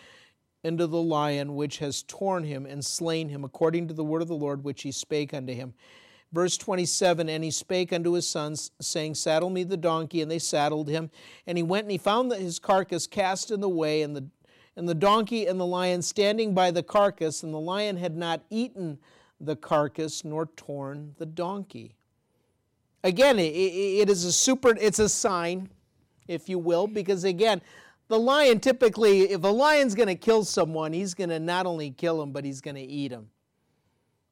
into 0.65 0.87
the 0.87 1.03
lion 1.03 1.55
which 1.55 1.79
has 1.79 2.03
torn 2.03 2.45
him 2.45 2.67
and 2.67 2.85
slain 2.85 3.29
him, 3.29 3.45
according 3.45 3.89
to 3.89 3.95
the 3.95 4.05
word 4.05 4.23
of 4.23 4.29
the 4.29 4.35
Lord 4.35 4.65
which 4.65 4.83
he 4.83 4.93
spake 4.93 5.35
unto 5.35 5.53
him. 5.53 5.75
Verse 6.33 6.57
27 6.57 7.29
And 7.29 7.45
he 7.45 7.51
spake 7.51 7.93
unto 7.93 8.13
his 8.13 8.29
sons, 8.29 8.71
saying, 8.81 9.15
Saddle 9.15 9.51
me 9.51 9.65
the 9.65 9.77
donkey. 9.77 10.23
And 10.23 10.31
they 10.31 10.39
saddled 10.39 10.89
him. 10.89 11.11
And 11.47 11.59
he 11.59 11.63
went 11.63 11.85
and 11.85 11.93
he 11.93 11.99
found 11.99 12.31
that 12.33 12.41
his 12.41 12.59
carcass 12.59 13.07
cast 13.07 13.51
in 13.51 13.61
the 13.61 13.69
way, 13.69 14.03
and 14.03 14.17
the 14.17 14.27
and 14.77 14.89
the 14.89 14.95
donkey 14.95 15.47
and 15.47 15.61
the 15.61 15.67
lion 15.67 16.01
standing 16.01 16.55
by 16.55 16.71
the 16.71 16.83
carcass, 16.83 17.43
and 17.43 17.53
the 17.53 17.61
lion 17.61 17.97
had 17.97 18.17
not 18.17 18.43
eaten 18.49 18.99
the 19.39 19.57
carcass 19.57 20.25
nor 20.25 20.47
torn 20.47 21.15
the 21.19 21.27
donkey. 21.27 21.95
Again, 23.05 23.39
it 23.39 24.09
is 24.09 24.25
a 24.25 24.33
super, 24.33 24.75
it's 24.81 25.01
a 25.01 25.09
sign, 25.09 25.69
if 26.29 26.49
you 26.49 26.59
will, 26.59 26.87
because 26.87 27.25
again, 27.25 27.61
the 28.13 28.19
lion 28.19 28.61
typically, 28.61 29.31
if 29.31 29.43
a 29.43 29.49
lion's 29.49 29.95
going 29.95 30.09
to 30.09 30.15
kill 30.15 30.45
someone, 30.45 30.93
he's 30.93 31.15
going 31.15 31.31
to 31.31 31.41
not 31.41 31.65
only 31.65 31.91
kill 31.91 32.23
him, 32.23 32.31
but 32.31 32.45
he's 32.45 32.61
going 32.61 32.75
to 32.75 32.83
eat 32.83 33.11
him. 33.11 33.31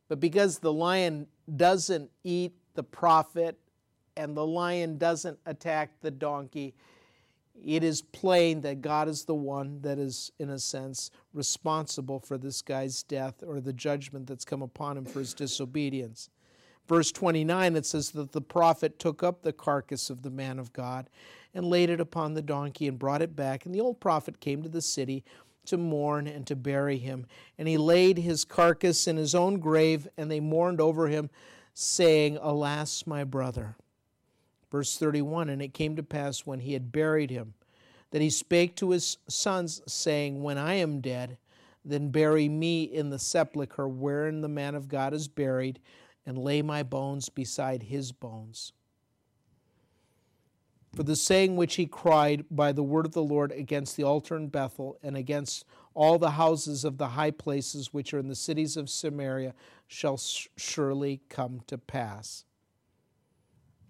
But 0.06 0.20
because 0.20 0.58
the 0.58 0.70
lion 0.70 1.26
doesn't 1.56 2.10
eat 2.22 2.52
the 2.74 2.82
prophet 2.82 3.58
and 4.18 4.36
the 4.36 4.46
lion 4.46 4.98
doesn't 4.98 5.38
attack 5.46 5.92
the 6.02 6.10
donkey, 6.10 6.74
it 7.54 7.82
is 7.82 8.02
plain 8.02 8.60
that 8.60 8.82
God 8.82 9.08
is 9.08 9.24
the 9.24 9.34
one 9.34 9.80
that 9.80 9.98
is, 9.98 10.30
in 10.38 10.50
a 10.50 10.58
sense, 10.58 11.10
responsible 11.32 12.20
for 12.20 12.36
this 12.36 12.60
guy's 12.60 13.02
death 13.02 13.42
or 13.46 13.62
the 13.62 13.72
judgment 13.72 14.26
that's 14.26 14.44
come 14.44 14.60
upon 14.60 14.98
him 14.98 15.06
for 15.06 15.20
his 15.20 15.32
disobedience. 15.32 16.28
Verse 16.90 17.12
29, 17.12 17.76
it 17.76 17.86
says 17.86 18.10
that 18.10 18.32
the 18.32 18.40
prophet 18.40 18.98
took 18.98 19.22
up 19.22 19.42
the 19.42 19.52
carcass 19.52 20.10
of 20.10 20.22
the 20.22 20.30
man 20.30 20.58
of 20.58 20.72
God 20.72 21.08
and 21.54 21.64
laid 21.64 21.88
it 21.88 22.00
upon 22.00 22.34
the 22.34 22.42
donkey 22.42 22.88
and 22.88 22.98
brought 22.98 23.22
it 23.22 23.36
back. 23.36 23.64
And 23.64 23.72
the 23.72 23.80
old 23.80 24.00
prophet 24.00 24.40
came 24.40 24.60
to 24.64 24.68
the 24.68 24.82
city 24.82 25.22
to 25.66 25.76
mourn 25.76 26.26
and 26.26 26.44
to 26.48 26.56
bury 26.56 26.98
him. 26.98 27.26
And 27.56 27.68
he 27.68 27.78
laid 27.78 28.18
his 28.18 28.44
carcass 28.44 29.06
in 29.06 29.16
his 29.16 29.36
own 29.36 29.60
grave, 29.60 30.08
and 30.16 30.28
they 30.28 30.40
mourned 30.40 30.80
over 30.80 31.06
him, 31.06 31.30
saying, 31.74 32.38
Alas, 32.42 33.06
my 33.06 33.22
brother. 33.22 33.76
Verse 34.72 34.98
31 34.98 35.48
And 35.48 35.62
it 35.62 35.72
came 35.72 35.94
to 35.94 36.02
pass 36.02 36.40
when 36.40 36.58
he 36.58 36.72
had 36.72 36.90
buried 36.90 37.30
him 37.30 37.54
that 38.10 38.20
he 38.20 38.30
spake 38.30 38.74
to 38.74 38.90
his 38.90 39.16
sons, 39.28 39.80
saying, 39.86 40.42
When 40.42 40.58
I 40.58 40.74
am 40.74 41.00
dead, 41.00 41.38
then 41.84 42.10
bury 42.10 42.48
me 42.48 42.82
in 42.82 43.10
the 43.10 43.18
sepulchre 43.20 43.86
wherein 43.86 44.40
the 44.40 44.48
man 44.48 44.74
of 44.74 44.88
God 44.88 45.14
is 45.14 45.28
buried, 45.28 45.78
and 46.26 46.38
lay 46.38 46.62
my 46.62 46.82
bones 46.82 47.28
beside 47.28 47.84
his 47.84 48.12
bones. 48.12 48.72
For 50.94 51.02
the 51.02 51.16
saying 51.16 51.56
which 51.56 51.76
he 51.76 51.86
cried 51.86 52.44
by 52.50 52.72
the 52.72 52.82
word 52.82 53.06
of 53.06 53.12
the 53.12 53.22
Lord 53.22 53.52
against 53.52 53.96
the 53.96 54.02
altar 54.02 54.36
in 54.36 54.48
Bethel 54.48 54.98
and 55.02 55.16
against 55.16 55.64
all 55.94 56.18
the 56.18 56.32
houses 56.32 56.84
of 56.84 56.98
the 56.98 57.08
high 57.08 57.30
places 57.30 57.92
which 57.92 58.12
are 58.12 58.18
in 58.18 58.28
the 58.28 58.34
cities 58.34 58.76
of 58.76 58.90
Samaria 58.90 59.54
shall 59.86 60.18
surely 60.56 61.20
come 61.28 61.60
to 61.68 61.78
pass 61.78 62.44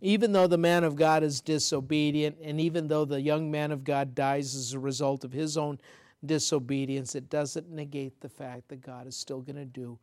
even 0.01 0.33
though 0.33 0.47
the 0.47 0.59
man 0.59 0.85
of 0.85 0.97
God 0.97 1.23
is 1.23 1.41
disobedient, 1.41 2.39
and 2.43 2.61
even 2.61 2.89
though 2.89 3.05
the 3.05 3.21
young 3.21 3.51
man 3.51 3.71
of 3.71 3.85
God 3.85 4.15
dies 4.15 4.55
as 4.55 4.73
a 4.73 4.79
result 4.79 5.25
of 5.25 5.33
his 5.33 5.57
own 5.57 5.79
disobedience, 6.25 7.15
it 7.15 7.29
doesn't 7.29 7.71
negate 7.71 8.21
the 8.21 8.29
fact 8.29 8.69
that 8.69 8.81
God 8.81 9.07
is 9.07 9.17
still 9.17 9.41
going 9.41 9.57
to 9.57 9.65
do 9.65 9.99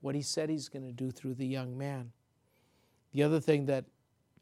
what 0.00 0.14
he 0.14 0.22
said 0.22 0.48
he's 0.48 0.68
going 0.68 0.86
to 0.86 0.92
do 0.92 1.10
through 1.10 1.34
the 1.34 1.46
young 1.46 1.76
man. 1.76 2.12
The 3.12 3.22
other 3.22 3.40
thing 3.40 3.66
that, 3.66 3.84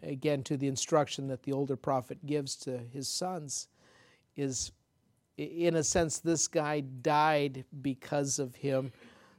again, 0.03 0.43
to 0.45 0.57
the 0.57 0.69
instruction 0.69 1.29
that 1.29 1.43
the 1.43 1.53
older 1.53 1.77
prophet 1.77 2.25
gives 2.27 2.55
to 2.57 2.79
his 2.79 3.09
sons 3.09 3.69
is, 4.37 4.73
in 5.37 5.77
a 5.77 5.83
sense, 5.83 6.19
this 6.19 6.49
guy 6.49 6.81
died 6.81 7.65
because 7.83 8.39
of 8.39 8.55
him. 8.55 8.93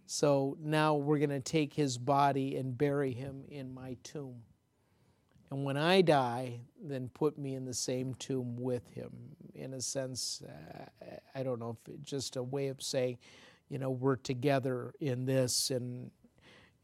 So 0.05 0.57
now 0.59 0.95
we're 0.95 1.20
going 1.20 1.30
to 1.30 1.39
take 1.39 1.74
his 1.74 1.97
body 1.97 2.57
and 2.57 2.78
bury 2.78 3.13
him 3.13 3.43
in 3.49 3.74
my 3.74 3.95
tomb. 4.03 4.41
And 5.51 5.63
when 5.63 5.78
I 5.78 6.01
die, 6.01 6.59
then 6.82 7.09
put 7.13 7.38
me 7.38 7.55
in 7.55 7.65
the 7.65 7.74
same 7.74 8.13
tomb 8.15 8.55
with 8.57 8.88
him. 8.93 9.11
In 9.55 9.74
a 9.74 9.82
sense, 9.82 10.43
uh, 10.47 11.15
I 11.34 11.43
don't 11.43 11.59
know 11.59 11.78
if 11.82 11.93
it's 11.93 12.09
just 12.09 12.36
a 12.36 12.43
way 12.43 12.67
of 12.67 12.82
saying, 12.82 13.17
you 13.70 13.78
know, 13.78 13.91
we're 13.91 14.15
together 14.15 14.93
in 14.99 15.26
this, 15.26 15.70
and 15.70 16.11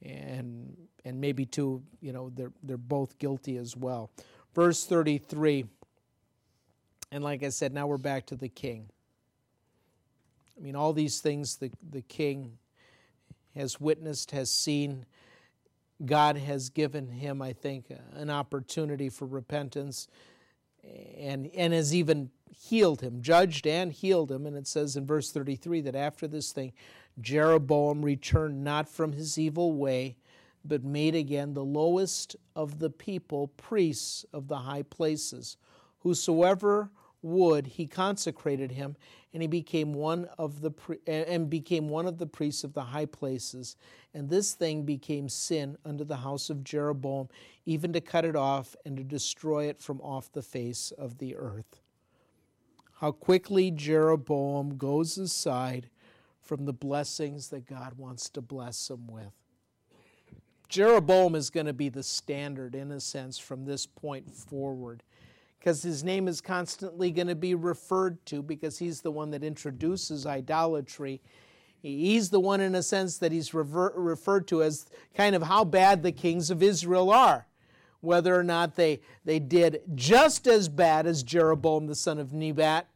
and 0.01 0.75
and 1.03 1.19
maybe 1.19 1.45
too, 1.45 1.83
you 2.01 2.13
know, 2.13 2.29
they're 2.33 2.51
they're 2.63 2.77
both 2.77 3.17
guilty 3.17 3.57
as 3.57 3.75
well. 3.75 4.11
Verse 4.53 4.85
thirty 4.85 5.17
three. 5.17 5.65
And 7.11 7.23
like 7.23 7.43
I 7.43 7.49
said, 7.49 7.73
now 7.73 7.87
we're 7.87 7.97
back 7.97 8.25
to 8.27 8.35
the 8.35 8.49
king. 8.49 8.89
I 10.57 10.61
mean, 10.61 10.75
all 10.75 10.93
these 10.93 11.19
things 11.19 11.57
the 11.57 11.71
the 11.89 12.01
king 12.01 12.57
has 13.55 13.79
witnessed, 13.79 14.31
has 14.31 14.51
seen 14.51 15.05
God 16.03 16.37
has 16.37 16.69
given 16.69 17.07
him, 17.07 17.41
I 17.41 17.53
think, 17.53 17.85
an 18.13 18.29
opportunity 18.29 19.09
for 19.09 19.25
repentance 19.25 20.07
and, 21.17 21.49
and 21.55 21.73
has 21.73 21.95
even 21.95 22.31
healed 22.51 23.01
him, 23.01 23.21
judged 23.21 23.67
and 23.67 23.91
healed 23.91 24.31
him. 24.31 24.45
And 24.45 24.55
it 24.55 24.67
says 24.67 24.95
in 24.95 25.05
verse 25.05 25.31
33 25.31 25.81
that 25.81 25.95
after 25.95 26.27
this 26.27 26.51
thing, 26.51 26.73
Jeroboam 27.19 28.03
returned 28.03 28.63
not 28.63 28.89
from 28.89 29.13
his 29.13 29.37
evil 29.37 29.73
way, 29.73 30.17
but 30.63 30.83
made 30.83 31.15
again 31.15 31.53
the 31.53 31.63
lowest 31.63 32.35
of 32.55 32.79
the 32.79 32.89
people 32.89 33.47
priests 33.49 34.25
of 34.33 34.47
the 34.47 34.57
high 34.57 34.83
places. 34.83 35.57
Whosoever 35.99 36.89
would, 37.21 37.67
he 37.67 37.87
consecrated 37.87 38.71
him, 38.71 38.95
and 39.33 39.41
he 39.41 39.47
became 39.47 39.93
one 39.93 40.27
of 40.37 40.61
the 40.61 40.71
and 41.07 41.49
became 41.49 41.89
one 41.89 42.05
of 42.05 42.17
the 42.17 42.27
priests 42.27 42.63
of 42.63 42.73
the 42.73 42.83
high 42.83 43.05
places. 43.05 43.75
And 44.13 44.29
this 44.29 44.53
thing 44.53 44.83
became 44.83 45.27
sin 45.27 45.77
unto 45.83 46.03
the 46.03 46.17
house 46.17 46.49
of 46.49 46.63
Jeroboam, 46.63 47.29
even 47.65 47.91
to 47.93 48.01
cut 48.01 48.25
it 48.25 48.35
off 48.35 48.75
and 48.85 48.95
to 48.97 49.03
destroy 49.03 49.65
it 49.65 49.81
from 49.81 49.99
off 50.01 50.31
the 50.31 50.41
face 50.41 50.91
of 50.91 51.17
the 51.17 51.35
earth. 51.35 51.81
How 52.95 53.11
quickly 53.11 53.71
Jeroboam 53.71 54.77
goes 54.77 55.17
aside 55.17 55.89
from 56.41 56.65
the 56.65 56.73
blessings 56.73 57.49
that 57.49 57.65
God 57.65 57.93
wants 57.97 58.29
to 58.29 58.41
bless 58.41 58.89
him 58.89 59.07
with. 59.07 59.33
Jeroboam 60.69 61.35
is 61.35 61.49
going 61.49 61.65
to 61.65 61.73
be 61.73 61.89
the 61.89 62.03
standard, 62.03 62.75
in 62.75 62.91
a 62.91 62.99
sense, 62.99 63.37
from 63.37 63.65
this 63.65 63.85
point 63.85 64.31
forward 64.31 65.03
because 65.65 65.81
his 65.81 66.03
name 66.03 66.27
is 66.27 66.41
constantly 66.41 67.09
going 67.09 67.25
to 67.25 67.33
be 67.33 67.55
referred 67.55 68.23
to 68.27 68.43
because 68.43 68.77
he's 68.77 69.01
the 69.01 69.09
one 69.09 69.31
that 69.31 69.43
introduces 69.43 70.27
idolatry. 70.27 71.19
He's 71.81 72.29
the 72.29 72.39
one, 72.39 72.61
in 72.61 72.75
a 72.75 72.83
sense, 72.83 73.17
that 73.17 73.31
he's 73.31 73.51
referred 73.51 74.47
to 74.49 74.61
as 74.61 74.85
kind 75.15 75.35
of 75.35 75.41
how 75.41 75.63
bad 75.65 76.03
the 76.03 76.11
kings 76.11 76.51
of 76.51 76.61
Israel 76.61 77.09
are. 77.09 77.47
Whether 78.05 78.39
or 78.39 78.43
not 78.43 78.75
they, 78.75 79.01
they 79.25 79.39
did 79.39 79.81
just 79.95 80.47
as 80.47 80.69
bad 80.69 81.07
as 81.07 81.23
Jeroboam 81.23 81.87
the 81.87 81.95
son 81.95 82.19
of 82.19 82.31
Nebat, 82.31 82.87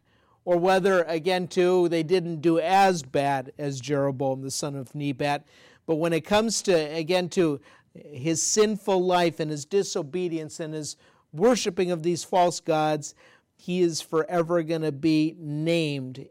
or 0.46 0.58
whether, 0.58 1.04
again, 1.04 1.48
too, 1.48 1.90
they 1.90 2.04
didn't 2.04 2.42
do 2.42 2.60
as 2.60 3.04
bad 3.04 3.52
as 3.58 3.82
Jeroboam 3.82 4.42
the 4.42 4.52
son 4.52 4.76
of 4.76 4.96
Nebat. 4.96 5.46
But 5.86 5.96
when 5.96 6.14
it 6.14 6.22
comes 6.22 6.62
to, 6.64 6.74
again, 6.74 7.30
to 7.30 7.60
his 7.94 8.42
sinful 8.42 9.04
life 9.04 9.40
and 9.40 9.52
his 9.52 9.66
disobedience 9.66 10.60
and 10.60 10.74
his 10.74 10.96
worshiping 11.34 11.92
of 11.92 12.04
these 12.04 12.24
false 12.24 12.60
gods, 12.60 13.16
he 13.58 13.82
is 13.82 14.02
forever 14.02 14.64
going 14.64 14.82
to 14.82 14.92
be 14.92 15.36
named. 15.38 16.28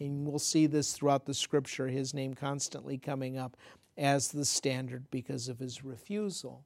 And 0.00 0.26
we'll 0.26 0.38
see 0.38 0.66
this 0.66 0.92
throughout 0.92 1.26
the 1.26 1.34
scripture, 1.34 1.88
his 1.88 2.12
name 2.12 2.34
constantly 2.34 2.98
coming 2.98 3.38
up 3.38 3.56
as 3.96 4.28
the 4.28 4.44
standard 4.44 5.04
because 5.10 5.48
of 5.48 5.58
his 5.58 5.84
refusal 5.84 6.64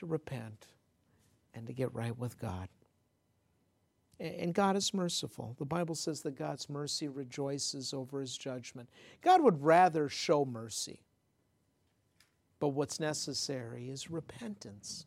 to 0.00 0.06
repent 0.06 0.66
and 1.54 1.66
to 1.66 1.72
get 1.72 1.94
right 1.94 2.16
with 2.18 2.38
God. 2.38 2.68
And 4.18 4.52
God 4.52 4.76
is 4.76 4.92
merciful. 4.92 5.54
The 5.58 5.64
Bible 5.64 5.94
says 5.94 6.20
that 6.22 6.36
God's 6.36 6.68
mercy 6.68 7.08
rejoices 7.08 7.94
over 7.94 8.20
his 8.20 8.36
judgment. 8.36 8.90
God 9.22 9.42
would 9.42 9.62
rather 9.62 10.08
show 10.10 10.44
mercy. 10.44 11.00
But 12.58 12.68
what's 12.68 13.00
necessary 13.00 13.88
is 13.88 14.10
repentance 14.10 15.06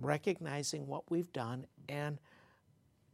recognizing 0.00 0.86
what 0.86 1.10
we've 1.10 1.32
done 1.32 1.66
and 1.88 2.18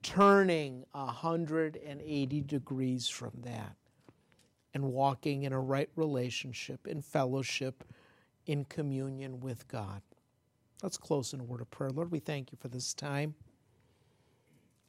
turning 0.02 0.84
180 0.92 2.40
degrees 2.42 3.08
from 3.08 3.32
that 3.42 3.76
and 4.74 4.84
walking 4.84 5.42
in 5.42 5.52
a 5.52 5.60
right 5.60 5.90
relationship, 5.96 6.86
in 6.86 7.02
fellowship, 7.02 7.84
in 8.46 8.64
communion 8.64 9.40
with 9.40 9.68
God. 9.68 10.02
Let's 10.82 10.96
close 10.96 11.32
in 11.32 11.40
a 11.40 11.44
word 11.44 11.60
of 11.60 11.70
prayer. 11.70 11.90
Lord, 11.90 12.10
we 12.10 12.18
thank 12.18 12.50
you 12.50 12.58
for 12.60 12.68
this 12.68 12.92
time. 12.92 13.34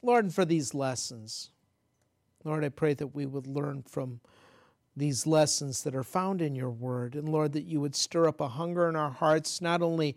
Lord, 0.02 0.24
and 0.24 0.34
for 0.34 0.44
these 0.44 0.74
lessons. 0.74 1.50
Lord, 2.42 2.64
I 2.64 2.68
pray 2.68 2.94
that 2.94 3.14
we 3.14 3.24
would 3.26 3.46
learn 3.46 3.84
from 3.88 4.20
these 4.96 5.26
lessons 5.26 5.82
that 5.82 5.94
are 5.94 6.02
found 6.02 6.42
in 6.42 6.54
your 6.54 6.70
word. 6.70 7.14
And 7.14 7.28
Lord, 7.28 7.52
that 7.52 7.64
you 7.64 7.80
would 7.80 7.96
stir 7.96 8.28
up 8.28 8.40
a 8.40 8.48
hunger 8.48 8.88
in 8.88 8.96
our 8.96 9.10
hearts, 9.10 9.60
not 9.60 9.82
only 9.82 10.16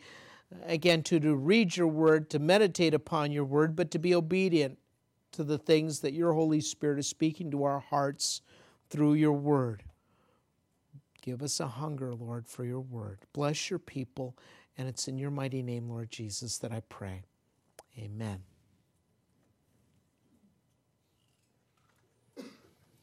again, 0.65 1.03
to, 1.03 1.19
to 1.19 1.36
read 1.36 1.78
your 1.78 1.88
word, 1.88 2.30
to 2.32 2.39
meditate 2.39 2.93
upon 2.93 3.32
your 3.32 3.45
word, 3.45 3.75
but 3.75 3.91
to 3.91 3.99
be 3.99 4.13
obedient 4.13 4.78
to 5.34 5.43
the 5.43 5.57
things 5.57 5.99
that 6.01 6.13
your 6.13 6.34
Holy 6.34 6.61
Spirit 6.61 6.99
is 6.99 7.07
speaking 7.07 7.51
to 7.51 7.63
our 7.63 7.80
hearts 7.80 8.41
through 8.89 9.13
your 9.13 9.34
word. 9.34 9.84
Give 11.21 11.41
us 11.41 11.59
a 11.59 11.67
hunger, 11.67 12.13
Lord, 12.13 12.47
for 12.47 12.63
your 12.63 12.80
word. 12.80 13.19
Bless 13.34 13.69
your 13.69 13.80
people, 13.80 14.36
and 14.78 14.88
it's 14.88 15.07
in 15.07 15.17
your 15.17 15.32
mighty 15.32 15.61
name, 15.63 15.89
Lord 15.89 16.11
Jesus, 16.11 16.57
that 16.59 16.71
I 16.71 16.82
pray. 16.89 17.23
Amen. 17.97 18.43